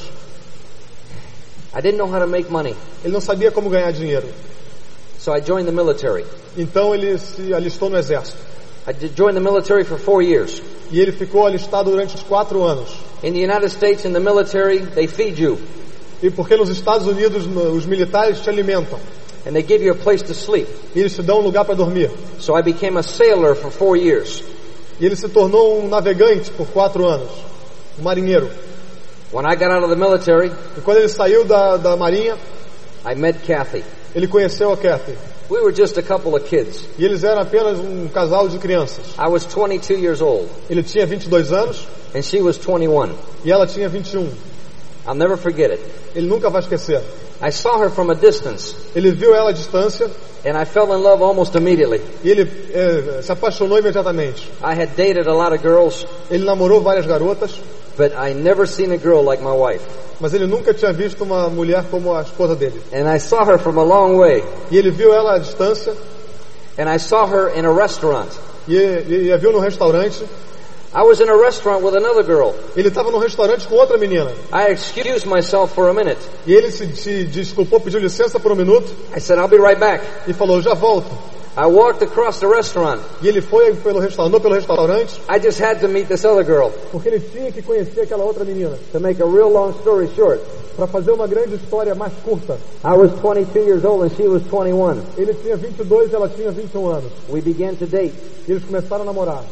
I 1.74 1.82
didn't 1.82 1.98
know 1.98 2.08
how 2.08 2.20
to 2.22 2.28
make 2.28 2.50
money, 2.50 2.76
Ele 3.04 3.14
não 3.14 3.22
sabia 3.22 3.52
como 3.52 3.70
ganhar 3.70 3.92
dinheiro. 3.92 4.28
So 5.28 5.34
I 5.34 5.42
joined 5.42 5.68
the 5.68 5.74
military. 5.74 6.24
Então 6.58 6.96
ele 6.96 7.18
se 7.18 7.54
alistou 7.54 7.90
no 7.90 7.98
exército. 7.98 8.38
I 8.88 8.94
did 8.94 9.14
join 9.14 9.34
the 9.34 9.42
military 9.42 9.84
for 9.84 9.98
four 9.98 10.22
years. 10.22 10.62
E 10.90 11.02
ele 11.02 11.12
ficou 11.12 11.46
alistado 11.46 11.92
durante 11.92 12.16
os 12.16 12.24
quatro 12.24 12.64
anos. 12.64 12.88
In 13.22 13.34
the 13.34 13.44
United 13.44 13.70
States, 13.72 14.06
in 14.06 14.14
the 14.14 14.22
military, 14.22 14.80
they 14.80 15.06
feed 15.06 15.38
you 15.38 15.58
E 16.24 16.30
porque 16.30 16.56
nos 16.56 16.70
Estados 16.70 17.06
Unidos 17.08 17.46
os 17.46 17.86
militares 17.86 18.40
te 18.40 18.50
alimentam. 18.50 18.98
and 19.46 19.54
they 19.54 19.62
give 19.64 19.82
you 19.84 19.92
a 19.92 19.96
place 19.96 20.24
to 20.24 20.34
sleep. 20.34 20.66
E 20.96 21.00
eles 21.02 21.14
te 21.14 21.22
dão 21.22 21.40
um 21.40 21.44
lugar 21.44 21.66
para 21.66 21.76
dormir. 21.76 22.10
So 22.40 22.56
I 22.56 22.62
became 22.62 22.98
a 22.98 23.04
sailor 23.04 23.54
for 23.54 23.70
four 23.70 23.98
years. 23.98 24.42
E 24.98 25.06
ele 25.06 25.16
se 25.18 25.28
tornou 25.28 25.84
um 25.84 25.90
navegante 25.90 26.50
por 26.52 26.68
quatro 26.68 27.06
anos. 27.06 27.32
Um 28.00 28.04
marinheiro. 28.04 28.50
When 29.34 29.46
I 29.46 29.56
got 29.58 29.72
out 29.72 29.84
of 29.84 29.90
the 29.90 29.98
military, 29.98 30.50
E 30.78 30.82
quando 30.82 31.00
ele 31.00 31.10
saiu 31.10 31.44
da, 31.44 31.76
da 31.76 31.98
marinha, 31.98 32.38
I 33.06 33.14
met 33.16 33.40
Kathy. 33.46 33.84
Ele 34.16 34.28
conheceu 34.28 34.72
a 34.72 34.78
Kathy. 34.78 35.14
We 35.50 35.62
were 35.62 35.72
just 35.72 35.98
a 35.98 36.02
couple 36.02 36.36
of 36.36 36.46
kids. 36.46 36.84
E 37.00 37.06
eles 37.06 37.24
eram 37.24 37.42
apenas 37.42 37.80
um 37.80 38.10
casal 38.10 38.50
de 38.50 38.58
crianças. 38.58 39.06
I 39.18 39.28
was 39.30 39.46
22 39.46 39.98
years 40.00 40.22
old 40.22 40.48
Ele 40.70 40.84
tinha 40.84 41.06
22 41.08 41.54
anos 41.54 41.88
and 42.14 42.22
she 42.22 42.42
was 42.42 42.58
21. 42.58 43.12
e 43.46 43.52
ela 43.52 43.66
tinha 43.66 43.88
21. 43.88 44.30
I'll 45.08 45.16
never 45.16 45.38
forget 45.38 45.72
it. 45.72 45.82
Ele 46.16 46.28
nunca 46.28 46.50
vai 46.50 46.62
esquecer. 46.62 47.02
I 47.42 47.52
saw 47.52 47.78
her 47.80 47.90
from 47.90 48.10
a 48.10 48.16
distance 48.16 48.76
Ele 48.96 49.12
viu 49.12 49.34
ela 49.34 49.52
à 49.52 49.54
distância 49.54 50.10
and 50.46 50.58
I 50.58 50.66
fell 50.66 50.94
in 50.94 51.02
love 51.02 51.22
almost 51.24 51.56
immediately. 51.56 52.02
e 52.24 52.30
ele 52.30 52.42
eh, 52.74 53.22
se 53.22 53.32
apaixonou 53.32 53.78
imediatamente. 53.80 54.50
I 54.62 54.74
had 54.74 54.96
dated 54.98 55.28
a 55.28 55.34
lot 55.34 55.54
of 55.56 55.62
girls, 55.62 56.06
Ele 56.30 56.44
namorou 56.44 56.82
várias 56.82 57.06
garotas, 57.06 57.52
but 57.98 58.12
I 58.18 58.34
never 58.34 58.68
seen 58.68 58.92
a 58.92 58.98
girl 58.98 59.24
like 59.24 59.42
my 59.42 59.54
wife. 59.54 59.84
Mas 60.20 60.34
ele 60.34 60.46
nunca 60.48 60.74
tinha 60.74 60.92
visto 60.92 61.24
uma 61.24 61.50
mulher 61.50 61.84
como 61.92 62.16
a 62.16 62.22
esposa 62.22 62.56
dele. 62.56 62.82
And 62.94 63.08
I 63.14 63.20
saw 63.20 63.44
her 63.46 63.58
from 63.60 63.80
a 63.80 63.84
long 63.84 64.18
way 64.18 64.44
E 64.72 64.78
ele 64.78 64.90
viu 64.92 65.14
ela 65.14 65.36
à 65.36 65.38
distância 65.40 65.94
and 66.78 66.90
I 66.94 66.98
saw 67.00 67.26
her 67.28 67.58
in 67.58 67.66
a 67.66 67.72
restaurant. 67.72 68.30
e, 68.68 68.76
e, 68.76 69.26
e 69.28 69.32
a 69.34 69.38
viu 69.38 69.52
no 69.52 69.60
restaurante. 69.60 70.24
I 70.94 71.04
was 71.04 71.20
in 71.20 71.30
a 71.30 71.36
restaurant 71.36 71.84
with 71.84 71.96
another 71.96 72.24
girl. 72.24 72.56
Ele 72.76 72.88
estava 72.88 73.12
no 73.12 73.20
restaurante 73.20 73.68
com 73.68 73.76
outra 73.76 73.98
menina. 73.98 74.32
I 74.52 74.72
excused 74.72 75.26
myself 75.28 75.74
for 75.76 75.90
a 75.90 75.94
minute. 75.94 76.20
E 76.46 76.54
ele 76.54 76.72
se, 76.72 76.88
se 76.96 77.24
desculpou, 77.26 77.80
pediu 77.80 78.00
licença 78.00 78.40
por 78.40 78.52
um 78.52 78.56
minuto 78.56 78.90
I 79.16 79.20
said, 79.20 79.38
I'll 79.38 79.48
be 79.50 79.58
right 79.58 79.80
back. 79.80 80.04
e 80.28 80.34
falou, 80.34 80.62
já 80.62 80.74
volto. 80.74 81.08
I 81.58 81.66
walked 81.66 82.04
across 82.04 82.40
the 82.40 82.48
restaurant. 82.48 83.02
E 83.22 83.28
ele 83.28 83.42
foi 83.42 83.74
pelo 83.74 84.00
restaurante, 84.00 84.28
andou 84.30 84.40
pelo 84.40 84.54
restaurante, 84.54 85.20
I 85.28 85.40
just 85.40 85.60
had 85.60 85.80
to 85.82 85.88
meet 85.88 86.08
this 86.08 86.24
other 86.24 86.44
girl. 86.46 86.70
porque 86.92 87.10
ele 87.10 87.20
tinha 87.20 87.52
que 87.52 87.62
conhecer 87.64 88.02
aquela 88.02 88.24
outra 88.24 88.46
menina. 88.46 88.78
To 88.92 89.00
make 89.00 89.20
a 89.22 89.26
real 89.26 89.50
long 89.50 89.72
story 89.80 90.08
short, 90.16 90.40
Para 90.76 90.86
fazer 90.86 91.10
uma 91.12 91.26
grande 91.26 91.56
história 91.56 91.96
mais 91.96 92.14
curta, 92.24 92.56
I 92.86 92.94
was 92.94 93.10
22 93.20 93.66
years 93.66 93.84
old 93.84 94.04
and 94.06 94.12
she 94.16 94.28
was 94.28 94.44
21. 94.44 95.02
ele 95.18 95.34
tinha 95.34 95.58
22 95.58 96.12
e 96.12 96.16
ela 96.16 96.30
tinha 96.30 96.52
21 96.52 96.88
anos. 96.88 97.12
We 97.30 97.42
began 97.42 97.74
to 97.80 97.88
date 97.88 98.14
E 98.48 98.52
eles 98.52 98.64
começaram 98.64 99.02
a 99.02 99.06
namorar. 99.06 99.44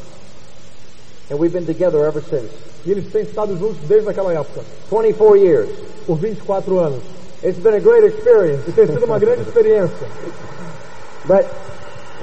and 1.31 1.39
we've 1.39 1.51
been 1.51 1.65
together 1.65 2.05
ever 2.05 2.21
since. 2.21 2.51
E 2.85 2.91
eles 2.91 3.11
têm 3.11 3.23
estado 3.23 3.57
juntos 3.57 3.77
desde 3.87 4.07
aquela 4.07 4.31
época, 4.31 4.61
24 4.91 5.37
years. 5.37 5.69
por 6.05 6.17
24 6.17 6.77
anos. 6.79 7.01
It's 7.43 7.57
been 7.57 7.73
a 7.73 7.79
great 7.79 8.05
experience. 8.05 8.61
E 8.67 8.71
tem 8.73 8.85
sido 8.85 9.05
uma 9.05 9.17
grande 9.17 9.41
experiência. 9.41 10.07
But, 11.25 11.45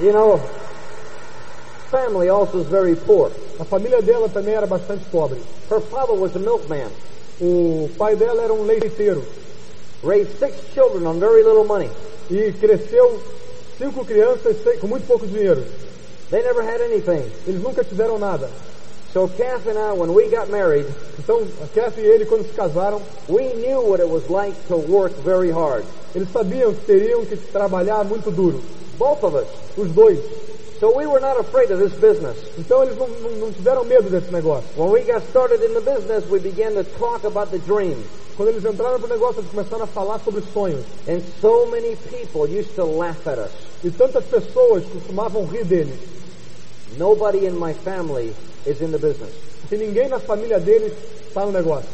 you 0.01 0.11
know, 0.11 0.37
family 1.91 2.29
also 2.29 2.59
is 2.59 2.67
very 2.67 2.95
poor. 2.95 3.31
A 3.59 3.65
família 3.65 4.01
dela 4.01 4.27
também 4.29 4.53
era 4.55 4.65
bastante 4.65 5.03
pobre. 5.11 5.39
Her 5.69 5.79
father 5.79 6.13
was 6.15 6.35
a 6.35 6.39
milkman, 6.39 6.87
O 7.41 7.89
pai 7.97 8.15
dela 8.15 8.43
era 8.43 8.53
um 8.53 8.63
leiteiro 8.63 9.23
raised 10.03 10.37
six 10.39 10.55
children 10.73 11.05
on 11.07 11.19
very 11.19 11.43
little 11.43 11.63
money. 11.65 11.89
e 12.29 12.51
cresceu 12.53 13.19
cinco 13.77 14.05
crianças 14.05 14.55
com 14.79 14.87
muito 14.87 15.05
pouco 15.07 15.25
dinheiro. 15.27 15.63
They 16.29 16.41
never 16.43 16.61
had 16.63 16.81
anything. 16.81 17.29
Eles 17.47 17.61
nunca 17.61 17.83
tiveram 17.83 18.17
nada. 18.17 18.49
So 19.13 19.27
Kath 19.27 19.67
and 19.67 19.77
I, 19.77 19.93
when 19.93 20.13
we 20.13 20.27
got 20.29 20.49
married, 20.49 20.87
Então, 21.19 21.45
Kathy 21.75 22.01
e 22.01 22.05
ele, 22.05 22.25
quando 22.25 22.47
se 22.47 22.53
casaram, 22.53 22.99
we 23.29 23.53
knew 23.53 23.79
what 23.81 23.99
it 24.01 24.09
was 24.09 24.27
like 24.29 24.55
to 24.67 24.75
work 24.75 25.13
very 25.23 25.51
hard. 25.51 25.85
eles 26.15 26.29
sabiam 26.31 26.73
que 26.73 26.81
teriam 26.85 27.23
que 27.25 27.35
trabalhar 27.37 28.03
muito 28.03 28.31
duro. 28.31 28.61
Both 28.97 29.23
of 29.23 29.35
us. 29.35 29.47
Os 29.77 29.89
dois. 29.91 30.19
So 30.79 30.95
we 30.95 31.07
were 31.07 31.21
not 31.21 31.39
afraid 31.39 31.71
of 31.71 31.79
this 31.79 31.93
business. 31.93 32.37
Então, 32.57 32.83
eles 32.83 32.97
não, 32.97 33.07
não, 33.07 33.51
tiveram 33.53 33.85
medo 33.85 34.09
desse 34.09 34.31
negócio. 34.31 34.67
When 34.75 34.91
we 34.91 35.01
got 35.01 35.23
started 35.29 35.63
in 35.63 35.73
the 35.73 35.79
business, 35.79 36.29
we 36.29 36.39
began 36.39 36.73
to 36.73 36.83
talk 36.99 37.23
about 37.23 37.51
the 37.51 37.59
dream. 37.59 37.95
Quando 38.35 38.49
eles 38.49 38.65
entraram 38.65 38.99
pro 38.99 39.07
negócio, 39.07 39.39
eles 39.39 39.51
começaram 39.51 39.83
a 39.83 39.87
falar 39.87 40.19
sobre 40.19 40.41
sonhos. 40.53 40.83
And 41.07 41.21
so 41.39 41.67
many 41.67 41.95
people 42.09 42.47
used 42.47 42.75
to 42.75 42.83
laugh 42.83 43.25
at 43.27 43.37
us. 43.37 43.51
E 43.83 43.91
tantas 43.91 44.25
pessoas 44.25 44.83
costumavam 44.85 45.45
rir 45.45 45.63
deles. 45.63 45.99
Nobody 46.97 47.45
in 47.45 47.57
my 47.57 47.73
family 47.73 48.33
is 48.65 48.81
in 48.81 48.91
the 48.91 48.97
business. 48.97 49.33
Que 49.69 49.77
ninguém 49.77 50.09
na 50.09 50.19
família 50.19 50.59
deles 50.59 50.91
está 51.27 51.45
no 51.45 51.51
negócio. 51.51 51.89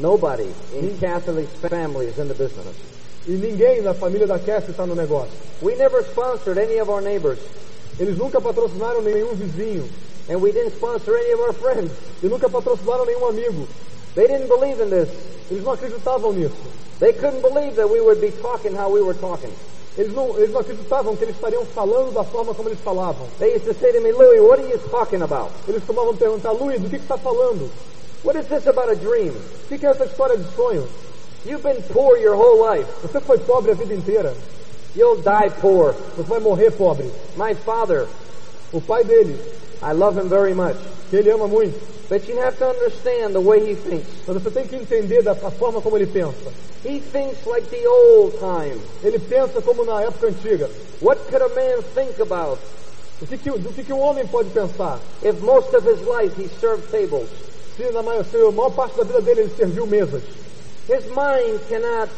Nobody 0.00 0.52
in 0.74 0.98
Catholic 0.98 1.48
family 1.66 2.08
is 2.08 2.18
in 2.18 2.28
the 2.28 2.34
business. 2.34 2.76
E 3.26 3.32
ninguém 3.32 3.82
na 3.82 3.92
família 3.94 4.26
da 4.26 4.38
Kathy 4.38 4.70
está 4.70 4.86
no 4.86 4.94
negócio. 4.94 5.32
We 5.62 5.74
never 5.76 6.02
sponsored 6.04 6.58
any 6.58 6.78
of 6.80 6.90
our 6.90 7.00
neighbors, 7.02 7.38
Eles 7.98 8.16
nunca 8.16 8.40
patrocinaram 8.40 9.02
nenhum 9.02 9.34
vizinho. 9.34 9.88
and 10.28 10.40
we 10.42 10.52
didn't 10.52 10.72
sponsor 10.76 11.16
any 11.16 11.32
of 11.32 11.40
our 11.40 11.52
friends. 11.54 11.90
E 12.22 12.26
nunca 12.28 12.48
patrocinaram 12.48 13.04
nenhum 13.06 13.24
amigo. 13.26 13.66
They 14.14 14.26
didn't 14.26 14.48
believe 14.48 14.78
in 14.80 14.90
this. 14.90 15.08
Eles 15.50 15.64
não 15.64 15.72
acreditavam 15.72 16.32
nisso. 16.32 16.54
They 17.00 17.12
couldn't 17.12 17.40
believe 17.42 17.76
that 17.76 17.88
we 17.88 18.00
would 18.00 18.20
be 18.20 18.30
talking 18.42 18.74
how 18.74 18.90
we 18.90 19.00
were 19.00 19.14
talking. 19.14 19.50
Eles 19.96 20.12
não, 20.14 20.36
eles 20.38 20.52
não 20.52 20.60
acreditavam 20.60 21.16
que 21.16 21.24
eles 21.24 21.34
estariam 21.34 21.64
falando 21.66 22.12
da 22.12 22.22
forma 22.24 22.54
como 22.54 22.68
eles 22.68 22.78
falavam. 22.80 23.26
They 23.38 23.54
used 23.56 23.66
to 23.66 23.74
say 23.74 23.92
to 23.92 24.00
me, 24.00 24.12
Louis, 24.12 24.40
what 24.40 24.60
are 24.60 24.68
you 24.68 24.78
talking 24.90 25.22
about? 25.22 25.50
Eles 25.66 25.82
costumavam 25.82 26.14
perguntar, 26.16 26.52
Luiz, 26.52 26.80
do 26.80 26.88
que, 26.88 26.98
que 26.98 27.04
está 27.04 27.18
falando? 27.18 27.68
What 28.22 28.38
is 28.38 28.46
this 28.46 28.66
about 28.66 28.90
a 28.90 28.94
dream? 28.94 29.30
O 29.30 29.68
que, 29.68 29.78
que 29.78 29.86
é 29.86 29.90
essa 29.90 30.04
história 30.04 30.36
de 30.36 30.44
sonho? 30.54 30.86
You've 31.44 31.62
been 31.62 31.82
poor 31.92 32.16
your 32.18 32.34
whole 32.34 32.58
life. 32.60 32.86
Você 33.02 33.20
foi 33.20 33.38
pobre 33.38 33.70
a 33.70 33.74
vida 33.74 33.94
inteira. 33.94 34.34
You'll 34.96 35.16
die 35.22 35.50
poor. 35.60 35.94
Você 36.16 36.28
vai 36.28 36.40
morrer 36.40 36.70
pobre. 36.72 37.10
My 37.36 37.54
father, 37.54 38.06
O 38.72 38.80
pai 38.80 39.02
dele, 39.04 39.38
I 39.82 39.92
love 39.92 40.18
him 40.18 40.28
very 40.28 40.52
much. 40.54 40.76
que 41.10 41.16
ele 41.16 41.30
ama 41.30 41.46
muito. 41.48 41.78
But 42.08 42.26
you 42.28 42.38
have 42.40 42.56
to 42.58 42.64
understand 42.66 43.32
the 43.34 43.40
way 43.40 43.60
he 43.60 43.74
thinks. 43.74 44.08
Mas 44.26 44.42
você 44.42 44.50
tem 44.50 44.66
que 44.66 44.76
entender 44.76 45.22
da 45.22 45.34
forma 45.34 45.80
como 45.80 45.96
ele 45.96 46.06
pensa. 46.06 46.50
He 46.84 47.00
thinks 47.00 47.46
like 47.46 47.66
the 47.68 47.86
old 47.86 48.36
time. 48.38 48.80
Ele 49.02 49.18
pensa 49.18 49.60
como 49.62 49.84
na 49.84 50.02
época 50.02 50.26
antiga. 50.28 50.68
What 51.00 51.20
could 51.30 51.42
a 51.42 51.48
man 51.48 51.82
think 51.94 52.20
about 52.20 52.58
O 53.20 53.26
que, 53.26 53.36
que, 53.36 53.50
do 53.50 53.72
que, 53.72 53.82
que 53.84 53.92
um 53.92 54.00
homem 54.00 54.26
pode 54.26 54.48
pensar? 54.50 54.98
if 55.22 55.40
most 55.40 55.74
of 55.74 55.84
his 55.84 56.00
life 56.06 56.34
he 56.40 56.48
served 56.60 56.88
tables? 56.90 57.28
Se 57.76 57.90
na 57.90 58.02
maior, 58.02 58.24
se 58.24 58.36
a 58.36 58.50
maior 58.50 58.70
parte 58.70 58.96
da 58.96 59.04
vida 59.04 59.20
dele 59.20 59.40
ele 59.42 59.54
serviu 59.56 59.86
mesas. 59.86 60.22
His 60.88 61.06
mind 61.14 61.60
cannot 61.68 62.08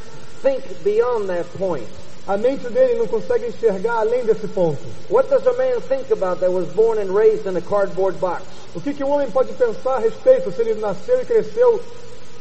think 0.42 0.62
beyond 0.84 1.28
that 1.28 1.44
point. 1.58 1.88
A 2.28 2.36
mente 2.36 2.68
dele 2.68 2.94
não 2.94 3.06
consegue 3.08 3.46
enxergar 3.46 4.00
além 4.00 4.24
desse 4.24 4.46
ponto. 4.46 4.78
What 5.08 5.28
does 5.28 5.44
a 5.46 5.52
man 5.54 5.80
think 5.80 6.12
about 6.12 6.38
that 6.40 6.52
was 6.52 6.68
born 6.68 6.98
and 6.98 7.12
raised 7.12 7.46
in 7.46 7.56
a 7.56 7.60
cardboard 7.60 8.20
box? 8.20 8.44
O 8.74 8.80
que, 8.80 8.94
que 8.94 9.02
um 9.02 9.10
homem 9.10 9.28
pode 9.30 9.52
pensar 9.54 9.96
a 9.96 9.98
respeito 9.98 10.52
se 10.52 10.62
ele 10.62 10.74
nasceu 10.74 11.20
e 11.20 11.24
cresceu 11.24 11.82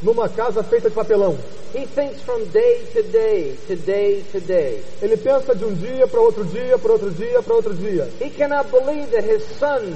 numa 0.04 0.30
casa 0.30 0.62
feita 0.62 0.90
de 0.90 0.96
papelão? 0.96 1.36
He 1.74 1.88
thinks 1.88 2.22
from 2.22 2.46
day 2.52 2.86
to 2.94 3.04
day, 3.04 3.58
to 3.68 3.76
day 3.76 4.24
to 4.32 4.40
day. 4.40 4.84
Ele 5.02 5.18
pensa 5.18 5.56
de 5.56 5.66
um 5.66 5.74
dia 5.74 6.08
para 6.08 6.22
outro 6.22 6.46
dia, 6.46 6.78
para 6.78 6.92
outro 6.92 7.10
dia, 7.10 7.42
para 7.42 7.56
outro 7.56 7.74
dia. 7.74 8.08
He 8.22 8.30
cannot 8.30 8.70
believe 8.70 9.10
that 9.12 9.24
his 9.24 9.44
son 9.58 9.96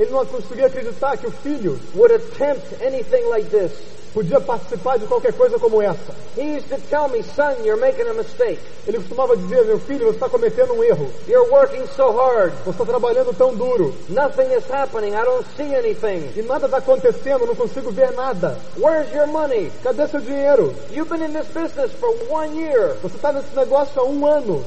Ele 0.00 0.10
não 0.10 0.24
conseguia 0.24 0.66
acreditar 0.66 1.16
que 1.18 1.26
o 1.26 1.30
filho 1.30 1.78
would 1.94 2.14
attempt 2.14 2.82
anything 2.82 3.28
like 3.28 3.50
this. 3.50 3.72
Podia 4.12 4.40
participar 4.40 4.98
de 4.98 5.06
qualquer 5.06 5.32
coisa 5.32 5.58
como 5.58 5.80
essa. 5.80 6.14
He 6.36 6.56
used 6.56 6.68
to 6.68 6.78
tell 6.88 7.08
me, 7.08 7.22
son, 7.22 7.64
you're 7.64 7.80
making 7.80 8.08
a 8.08 8.14
mistake. 8.14 8.60
Ele 8.86 8.98
costumava 8.98 9.36
dizer, 9.36 9.64
meu 9.64 9.78
filho, 9.78 10.06
você 10.06 10.16
está 10.16 10.28
cometendo 10.28 10.72
um 10.72 10.82
erro. 10.82 11.10
You're 11.28 11.50
working 11.50 11.86
so 11.96 12.10
hard. 12.10 12.52
Você 12.64 12.70
está 12.70 12.84
trabalhando 12.84 13.36
tão 13.36 13.54
duro. 13.54 13.94
Nothing 14.08 14.52
is 14.56 14.64
happening. 14.70 15.14
I 15.14 15.24
don't 15.24 15.46
see 15.56 15.74
anything. 15.74 16.32
E 16.36 16.42
nada 16.42 16.66
está 16.66 16.78
acontecendo, 16.78 17.46
não 17.46 17.54
consigo 17.54 17.90
ver 17.90 18.12
nada. 18.12 18.56
Where's 18.76 19.12
your 19.12 19.26
money? 19.26 19.70
Cadê 19.82 20.06
seu 20.08 20.20
dinheiro? 20.20 20.74
You've 20.90 21.10
been 21.10 21.22
in 21.22 21.32
this 21.32 21.48
business 21.48 21.92
for 21.92 22.10
one 22.30 22.56
year. 22.56 22.96
Você 23.02 23.16
está 23.16 23.32
nesse 23.32 23.54
negócio 23.54 24.00
há 24.00 24.04
um 24.04 24.26
ano. 24.26 24.64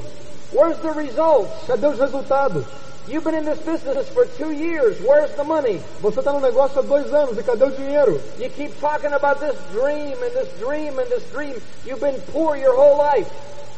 Where's 0.52 0.78
the 0.78 0.92
results? 0.92 1.50
Cadê 1.66 1.86
os 1.86 1.98
resultados? 1.98 2.64
You've 3.06 3.22
been 3.22 3.34
in 3.34 3.44
this 3.44 3.58
business 3.60 4.08
for 4.08 4.24
two 4.24 4.52
years. 4.52 4.98
Where's 5.02 5.30
the 5.36 5.44
money? 5.44 5.78
Você 6.00 6.20
está 6.20 6.32
no 6.32 6.40
negócio 6.40 6.78
há 6.78 6.82
dois 6.82 7.12
anos 7.12 7.36
e 7.36 7.42
cadê 7.42 7.64
o 7.64 7.70
dinheiro? 7.70 8.18
You 8.38 8.48
keep 8.48 8.72
talking 8.80 9.12
about 9.12 9.40
this 9.40 9.56
dream 9.72 10.16
and 10.22 10.32
this 10.32 10.48
dream 10.58 10.98
and 10.98 11.10
this 11.10 11.22
dream. 11.30 11.60
You've 11.84 12.00
been 12.00 12.18
poor 12.32 12.56
your 12.56 12.74
whole 12.74 12.96
life. 12.96 13.28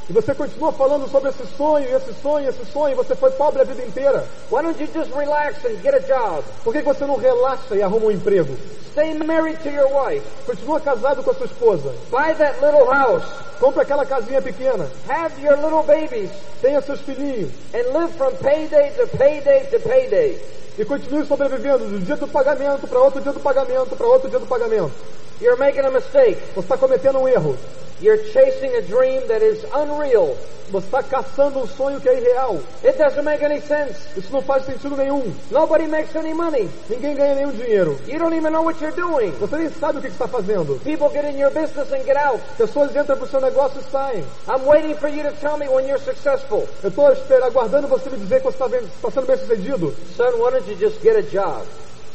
E 0.09 0.13
você 0.13 0.33
continua 0.33 0.73
falando 0.73 1.11
sobre 1.11 1.31
esse 1.31 1.45
sonho, 1.57 1.85
esse 1.97 2.15
sonho, 2.23 2.49
esse 2.49 2.65
sonho, 2.67 2.93
e 2.93 2.95
você 2.95 3.17
foi 3.17 3.31
pobre 3.33 3.61
a 3.61 3.65
vida 3.65 3.83
inteira. 3.83 4.25
Why 4.53 4.63
don't 4.63 4.81
you 4.81 4.89
just 4.95 5.13
relax 5.13 5.65
and 5.65 5.83
get 5.83 5.95
a 5.95 6.01
job? 6.01 6.45
Por 6.63 6.73
que 6.73 6.81
você 6.81 7.05
não 7.05 7.17
relaxa 7.17 7.75
e 7.75 7.83
arruma 7.83 8.07
um 8.07 8.11
emprego? 8.13 8.57
Stay 8.93 9.15
married 9.15 9.59
to 9.65 9.69
your 9.69 9.89
wife. 9.93 10.25
Continua 10.47 10.79
casado 10.79 11.25
com 11.25 11.31
a 11.33 11.35
sua 11.35 11.47
esposa. 11.47 11.93
Buy 12.11 12.35
that 12.35 12.65
little 12.65 12.87
house. 12.87 13.25
Compra 13.59 13.83
aquela 13.83 14.07
casinha 14.07 14.41
pequena. 14.41 14.89
Have 15.09 15.39
your 15.43 15.57
little 15.57 15.83
babies. 15.83 16.31
Tenha 16.63 16.81
seus 16.81 17.01
filhinhos. 17.01 17.51
And 17.75 17.93
live 17.93 18.13
from 18.15 18.33
payday 18.37 18.93
to 18.93 19.09
payday 19.19 19.65
to 19.73 19.81
payday. 19.81 20.41
E 20.79 20.85
continue 20.85 21.27
sobrevivendo 21.27 21.85
do 21.89 21.99
dia 21.99 22.17
do 22.17 22.29
pagamento 22.29 22.87
para 22.87 23.01
outro 23.01 23.21
dia 23.21 23.33
do 23.33 23.41
pagamento 23.41 23.97
para 23.97 24.07
outro 24.07 24.31
dia 24.31 24.39
do 24.39 24.47
pagamento. 24.47 24.93
You're 25.41 25.59
making 25.59 25.85
a 25.85 25.91
mistake. 25.91 26.41
Você 26.55 26.61
está 26.61 26.79
cometendo 26.79 27.19
um 27.19 27.27
erro. 27.29 27.57
You're 27.99 28.23
chasing 28.31 28.75
a 28.75 28.83
dream 28.83 29.27
that 29.29 29.43
is 29.43 29.65
unreal. 29.73 30.37
Você 30.71 30.87
está 30.87 31.03
caçando 31.03 31.61
um 31.61 31.67
sonho 31.67 31.99
que 31.99 32.09
é 32.09 32.19
irreal. 32.19 32.59
It 32.85 32.99
doesn't 32.99 33.23
make 33.23 33.43
any 33.43 33.61
sense. 33.61 33.95
Isso 34.17 34.31
não 34.33 34.43
faz 34.43 34.67
sentido 34.67 34.97
nenhum. 34.97 35.33
Nobody 35.51 35.87
makes 35.87 36.15
any 36.15 36.35
money. 36.35 36.69
Ninguém 36.91 37.15
ganha 37.15 37.35
nenhum 37.37 37.53
dinheiro. 37.53 37.99
You 38.07 38.19
don't 38.19 38.37
even 38.37 38.51
know 38.51 38.63
what 38.63 38.83
you're 38.83 38.95
doing. 38.95 39.31
Você 39.41 39.57
nem 39.57 39.71
sabe 39.71 39.99
o 39.99 40.01
que 40.03 40.09
está 40.09 40.29
fazendo. 40.29 40.79
People 40.85 41.09
get 41.09 41.25
in 41.25 41.39
your 41.39 41.51
business 41.53 41.91
and 41.93 42.05
get 42.05 42.17
out. 42.17 42.41
Pessoas 42.59 42.95
entram 42.95 43.17
para 43.17 43.25
o 43.25 43.29
seu 43.29 43.41
negócio 43.41 43.81
e 43.81 43.91
saem. 43.91 44.25
I'm 44.47 44.67
waiting 44.67 44.95
for 44.97 45.09
you 45.09 45.23
to 45.23 45.33
tell 45.41 45.57
me 45.57 45.67
when 45.69 45.87
you're 45.87 46.03
successful. 46.03 46.69
Eu 46.83 46.91
estou 46.91 47.07
aguardando 47.45 47.89
você 47.89 48.11
me 48.11 48.19
dizer 48.19 48.43
que 48.43 48.47
você 48.47 48.63
está 48.63 48.77
está 48.77 49.11
sendo 49.11 49.27
bem 49.27 49.39
sucedido. 49.39 49.95
Son, 50.17 50.33
why 50.37 50.51
don't 50.51 50.69
you 50.69 50.77
just 50.77 51.01
get 51.01 51.17
a 51.17 51.23
job? 51.23 51.65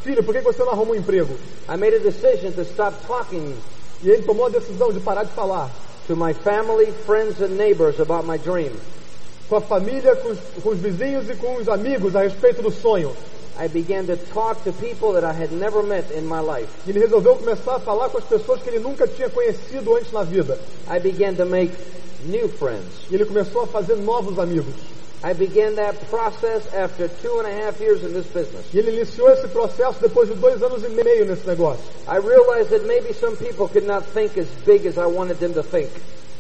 Filho, 0.03 0.23
por 0.23 0.36
que 0.36 0.41
você 0.41 0.63
não 0.63 0.73
arruma 0.73 0.91
um 0.91 0.95
emprego? 0.95 1.34
I 1.69 1.77
made 1.77 1.95
a 1.95 1.99
decision 1.99 2.51
to 2.53 2.61
stop 2.61 2.93
talking 3.07 3.55
E 4.04 4.10
ele 4.10 4.24
tomou 4.24 4.47
a 4.47 4.49
decisão 4.49 4.91
de 4.91 4.99
parar 4.99 5.24
de 5.24 5.32
falar 5.32 5.70
to 6.08 6.16
my 6.16 6.34
family, 6.34 6.91
friends, 7.06 7.41
and 7.41 7.56
neighbors 7.56 7.99
about 7.99 8.26
my 8.28 8.38
dream. 8.38 8.72
com 9.52 9.58
a 9.58 9.62
família, 9.62 10.16
com 10.16 10.30
os, 10.30 10.39
com 10.64 10.70
os 10.70 10.80
vizinhos 10.80 11.30
e 11.30 11.36
com 11.36 11.58
os 11.58 11.68
amigos 11.68 12.16
a 12.16 12.22
respeito 12.22 12.62
do 12.62 12.72
sonho. 12.72 13.12
I 13.60 13.68
began 13.68 14.06
to 14.06 14.16
talk 14.34 14.64
to 14.64 14.72
people 14.72 15.12
that 15.12 15.26
I 15.26 15.34
had 15.34 15.52
never 15.52 15.84
met 15.84 16.10
in 16.18 16.22
my 16.22 16.39
life. 16.39 16.70
Ele 16.88 16.99
resolveu 16.99 17.36
começar 17.36 17.76
a 17.76 17.80
falar 17.82 18.08
com 18.08 18.18
as 18.18 18.24
pessoas 18.24 18.62
que 18.62 18.70
ele 18.70 18.80
nunca 18.80 19.06
tinha 19.06 19.30
conhecido 19.30 19.93
antes 19.97 20.10
na 20.14 20.24
vida. 20.24 20.58
I 20.89 21.02
began 21.02 21.36
to 21.36 21.45
make 21.45 21.74
new 22.24 22.47
friends. 22.47 23.12
Ele 23.12 23.26
começou 23.26 23.64
a 23.64 23.68
fazer 23.68 23.97
novos 23.97 24.39
amigos. 24.39 24.74
I 25.24 25.34
began 25.34 25.76
that 25.76 25.95
process 26.09 26.65
after 26.74 27.07
two 27.07 27.38
and 27.38 27.47
a 27.47 27.53
half 27.63 27.80
years 27.80 28.03
in 28.03 28.11
this 28.11 28.26
business. 28.26 28.65
E 28.74 28.80
ele 28.80 28.91
iniciou 28.91 29.30
esse 29.30 29.47
processo 29.49 29.99
depois 30.01 30.28
de 30.28 30.34
dois 30.36 30.63
anos 30.63 30.84
e 30.84 30.89
meio 30.89 31.26
nesse 31.26 31.45
negócio. 31.47 31.84
I 32.07 32.17
realized 32.17 32.69
that 32.72 32.86
maybe 32.88 33.13
some 33.13 33.36
people 33.36 33.67
could 33.67 33.86
not 33.86 34.03
think 34.13 34.36
as 34.39 34.47
big 34.65 34.88
as 34.88 34.97
I 34.97 35.05
wanted 35.05 35.38
them 35.39 35.53
to 35.53 35.61
think. 35.61 35.89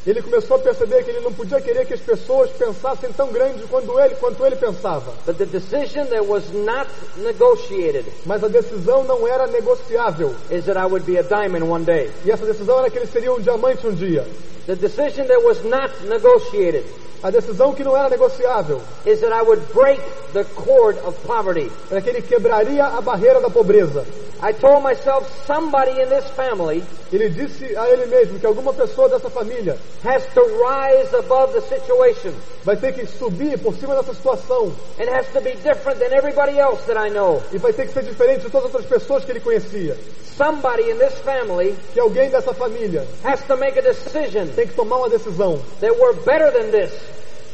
Ele 0.03 0.19
começou 0.19 0.55
a 0.55 0.59
perceber 0.59 1.03
que 1.03 1.11
ele 1.11 1.19
não 1.19 1.31
podia 1.31 1.61
querer 1.61 1.85
que 1.85 1.93
as 1.93 1.99
pessoas 1.99 2.49
pensassem 2.49 3.11
tão 3.13 3.31
grande 3.31 3.61
quanto 3.69 3.99
ele, 3.99 4.15
quanto 4.15 4.43
ele 4.43 4.55
pensava. 4.55 5.13
But 5.27 5.37
the 5.37 5.45
decision 5.45 6.07
that 6.07 6.25
was 6.25 6.51
not 6.51 6.89
negotiated 7.17 8.05
Mas 8.25 8.43
a 8.43 8.47
decisão 8.47 9.03
não 9.03 9.27
era 9.27 9.45
negociável. 9.45 10.33
is 10.49 10.65
that 10.65 10.75
I 10.75 10.87
would 10.87 11.05
be 11.05 11.19
a 11.19 11.23
diamond 11.23 11.69
one 11.69 11.85
day. 11.85 12.09
E 12.25 12.31
essa 12.31 12.47
decisão 12.47 12.79
era 12.79 12.89
que 12.89 12.97
ele 12.97 13.05
seria 13.05 13.31
um 13.31 13.39
diamante 13.39 13.85
um 13.85 13.93
dia. 13.93 14.25
The 14.65 14.75
decision 14.75 15.27
that 15.27 15.43
was 15.43 15.63
not 15.63 15.91
negotiated 16.07 16.83
A 17.23 17.29
decisão 17.29 17.73
que 17.73 17.83
não 17.83 17.95
era 17.95 18.09
negociável 18.09 18.81
is 19.05 19.19
that 19.19 19.31
I 19.31 19.43
would 19.43 19.61
break 19.73 20.01
the 20.33 20.43
cord 20.43 20.97
of 21.05 21.15
poverty. 21.25 21.71
era 21.91 22.01
que 22.01 22.09
ele 22.09 22.21
quebraria 22.21 22.83
a 22.83 22.99
barreira 22.99 23.39
da 23.39 23.49
pobreza. 23.49 24.03
I 24.43 24.53
told 24.53 24.81
myself 24.81 25.29
somebody 25.45 26.01
in 26.01 26.09
this 26.09 26.27
family 26.31 26.83
Ele 27.11 27.29
disse 27.29 27.75
a 27.77 27.87
ele 27.89 28.07
mesmo 28.07 28.39
que 28.39 28.45
alguma 28.45 28.73
pessoa 28.73 29.07
dessa 29.07 29.29
família 29.29 29.77
has 30.03 30.25
to 30.33 30.41
rise 30.41 31.15
above 31.15 31.53
the 31.53 31.61
situation 31.61 32.33
vai 32.63 32.75
ter 32.75 32.93
que 32.93 33.05
subir 33.05 33.59
por 33.59 33.75
cima 33.75 33.95
dessa 33.95 34.13
situação 34.13 34.73
and 34.99 35.09
has 35.09 35.27
to 35.27 35.41
be 35.41 35.51
different 35.63 35.99
than 35.99 36.11
everybody 36.13 36.57
else 36.57 36.81
that 36.85 36.97
I 36.97 37.09
know. 37.09 37.41
e 37.51 37.57
vai 37.57 37.71
ter 37.73 37.85
que 37.85 37.93
ser 37.93 38.03
diferente 38.03 38.41
de 38.41 38.49
todas 38.49 38.69
as 38.69 38.75
outras 38.75 38.85
pessoas 38.85 39.23
que 39.25 39.31
ele 39.31 39.39
conhecia. 39.39 39.95
Somebody 40.37 40.89
in 40.89 40.97
this 40.97 41.13
family 41.19 41.75
Que 41.93 41.99
alguém 41.99 42.29
dessa 42.29 42.53
família 42.53 43.05
has 43.23 43.41
to 43.43 43.57
make 43.57 43.77
a 43.77 43.81
decision 43.81 44.47
tem 44.55 44.67
que 44.67 44.73
tomar 44.73 44.97
uma 44.97 45.09
decisão 45.09 45.59
that 45.79 45.93
we're 45.99 46.13
better 46.25 46.51
than 46.51 46.71
this. 46.71 46.91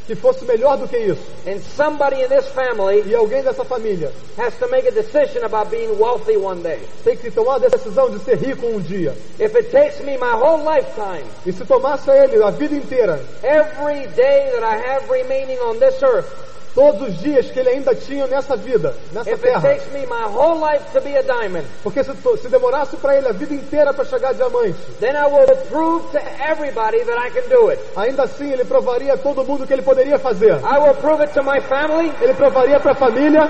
Que 0.08 0.16
fosse 0.16 0.45
melhor 0.45 0.78
do 0.78 0.88
que 0.88 0.97
isso. 0.97 1.22
And 1.45 1.60
somebody 1.76 2.24
in 2.24 2.30
this 2.30 2.47
family 2.49 3.03
E 3.05 3.14
alguém 3.14 3.43
dessa 3.43 3.64
família 3.66 4.12
has 4.38 4.55
to 4.55 4.68
make 4.70 4.88
a 4.88 4.91
decision 4.91 5.43
about 5.43 5.70
being 5.70 5.99
wealthy 5.99 6.38
one 6.38 6.62
day. 6.64 6.80
tem 7.03 7.18
que 7.18 7.30
tomar 7.30 7.55
a 7.58 7.60
decisão 7.60 8.10
de 8.10 8.20
ser 8.20 8.38
rico 8.38 8.66
um 8.66 8.80
dia. 8.80 9.14
If 9.38 9.53
it 9.55 9.70
takes 9.72 9.99
me 10.01 10.18
my 10.18 10.34
whole 10.34 10.64
lifetime, 10.64 11.26
E 11.45 11.51
se 11.51 11.66
tomasse 11.66 12.10
a 12.10 12.24
ele 12.24 12.41
a 12.41 12.49
vida 12.51 12.76
inteira, 12.76 13.20
every 13.43 14.08
day 14.16 14.49
that 14.53 14.64
I 14.64 14.78
have 14.78 15.10
remaining 15.10 15.60
on 15.60 15.78
this 15.80 16.01
earth, 16.01 16.46
todos 16.78 17.09
os 17.09 17.19
dias 17.19 17.49
que 17.49 17.59
ele 17.59 17.69
ainda 17.69 17.95
tinha 17.95 18.28
nessa 18.28 18.55
vida, 18.55 18.93
nessa 19.11 19.32
if 19.32 19.43
it 19.43 19.51
terra, 19.51 19.61
takes 19.61 19.91
me 19.91 20.05
my 20.05 20.25
whole 20.28 20.59
life 20.59 20.86
to 20.93 21.01
be 21.01 21.17
a 21.17 21.23
diamond, 21.23 21.65
porque 21.82 22.03
se, 22.03 22.11
se 22.39 22.47
demorasse 22.49 22.95
para 22.97 23.17
ele 23.17 23.28
a 23.28 23.32
vida 23.32 23.55
inteira 23.55 23.91
para 23.91 24.05
chegar 24.05 24.30
a 24.30 24.34
diamante, 24.34 24.78
then 24.99 25.15
I 25.15 25.25
will 25.25 25.47
prove 25.71 26.05
to 26.11 26.19
everybody 26.39 27.03
that 27.03 27.17
I 27.17 27.32
can 27.32 27.49
do 27.49 27.71
it. 27.71 27.82
ainda 27.95 28.25
assim 28.25 28.51
ele 28.51 28.63
provaria 28.63 29.15
a 29.15 29.17
todo 29.17 29.43
mundo 29.43 29.65
que 29.65 29.73
ele 29.73 29.82
poderia 29.82 30.19
fazer. 30.19 30.51
I 30.51 30.78
will 30.78 30.93
prove 31.01 31.23
it 31.23 31.34
to 31.34 31.41
my 31.41 31.59
family. 31.61 32.13
Ele 32.21 32.36
provaria 32.36 32.80
para 32.80 32.91
a 32.91 32.95
família, 32.95 33.49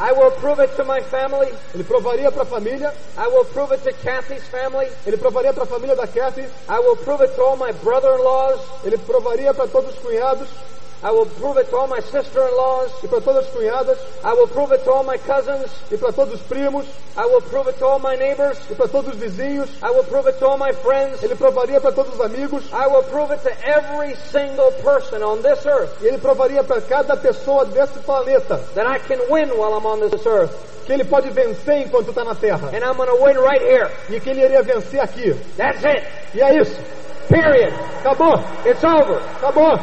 I 0.00 0.12
will 0.12 0.30
prove 0.30 0.60
it 0.60 0.74
to 0.76 0.84
my 0.84 1.00
family. 1.00 1.52
ele 1.74 1.84
provaria 1.84 2.30
para 2.30 2.42
a 2.42 2.46
família, 2.46 2.94
I 3.16 3.26
will 3.28 3.44
prove 3.46 3.72
it 3.72 3.82
to 3.82 3.92
Kathy's 4.02 4.44
family. 4.44 4.88
ele 5.06 5.16
provaria 5.16 5.52
para 5.52 5.64
a 5.64 5.66
família 5.66 5.96
da 5.96 6.06
Kathy, 6.06 6.44
I 6.68 6.78
will 6.78 6.96
prove 6.96 7.22
it 7.24 7.34
to 7.34 7.42
all 7.42 7.56
my 7.56 7.72
brother-in-laws. 7.82 8.60
ele 8.84 8.98
provaria 8.98 9.52
para 9.52 9.66
todos 9.66 9.90
os 9.90 9.98
cunhados 9.98 10.48
I 11.02 11.10
will 11.12 11.26
prove 11.26 11.56
it 11.58 11.70
to 11.70 11.76
all 11.76 11.86
my 11.86 12.00
sister-in-laws. 12.00 12.90
e 13.04 13.08
para 13.08 13.20
todas 13.20 13.46
as 13.46 13.50
cunhadas 13.52 13.98
I 14.24 14.32
will 14.34 14.48
prove 14.48 14.72
it 14.74 14.82
to 14.84 14.90
all 14.92 15.04
my 15.04 15.16
cousins. 15.18 15.70
e 15.90 15.96
para 15.96 16.12
todos 16.12 16.34
os 16.34 16.40
primos 16.42 16.86
I 17.16 17.24
will 17.26 17.40
prove 17.42 17.68
it 17.68 17.78
to 17.78 17.86
all 17.86 17.98
my 18.00 18.16
neighbors. 18.16 18.58
e 18.70 18.74
para 18.74 18.88
todos 18.88 19.12
os 19.14 19.16
vizinhos, 19.18 19.68
I 19.82 19.90
will 19.90 20.04
prove 20.04 20.26
it 20.28 20.38
to 20.38 20.46
all 20.46 20.58
my 20.58 20.72
friends. 20.72 21.22
ele 21.22 21.34
provaria 21.36 21.80
para 21.80 21.92
todos 21.92 22.14
os 22.14 22.20
amigos 22.20 22.64
I 22.72 22.86
will 22.88 23.02
prove 23.04 23.32
it 23.32 23.42
to 23.42 23.50
every 23.64 24.16
single 24.32 24.72
person 24.82 25.22
on 25.22 25.40
this 25.42 25.64
earth 25.66 26.02
e 26.02 26.06
ele 26.08 26.18
provaria 26.18 26.64
para 26.64 26.80
cada 26.80 27.16
pessoa 27.16 27.64
desse 27.66 27.98
planeta 28.00 28.58
that 28.74 28.86
I 28.86 28.98
can 28.98 29.18
win 29.30 29.50
while 29.56 29.74
I'm 29.78 29.86
on 29.86 30.00
this 30.00 30.26
earth. 30.26 30.50
que 30.84 30.92
ele 30.92 31.04
pode 31.04 31.30
vencer 31.30 31.82
enquanto 31.86 32.08
está 32.10 32.24
na 32.24 32.34
Terra 32.34 32.68
And 32.72 32.82
I'm 32.84 32.96
going 32.96 33.08
to 33.08 33.22
win 33.24 33.36
right 33.38 33.62
here. 33.62 33.88
e 34.10 34.18
que 34.18 34.30
ele 34.30 34.42
iria 34.44 34.62
vencer 34.62 35.00
aqui. 35.00 35.32
That's 35.56 35.84
it. 35.84 36.02
E 36.34 36.40
é 36.40 36.60
isso. 36.60 36.76
Period. 37.28 37.72
Acabou, 38.00 38.42
It's 38.64 38.82
over. 38.82 39.20
acabou. 39.36 39.78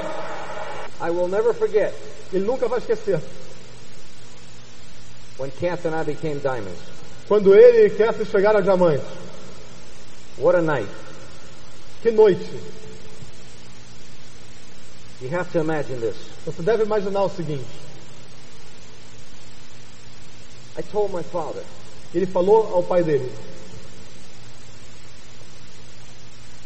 I 1.05 1.11
will 1.11 1.27
never 1.27 1.53
forget 1.53 1.93
Ele 2.33 2.45
nunca 2.45 2.67
vai 2.67 2.79
esquecer. 2.79 3.21
when 5.37 5.51
Kath 5.51 5.85
and 5.85 5.93
I 5.93 6.03
became 6.03 6.39
diamonds. 6.39 6.79
Quando 7.27 7.53
ele 7.53 7.87
e 7.87 7.89
Kathy 7.89 8.23
chegaram 8.23 8.59
a 8.59 8.61
diamante. 8.61 9.03
What 10.37 10.55
a 10.55 10.61
night. 10.61 10.89
Que 12.01 12.11
noite. 12.11 12.47
You 15.21 15.29
have 15.29 15.51
to 15.53 15.59
imagine 15.59 15.99
this. 15.99 16.15
Você 16.45 16.61
deve 16.61 16.83
imaginar 16.83 17.23
o 17.23 17.29
seguinte. 17.29 17.65
I 20.77 20.81
told 20.81 21.11
my 21.13 21.23
father, 21.23 21.63
Ele 22.13 22.25
falou 22.25 22.73
ao 22.73 22.83
pai 22.83 23.03
dele. 23.03 23.31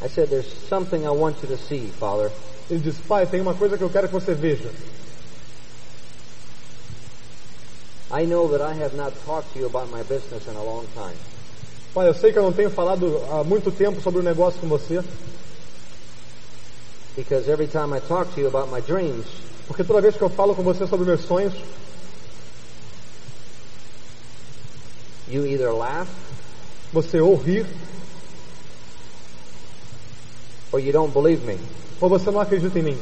I 0.01 0.07
said, 0.07 0.29
There's 0.29 0.51
something 0.67 1.05
I 1.05 1.11
want 1.11 1.41
you 1.41 1.49
to 1.49 1.57
see, 1.57 1.87
Father. 1.87 2.31
Ele 2.69 2.79
disse, 2.79 3.01
pai, 3.01 3.25
tem 3.25 3.41
uma 3.41 3.53
coisa 3.53 3.77
que 3.77 3.83
eu 3.83 3.89
quero 3.89 4.07
que 4.07 4.13
você 4.13 4.33
veja. 4.33 4.69
I 8.11 8.25
know 8.25 8.49
that 8.49 8.63
I 8.63 8.83
have 8.83 8.95
not 8.95 9.13
talked 9.25 9.53
to 9.53 9.59
you 9.59 9.67
about 9.67 9.91
my 9.91 10.03
business 10.03 10.47
in 10.47 10.55
a 10.55 10.63
long 10.63 10.85
time. 10.93 11.15
Pai, 11.93 12.07
eu 12.07 12.13
sei 12.13 12.31
que 12.31 12.39
eu 12.39 12.43
não 12.43 12.53
tenho 12.53 12.69
falado 12.69 13.21
há 13.31 13.43
muito 13.43 13.71
tempo 13.71 14.01
sobre 14.01 14.19
o 14.19 14.23
negócio 14.23 14.59
com 14.59 14.67
você, 14.67 15.03
Because 17.19 17.49
every 17.49 17.67
time 17.67 17.91
I 17.91 17.99
talk 17.99 18.33
to 18.35 18.39
you 18.39 18.47
about 18.47 18.71
my 18.71 18.79
dreams, 18.79 19.25
porque 19.67 19.83
toda 19.83 19.99
vez 19.99 20.15
que 20.15 20.21
eu 20.21 20.29
falo 20.29 20.55
com 20.55 20.63
você 20.63 20.87
sobre 20.87 21.05
meus 21.05 21.19
sonhos, 21.25 21.53
you 25.27 25.45
either 25.45 25.73
laugh 25.73 26.07
você 26.93 27.19
ou 27.19 27.35
ri, 27.35 27.65
or 30.71 30.79
you 30.79 30.93
don't 30.93 31.13
believe 31.13 31.45
me. 31.45 31.59
Ou 32.01 32.09
você 32.09 32.31
não 32.31 32.39
acredita 32.39 32.77
em 32.79 32.83
mim. 32.83 32.97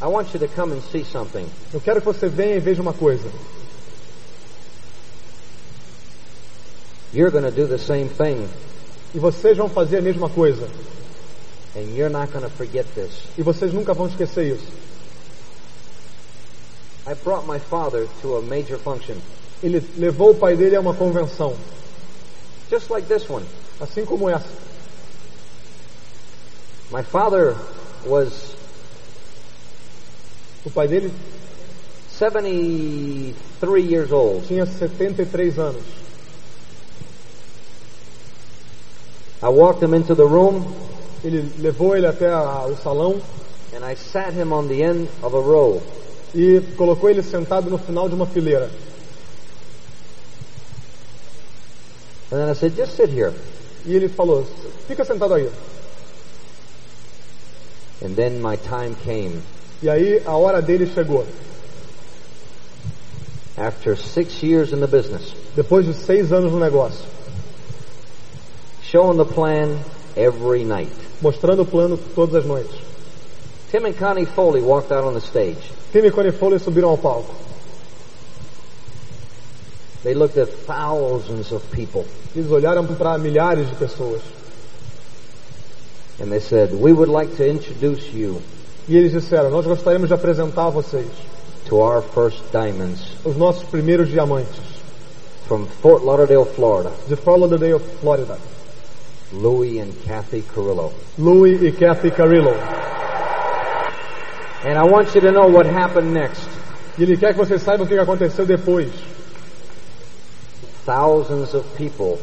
I 0.00 0.06
want 0.06 0.32
you 0.32 0.38
to 0.40 0.48
come 0.48 0.72
and 0.74 0.80
see 0.92 1.04
something. 1.04 1.46
Eu 1.72 1.80
quero 1.80 2.00
que 2.00 2.06
você 2.06 2.28
venha 2.28 2.54
e 2.56 2.60
veja 2.60 2.80
uma 2.80 2.92
coisa. 2.92 3.28
You're 7.12 7.30
going 7.30 7.44
to 7.44 7.50
do 7.50 7.66
the 7.66 7.78
same 7.78 8.08
thing, 8.08 8.48
E 9.14 9.18
vocês 9.18 9.56
vão 9.56 9.68
fazer 9.68 9.98
a 9.98 10.02
mesma 10.02 10.28
coisa. 10.28 10.68
and 11.74 11.94
you're 11.94 12.10
not 12.10 12.30
going 12.32 12.42
to 12.42 12.50
forget 12.50 12.84
this. 12.94 13.10
E 13.36 13.42
vocês 13.42 13.72
nunca 13.72 13.94
vão 13.94 14.06
esquecer 14.06 14.54
isso. 14.54 14.66
I 17.06 17.14
brought 17.24 17.46
my 17.46 17.58
father 17.58 18.06
to 18.22 18.36
a 18.36 18.42
major 18.42 18.78
function, 18.78 19.16
Ele 19.62 19.82
levou 19.96 20.30
o 20.30 20.34
pai 20.34 20.56
dele 20.56 20.76
a 20.76 20.80
uma 20.80 20.92
convenção, 20.94 21.56
just 22.70 22.90
like 22.90 23.06
this 23.08 23.28
one. 23.28 23.44
assim 23.80 24.04
como 24.04 24.28
essa. 24.28 24.67
My 26.90 27.02
father 27.02 27.56
was 28.06 28.56
O 30.64 30.70
pai 30.70 30.88
dele 30.88 31.12
73 32.10 33.34
years 33.82 34.10
old. 34.12 34.46
tinha 34.46 34.66
73 34.66 35.58
anos. 35.58 35.82
I 39.42 39.48
walked 39.50 39.82
him 39.82 39.94
into 39.94 40.14
the 40.14 40.24
room 40.24 40.64
Ele 41.22 41.50
levou 41.58 41.96
ele 41.96 42.06
até 42.06 42.28
a- 42.28 42.66
o 42.66 42.76
salão 42.76 43.20
and 43.74 43.84
I 43.84 43.94
sat 43.96 44.32
him 44.32 44.52
on 44.52 44.66
the 44.68 44.82
end 44.82 45.08
of 45.22 45.36
a 45.36 45.40
row. 45.40 45.82
e 46.34 46.60
colocou 46.76 47.08
ele 47.10 47.22
sentado 47.22 47.70
no 47.70 47.78
final 47.78 48.08
de 48.08 48.14
uma 48.14 48.26
fileira. 48.26 48.70
And 52.30 52.38
then 52.38 52.50
I 52.50 52.54
said, 52.54 52.76
just 52.76 52.94
sit 52.96 53.08
here. 53.08 53.32
E 53.86 53.94
ele 53.94 54.08
falou: 54.08 54.46
Fica 54.86 55.04
sentado 55.04 55.34
aí. 55.34 55.50
And 58.02 58.14
then 58.14 58.40
my 58.40 58.56
time 58.56 58.94
came. 59.04 59.42
E 59.82 59.88
aí 59.88 60.22
a 60.24 60.36
hora 60.36 60.62
dele 60.62 60.86
chegou. 60.86 61.26
After 63.56 63.96
six 63.96 64.42
years 64.42 64.72
in 64.72 64.80
the 64.80 64.86
business, 64.86 65.34
Depois 65.56 65.84
de 65.84 65.92
seis 65.92 66.32
anos 66.32 66.52
no 66.52 66.60
negócio, 66.60 67.04
showing 68.82 69.16
the 69.18 69.24
plan 69.24 69.76
every 70.16 70.64
night. 70.64 70.92
mostrando 71.20 71.62
o 71.62 71.66
plano 71.66 71.98
todas 72.14 72.36
as 72.36 72.44
noites. 72.46 72.78
Tim 73.72 73.86
and 73.86 73.96
Connie 73.98 74.24
Foley 74.24 74.62
walked 74.62 74.92
out 74.92 75.04
on 75.04 75.14
the 75.14 75.20
stage. 75.20 75.58
Tim 75.92 76.04
e 76.04 76.10
Connie 76.10 76.30
Foley 76.30 76.58
subiram 76.58 76.90
ao 76.90 76.96
palco. 76.96 77.34
They 80.04 80.14
looked 80.14 80.38
at 80.38 80.48
thousands 80.48 81.50
of 81.50 81.68
people 81.72 82.06
Eles 82.36 82.50
olharam 82.52 82.86
para 82.86 83.18
milhares 83.18 83.68
de 83.68 83.74
pessoas. 83.74 84.22
And 86.20 86.30
they 86.30 86.40
said, 86.40 86.72
we 86.72 86.92
would 86.92 87.08
like 87.08 87.36
to 87.36 87.48
introduce 87.48 88.12
you 88.12 88.42
E 88.88 88.96
eles 88.96 89.12
disseram: 89.12 89.50
Nós 89.50 89.66
gostaríamos 89.66 90.08
de 90.08 90.14
apresentar 90.14 90.68
a 90.68 90.70
vocês 90.70 91.06
to 91.68 91.76
our 91.76 92.00
first 92.00 92.40
diamonds 92.50 93.00
os 93.22 93.36
nossos 93.36 93.64
primeiros 93.64 94.08
diamantes 94.08 94.58
from 95.46 95.66
Fort 95.82 96.02
Lauderdale, 96.02 96.46
Florida, 96.46 96.90
de 97.06 97.14
Fort 97.14 97.38
Lauderdale, 97.38 97.78
Flórida. 98.00 98.38
Louis 99.30 99.78
and 99.78 99.92
Kathy 100.06 100.42
Carrillo. 100.42 100.90
Louis 101.18 101.62
e 101.62 101.70
Kathy 101.70 102.10
Carrillo. 102.10 102.54
And 104.64 104.78
I 104.78 104.84
want 104.84 105.14
you 105.14 105.20
to 105.20 105.32
know 105.32 105.48
what 105.48 105.66
happened 105.66 106.14
next. 106.14 106.48
E 106.98 107.02
ele 107.02 107.18
quer 107.18 107.34
que 107.34 107.38
vocês 107.38 107.60
saibam 107.60 107.84
o 107.84 107.88
que 107.88 107.98
aconteceu 107.98 108.46
depois. 108.46 108.88
Thousands 110.86 111.54
of 111.54 111.66
people 111.76 112.18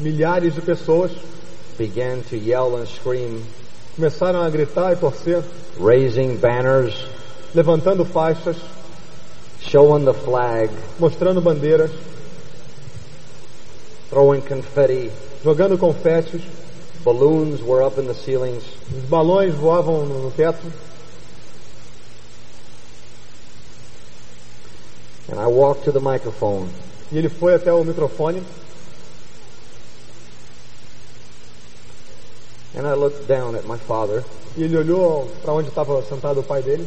Milhares 0.00 0.54
de 0.54 0.60
pessoas 0.60 1.12
began 1.80 2.22
to 2.24 2.36
yell 2.36 2.76
and 2.76 2.86
scream, 2.86 3.42
começaram 3.96 4.42
a 4.42 4.50
gritar 4.50 4.92
e 4.92 4.96
torcer, 4.96 5.42
raising 5.78 6.36
banners, 6.36 6.92
levantando 7.54 8.04
faixas, 8.04 8.58
showing 9.62 10.04
the 10.04 10.12
flag, 10.12 10.70
mostrando 10.98 11.40
bandeiras, 11.40 11.90
throwing 14.10 14.42
confetti. 14.42 15.10
jogando 15.42 15.78
confetes, 15.78 16.42
Balloons 17.02 17.62
were 17.62 17.82
up 17.82 17.98
in 17.98 18.06
the 18.06 18.14
ceilings. 18.14 18.62
os 18.94 19.08
balões 19.08 19.54
voavam 19.54 20.04
no 20.04 20.30
teto. 20.32 20.70
And 25.32 25.40
I 25.40 25.46
walked 25.46 25.84
to 25.84 25.92
the 25.92 26.00
microphone 26.00 26.68
E 27.10 27.16
ele 27.16 27.28
foi 27.30 27.54
até 27.54 27.72
o 27.72 27.82
microfone 27.82 28.42
and 32.74 32.86
I 32.86 32.94
looked 32.94 33.26
down 33.26 33.56
at 33.56 33.66
my 33.66 33.78
father 33.78 34.24
e 34.56 34.64
ele 34.64 34.76
olhou 34.76 35.28
para 35.42 35.52
onde 35.52 35.68
estava 35.68 36.02
sentado 36.02 36.40
o 36.40 36.42
pai 36.42 36.62
dele. 36.62 36.86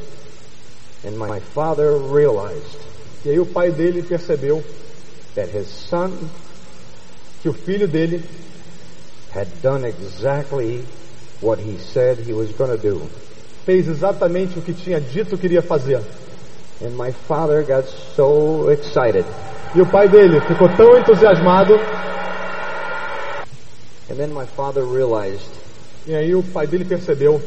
and 1.06 1.18
my 1.18 1.40
father 1.40 1.98
realized 1.98 2.80
E 3.26 3.30
aí 3.30 3.40
o 3.40 3.46
pai 3.46 3.72
dele 3.72 4.04
percebeu 4.04 4.62
that 5.36 5.50
his 5.50 5.68
son 5.68 6.12
que 7.42 7.48
o 7.50 7.54
filho 7.54 7.88
dele 7.88 8.22
had 9.34 9.48
done 9.62 9.86
exactly 9.86 10.84
what 11.42 11.60
he 11.60 11.78
said 11.78 12.20
he 12.20 12.34
was 12.34 12.52
going 12.52 12.70
to 12.70 12.78
do. 12.78 13.02
fez 13.66 13.88
exatamente 13.88 14.60
o 14.60 14.62
que 14.62 14.74
tinha 14.74 15.00
dito 15.00 15.38
que 15.38 15.46
iria 15.48 15.62
fazer. 15.62 16.02
And 16.82 16.98
my 16.98 17.12
father 17.14 17.64
got 17.64 17.86
so 18.16 18.70
excited. 18.70 19.26
E 19.74 19.82
o 19.82 19.86
pai 19.86 20.10
dele 20.10 20.42
ficou 20.42 20.68
tão 20.76 20.98
entusiasmado. 20.98 21.76
And 24.10 24.16
then 24.18 24.34
my 24.34 24.46
father 24.46 24.84
realized 24.84 25.63
E 26.06 26.16
aí 26.16 26.36
o 26.36 26.44
pai 26.44 26.68
dele 26.68 26.86
percebeu 26.86 27.42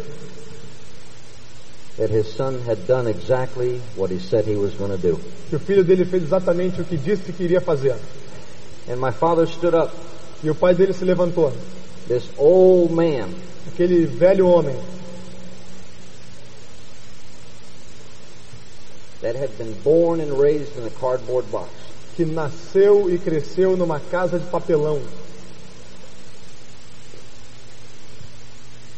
that 1.96 2.10
his 2.10 2.26
son 2.34 2.60
had 2.66 2.86
done 2.86 3.08
exactly 3.08 3.80
what 3.96 4.10
he 4.10 4.18
said 4.18 4.46
he 4.46 4.56
was 4.56 4.74
going 4.74 4.90
to 4.90 4.98
do. 4.98 5.18
que 5.48 5.56
o 5.56 5.60
filho 5.60 5.84
dele 5.84 6.04
fez 6.04 6.22
exatamente 6.22 6.80
o 6.80 6.84
que 6.84 6.96
disse 6.96 7.32
que 7.32 7.44
iria 7.44 7.60
fazer. 7.60 7.96
And 8.88 8.96
my 8.96 9.12
father 9.12 9.46
stood 9.46 9.74
up. 9.74 9.92
E 10.42 10.50
o 10.50 10.54
pai 10.54 10.74
dele 10.74 10.92
se 10.92 11.04
levantou. 11.04 11.52
This 12.06 12.28
old 12.38 12.92
man 12.92 13.34
Aquele 13.66 14.06
velho 14.06 14.46
homem 14.46 14.76
that 19.20 19.34
had 19.34 19.50
been 19.58 19.74
born 19.82 20.20
and 20.20 20.38
raised 20.38 20.76
in 20.78 20.84
a 20.84 20.90
cardboard 20.90 21.50
box 21.50 21.70
que 22.14 22.24
nasceu 22.24 23.10
e 23.10 23.18
cresceu 23.18 23.76
numa 23.76 23.98
casa 23.98 24.38
de 24.38 24.46
papelão 24.46 25.02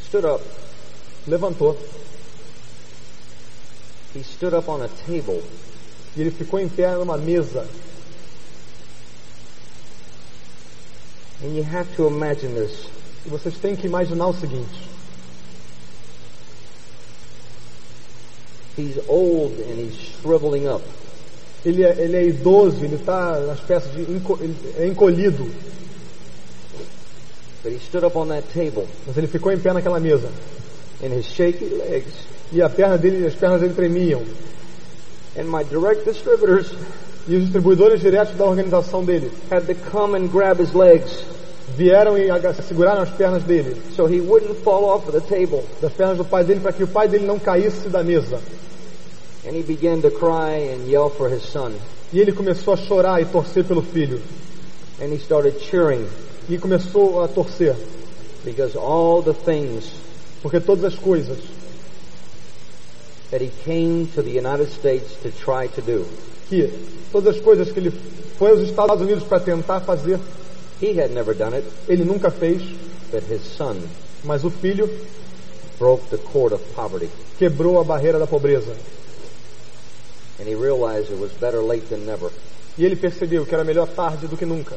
stood 0.08 0.24
up. 0.24 0.42
levantou 1.26 1.76
He 4.14 4.22
stood 4.22 4.54
up 4.54 4.68
on 4.68 4.82
a 4.82 4.88
table 5.06 5.42
e 6.16 6.20
ele 6.20 6.30
ficou 6.30 6.58
em 6.58 6.68
pé 6.68 6.94
numa 6.96 7.16
mesa. 7.16 7.68
and 11.42 11.54
you 11.54 11.62
have 11.62 11.94
to 11.94 12.06
imagine 12.06 12.54
this. 12.54 12.86
E 13.24 13.28
vocês 13.28 13.56
têm 13.58 13.76
que 13.76 13.86
imaginar 13.86 14.26
o 14.26 14.34
seguinte: 14.34 14.88
He's 18.76 18.98
old 19.08 19.54
and 19.60 19.78
he's 19.78 19.94
shriveling 19.94 20.66
up. 20.66 20.82
ele 21.64 21.84
é, 21.84 22.00
ele 22.00 22.16
é 22.16 22.26
idoso, 22.26 22.84
ele 22.84 22.96
está 22.96 23.38
na 23.40 23.54
espécie 23.54 23.88
de 23.88 24.02
enco, 24.12 24.38
é 24.76 24.86
encolhido, 24.86 25.50
But 27.68 27.74
he 27.74 27.84
stood 27.84 28.02
up 28.02 28.16
on 28.16 28.28
that 28.28 28.44
table 28.54 28.86
mas 29.06 29.16
ele 29.18 29.26
ficou 29.26 29.52
em 29.52 29.58
pé 29.58 29.74
naquela 29.74 30.00
mesa. 30.00 30.28
and 31.02 31.12
his 31.12 31.26
shaky 31.26 31.66
legs 31.66 32.12
E 32.50 32.62
a 32.62 32.68
perna 32.70 32.96
dele, 32.96 33.26
as 33.26 33.34
pernas 33.34 33.60
dele 33.60 33.74
tremiam. 33.74 34.22
and 35.36 35.44
my 35.50 35.62
direct 35.64 36.06
distributors 36.06 36.70
E 37.28 37.36
os 37.36 37.42
distribuidores 37.42 38.00
diretos 38.00 38.34
da 38.38 38.46
organização 38.46 39.04
dele 39.04 39.30
had 39.50 39.66
to 39.66 39.74
come 39.90 40.14
and 40.16 40.28
grab 40.30 40.58
his 40.58 40.72
legs 40.72 41.24
vieram 41.76 42.16
e 42.16 42.28
seguraram 42.66 43.02
as 43.02 43.10
pernas 43.10 43.42
dele, 43.44 43.76
so 43.94 44.06
he 44.06 44.18
wouldn't 44.20 44.54
fall 44.64 44.86
off 44.86 45.06
of 45.06 45.12
the 45.12 45.20
table. 45.20 45.62
das 45.82 45.92
pernas 45.92 46.16
do 46.16 46.24
pai 46.24 46.42
dele, 46.42 46.60
para 46.60 46.72
que 46.72 46.82
o 46.82 46.88
pai 46.88 47.06
dele 47.06 47.26
não 47.26 47.38
caísse 47.38 47.90
da 47.90 48.02
mesa. 48.02 48.40
And 49.46 49.52
he 49.54 49.62
began 49.62 50.00
to 50.00 50.10
cry 50.10 50.72
and 50.72 50.88
yell 50.88 51.10
for 51.10 51.28
his 51.28 51.42
son. 51.42 51.72
E 52.12 52.18
ele 52.18 52.32
começou 52.32 52.72
a 52.72 52.76
chorar 52.78 53.20
e 53.20 53.26
torcer 53.26 53.62
pelo 53.64 53.82
filho. 53.82 54.18
And 55.00 55.12
he 55.12 55.18
started 55.18 55.60
cheering. 55.60 56.06
E 56.48 56.58
começou 56.58 57.22
a 57.22 57.28
torcer. 57.28 57.76
Because 58.44 58.76
all 58.76 59.22
the 59.22 59.34
things 59.34 59.84
Porque 60.42 60.60
todas 60.60 60.84
as 60.84 60.98
coisas 60.98 61.38
that 63.30 63.42
he 63.42 63.50
came 63.64 64.06
to 64.14 64.22
the 64.22 64.30
United 64.30 64.70
States 64.70 65.12
to 65.22 65.30
try 65.30 65.66
to 65.68 65.82
do, 65.82 66.06
que 66.48 66.72
todas 67.12 67.36
as 67.36 67.42
coisas 67.42 67.70
que 67.70 67.80
ele 67.80 67.92
foi 68.38 68.52
aos 68.52 68.60
Estados 68.60 69.00
Unidos 69.00 69.24
para 69.24 69.40
tentar 69.40 69.80
fazer, 69.80 70.18
he 70.80 70.98
had 70.98 71.10
never 71.10 71.34
done 71.34 71.54
it, 71.54 71.66
ele 71.88 72.04
nunca 72.04 72.30
fez, 72.30 72.62
but 73.10 73.22
his 73.28 73.42
son 73.42 73.76
mas 74.24 74.44
o 74.44 74.50
filho 74.50 74.88
broke 75.78 76.08
the 76.10 76.18
cord 76.18 76.54
of 76.54 76.64
poverty. 76.74 77.08
quebrou 77.38 77.80
a 77.80 77.84
barreira 77.84 78.18
da 78.18 78.26
pobreza. 78.26 78.74
And 80.40 80.48
he 80.48 80.54
realized 80.54 81.10
it 81.10 81.18
was 81.18 81.32
better 81.32 81.60
late 81.60 81.88
than 81.88 82.06
never. 82.06 82.30
E 82.76 82.84
ele 82.84 82.94
percebeu 82.94 83.44
que 83.44 83.54
era 83.54 83.64
melhor 83.64 83.88
tarde 83.88 84.28
do 84.28 84.36
que 84.36 84.46
nunca. 84.46 84.76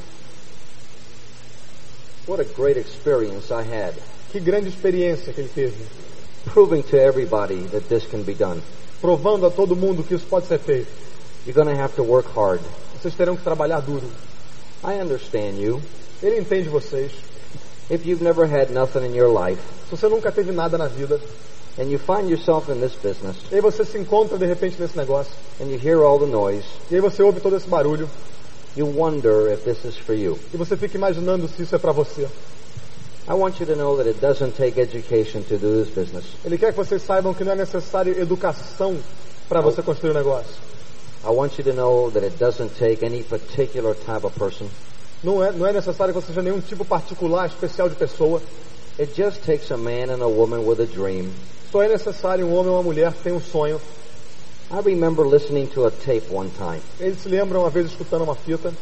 What 2.28 2.39
a 2.39 2.45
great 2.45 2.78
experience 2.78 3.51
I 3.51 3.63
had, 3.63 3.93
Que 4.32 4.39
grande 4.39 4.69
experiência 4.69 5.34
que 5.34 5.41
ele 5.41 5.49
teve, 5.53 5.76
proving 6.53 6.84
to 6.84 6.97
everybody 6.97 7.63
that 7.72 7.88
this 7.89 8.05
can 8.05 8.24
be 8.24 8.34
done. 8.34 8.61
provando 9.01 9.45
a 9.47 9.51
todo 9.51 9.76
mundo 9.76 10.03
que 10.03 10.13
isso 10.13 10.26
pode 10.28 10.45
ser 10.47 10.59
feito. 10.59 10.88
You're 11.45 11.55
going 11.55 11.76
to 11.76 11.82
have 11.82 11.95
to 11.95 12.03
work 12.03 12.28
hard. 12.36 12.61
Vocês 13.01 13.15
terão 13.15 13.36
que 13.36 13.43
trabalhar 13.43 13.82
duro. 13.82 14.07
I 14.84 15.01
understand 15.01 15.57
you. 15.59 15.82
Ele 16.22 16.39
entende 16.39 16.69
vocês. 16.69 17.11
If 17.89 18.05
you've 18.05 18.24
never 18.24 18.45
had 18.45 18.69
nothing 18.72 19.03
in 19.05 19.15
your 19.15 19.30
life, 19.30 19.59
Se 19.89 19.97
você 19.97 20.07
nunca 20.07 20.32
teve 20.32 20.51
nada 20.53 20.78
na 20.78 20.88
vida, 20.88 21.19
and 21.78 21.89
you 21.89 21.97
find 21.99 22.30
yourself 22.30 22.72
in 22.72 22.80
this 22.80 22.93
business, 22.93 23.36
e 23.51 23.59
você 23.59 23.84
se 23.84 23.97
encontra 23.97 24.38
de 24.38 24.45
repente 24.45 24.80
nesse 24.80 24.95
negócio, 24.95 25.34
and 25.59 25.65
you 25.65 25.78
hear 25.78 26.01
all 26.01 26.17
the 26.19 26.26
noise, 26.28 26.63
e 26.89 26.95
aí 26.95 27.01
você 27.01 27.22
ouve 27.24 27.41
todo 27.41 27.57
esse 27.57 27.67
barulho, 27.67 28.07
you 28.76 28.86
wonder 28.86 29.51
if 29.51 29.63
this 29.63 29.84
is 29.86 29.97
for 29.97 30.15
you. 30.15 30.39
e 30.53 30.57
você 30.57 30.78
fica 30.78 30.97
imaginando 30.97 31.47
se 31.47 31.63
isso 31.63 31.76
é 31.76 31.80
para 31.80 31.91
você. 31.91 32.28
I 33.28 33.34
want 33.34 33.59
you 33.59 33.65
to 33.67 33.76
know 33.76 33.95
that 33.97 34.07
it 34.07 34.19
doesn't 34.19 34.57
take 34.57 34.80
education 34.80 35.43
to 35.43 35.57
do 35.57 35.84
this 35.84 35.93
business. 35.93 36.26
Ele 36.43 36.57
quer 36.57 36.72
que 36.72 36.78
vocês 36.78 37.01
saibam 37.01 37.34
que 37.34 37.43
não 37.43 37.51
é 37.51 37.55
necessário 37.55 38.19
educação 38.19 38.97
para 39.47 39.61
você 39.61 39.82
construir 39.82 40.11
um 40.11 40.15
negócio. 40.15 40.55
I 41.24 41.30
want 41.30 41.57
you 41.59 41.63
to 41.65 41.74
know 41.74 42.09
that 42.11 42.26
it 42.26 42.38
doesn't 42.38 42.72
take 42.80 43.05
any 43.05 43.22
particular 43.22 43.93
type 43.93 44.26
of 44.26 44.38
person. 44.39 44.65
Não 45.24 45.43
é, 45.43 45.51
não 45.51 45.67
é 45.67 45.74
necessário 45.74 46.13
que 46.13 46.19
você 46.19 46.28
seja 46.28 46.41
nenhum 46.41 46.59
tipo 46.59 46.84
particular, 46.84 47.45
especial 47.45 47.88
de 47.88 47.95
pessoa. 47.95 48.41
It 48.99 49.13
just 49.15 49.45
takes 49.45 49.72
a 49.72 49.78
man 49.78 50.09
and 50.09 50.24
a 50.24 50.28
woman 50.28 50.65
with 50.65 50.82
a 50.82 50.86
dream. 50.86 51.30
Só 51.72 51.84
é 51.84 51.88
necessário 51.88 52.47
um 52.47 52.55
homem 52.55 52.72
ou 52.72 52.78
uma 52.78 52.84
mulher 52.84 53.13
que 53.13 53.24
tem 53.24 53.34
um 53.34 53.39
sonho. 53.39 53.80
I 54.72 54.80
remember 54.80 55.26
listening 55.26 55.67
to 55.72 55.86
a 55.86 55.91
tape 55.91 56.30
one 56.32 56.49
time 56.57 56.82
Eles 56.99 57.19
se 57.22 57.30
lembram 57.30 57.61
uma 57.61 57.69
vez 57.69 57.88
escutando 57.88 58.24
uma 58.24 58.36
fita 58.36 58.74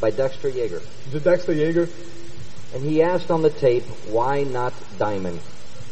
by 0.00 0.10
Dexter 0.10 0.48
Yeager. 0.50 0.80
de 1.10 1.20
Dexter 1.20 1.52
Yeager 1.54 1.88
And 2.74 2.82
he 2.84 3.02
asked 3.02 3.30
on 3.30 3.42
the 3.42 3.50
tape, 3.50 3.84
why 4.10 4.44
not 4.44 4.72
diamond? 4.98 5.38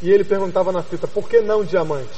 e 0.00 0.10
ele 0.12 0.22
perguntava 0.24 0.70
na 0.70 0.82
fita, 0.82 1.08
por 1.08 1.28
que 1.28 1.40
não 1.40 1.64
diamante? 1.64 2.08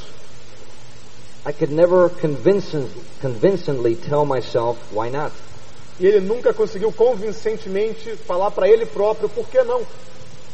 I 1.47 1.53
could 1.53 1.73
never 1.73 2.11
convincing, 2.11 2.87
convincingly 3.23 3.97
tell 3.97 4.27
myself, 4.27 4.79
why 4.93 5.09
not? 5.11 5.33
E 5.99 6.07
ele 6.07 6.21
nunca 6.21 6.53
conseguiu 6.53 6.93
convincentemente 6.93 8.17
falar 8.27 8.51
para 8.51 8.69
ele 8.69 8.85
próprio 8.85 9.31
por 9.31 9.49
que 9.49 9.63
não. 9.63 9.81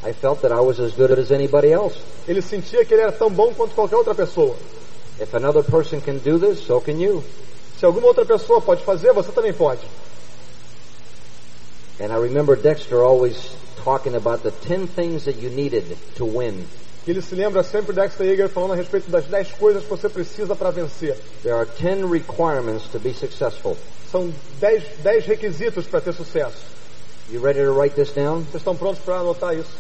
I 0.05 0.13
felt 0.13 0.41
that 0.43 0.55
I 0.55 0.61
was 0.61 0.79
as 0.79 0.93
good 0.93 1.13
as 1.13 1.33
anybody 1.33 1.73
else. 1.73 1.99
Ele 2.29 2.41
sentia 2.41 2.85
que 2.85 2.95
ele 2.95 3.03
era 3.03 3.13
tão 3.13 3.29
bom 3.29 3.53
quanto 3.55 3.75
qualquer 3.75 3.97
outra 3.97 4.15
pessoa. 4.15 4.55
If 5.19 5.35
another 5.35 5.63
person 5.63 6.01
can 6.01 6.19
do 6.19 6.39
this, 6.39 6.67
so 6.67 6.81
can 6.81 7.01
you. 7.01 7.23
Se 7.79 7.87
alguma 7.87 8.07
outra 8.09 8.25
pessoa 8.25 8.61
pode 8.61 8.83
fazer, 8.85 9.13
você 9.13 9.33
também 9.33 9.53
pode. 9.53 9.81
And 11.99 12.13
I 12.13 12.17
remember 12.17 12.57
Dexter 12.57 13.03
always 13.03 13.37
talking 13.83 14.15
about 14.15 14.43
the 14.43 14.51
10 14.51 14.89
things 14.89 15.25
that 15.25 15.37
you 15.37 15.49
needed 15.51 15.85
to 16.17 16.27
win. 16.27 16.67
Ele 17.07 17.23
se 17.23 17.35
lembra 17.35 17.63
sempre 17.63 17.95
Dexter 17.95 18.25
Yeager 18.27 18.49
falando 18.49 18.73
a 18.73 18.77
respeito 18.77 19.09
das 19.11 19.25
10 19.27 19.53
coisas 19.53 19.85
que 19.85 19.89
você 19.89 20.09
precisa 20.09 20.57
para 20.57 20.71
vencer. 20.71 21.17
There 21.43 21.55
are 21.55 21.65
10 21.65 22.11
requirements 22.11 22.89
to 22.89 22.99
be 22.99 23.15
successful. 23.15 23.77
São 24.11 24.33
10, 24.61 24.83
10 25.03 25.27
requisitos 25.27 25.87
para 25.87 26.01
ter 26.01 26.13
sucesso. 26.13 26.59
You 27.31 27.41
ready 27.41 27.61
to 27.61 27.73
write 27.73 27.95
this 27.95 28.13
down? 28.13 28.43
Vocês 28.43 28.57
estão 28.57 28.77
prontos 28.77 29.01
para 29.05 29.21
anotar 29.21 29.57
isso? 29.57 29.71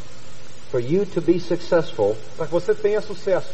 For 0.70 0.80
you 0.80 1.04
to 1.06 1.20
be 1.20 1.38
successful, 1.40 2.16
Para 2.36 2.46
que 2.46 2.52
você 2.52 2.74
tenha 2.74 3.00
sucesso. 3.00 3.50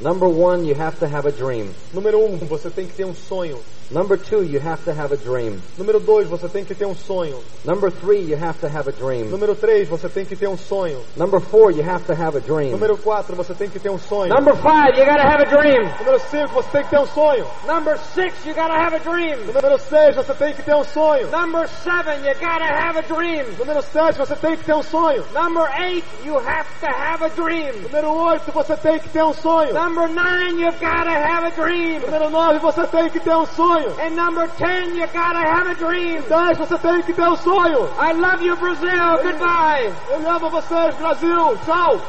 Number 0.00 0.28
one, 0.28 0.64
you 0.64 0.74
have 0.74 0.98
to 0.98 1.06
have 1.06 1.26
a 1.26 1.32
dream. 1.32 1.74
Número 1.92 2.18
um, 2.18 2.38
você 2.46 2.70
tem 2.70 2.86
que 2.86 2.94
ter 2.94 3.04
um 3.04 3.14
sonho. 3.14 3.62
Number 3.88 4.16
two, 4.16 4.42
you 4.42 4.58
have 4.58 4.84
to 4.84 4.92
have 4.92 5.12
a 5.12 5.16
dream. 5.16 5.62
Número 5.78 6.00
dois, 6.00 6.26
você 6.28 6.48
tem 6.48 6.64
que 6.64 6.74
ter 6.74 6.86
um 6.86 6.94
sonho. 6.94 7.40
Number 7.64 7.88
three, 7.88 8.18
you 8.18 8.36
have 8.36 8.58
to 8.58 8.66
have 8.66 8.88
a 8.88 8.92
dream. 8.92 9.30
Número 9.30 9.54
três, 9.54 9.88
você 9.88 10.08
tem 10.08 10.24
que 10.24 10.34
ter 10.34 10.48
um 10.48 10.56
sonho. 10.56 11.00
Number 11.16 11.40
four, 11.40 11.70
you 11.70 11.88
have 11.88 12.04
to 12.04 12.12
have 12.12 12.36
a 12.36 12.40
dream. 12.40 12.72
Número 12.72 12.98
quatro, 12.98 13.36
você 13.36 13.54
tem 13.54 13.70
que 13.70 13.78
ter 13.78 13.88
um 13.88 13.98
sonho. 13.98 14.34
Number 14.34 14.56
five, 14.56 14.98
you 14.98 15.06
gotta 15.06 15.22
have 15.22 15.40
a 15.40 15.48
dream. 15.48 15.84
Número 16.00 16.18
cinco, 16.18 16.54
você 16.54 16.68
tem 16.70 16.82
que 16.82 16.90
ter 16.90 16.98
um 16.98 17.06
sonho. 17.06 17.46
Number 17.64 17.96
six, 18.12 18.44
you 18.44 18.54
gotta 18.54 18.74
have 18.74 18.96
a 18.96 18.98
dream. 18.98 19.46
Número 19.46 19.78
seis, 19.78 20.16
você 20.16 20.34
tem 20.34 20.52
que 20.52 20.62
ter 20.62 20.74
um 20.74 20.84
sonho. 20.84 21.30
Number 21.30 21.68
seven, 21.68 22.24
you 22.26 22.34
gotta 22.40 22.66
have 22.66 22.98
a 22.98 23.02
dream. 23.02 23.44
Número 23.56 23.82
sete, 23.82 24.18
você 24.18 24.34
tem 24.34 24.56
que 24.56 24.64
ter 24.64 24.74
um 24.74 24.82
sonho. 24.82 25.24
Number 25.32 25.64
eight, 25.78 26.04
you 26.24 26.36
have 26.36 26.66
to 26.80 26.88
have 26.88 27.24
a 27.24 27.28
dream. 27.28 27.72
Número 27.82 28.10
oito, 28.10 28.50
você 28.50 28.76
tem 28.76 28.98
que 28.98 29.08
ter 29.10 29.22
um 29.22 29.32
sonho. 29.32 29.72
Number 29.72 30.08
nine, 30.08 30.60
you've 30.60 30.80
gotta 30.80 31.12
have 31.12 31.46
a 31.46 31.50
dream. 31.50 32.00
Número 32.00 32.30
nove, 32.30 32.58
você 32.58 32.84
tem 32.88 33.08
que 33.10 33.20
ter 33.20 33.36
um 33.36 33.46
sonho. 33.46 33.75
And 33.76 34.16
number 34.16 34.48
ten, 34.56 34.96
you 34.96 35.06
gotta 35.08 35.38
have 35.38 35.66
a 35.68 35.74
dream. 35.74 36.22
Dez, 36.22 36.56
você 36.58 36.78
tem 36.78 37.02
que 37.02 37.12
ter 37.12 37.28
um 37.28 37.36
sonho. 37.36 37.90
I 37.98 38.12
love 38.12 38.42
you, 38.42 38.56
Brazil. 38.56 39.22
Goodbye. 39.22 39.92
Eu 40.08 40.30
amo 40.30 40.50
vocês, 40.50 40.94
Brasil. 40.96 41.56
Tchau. 41.64 42.00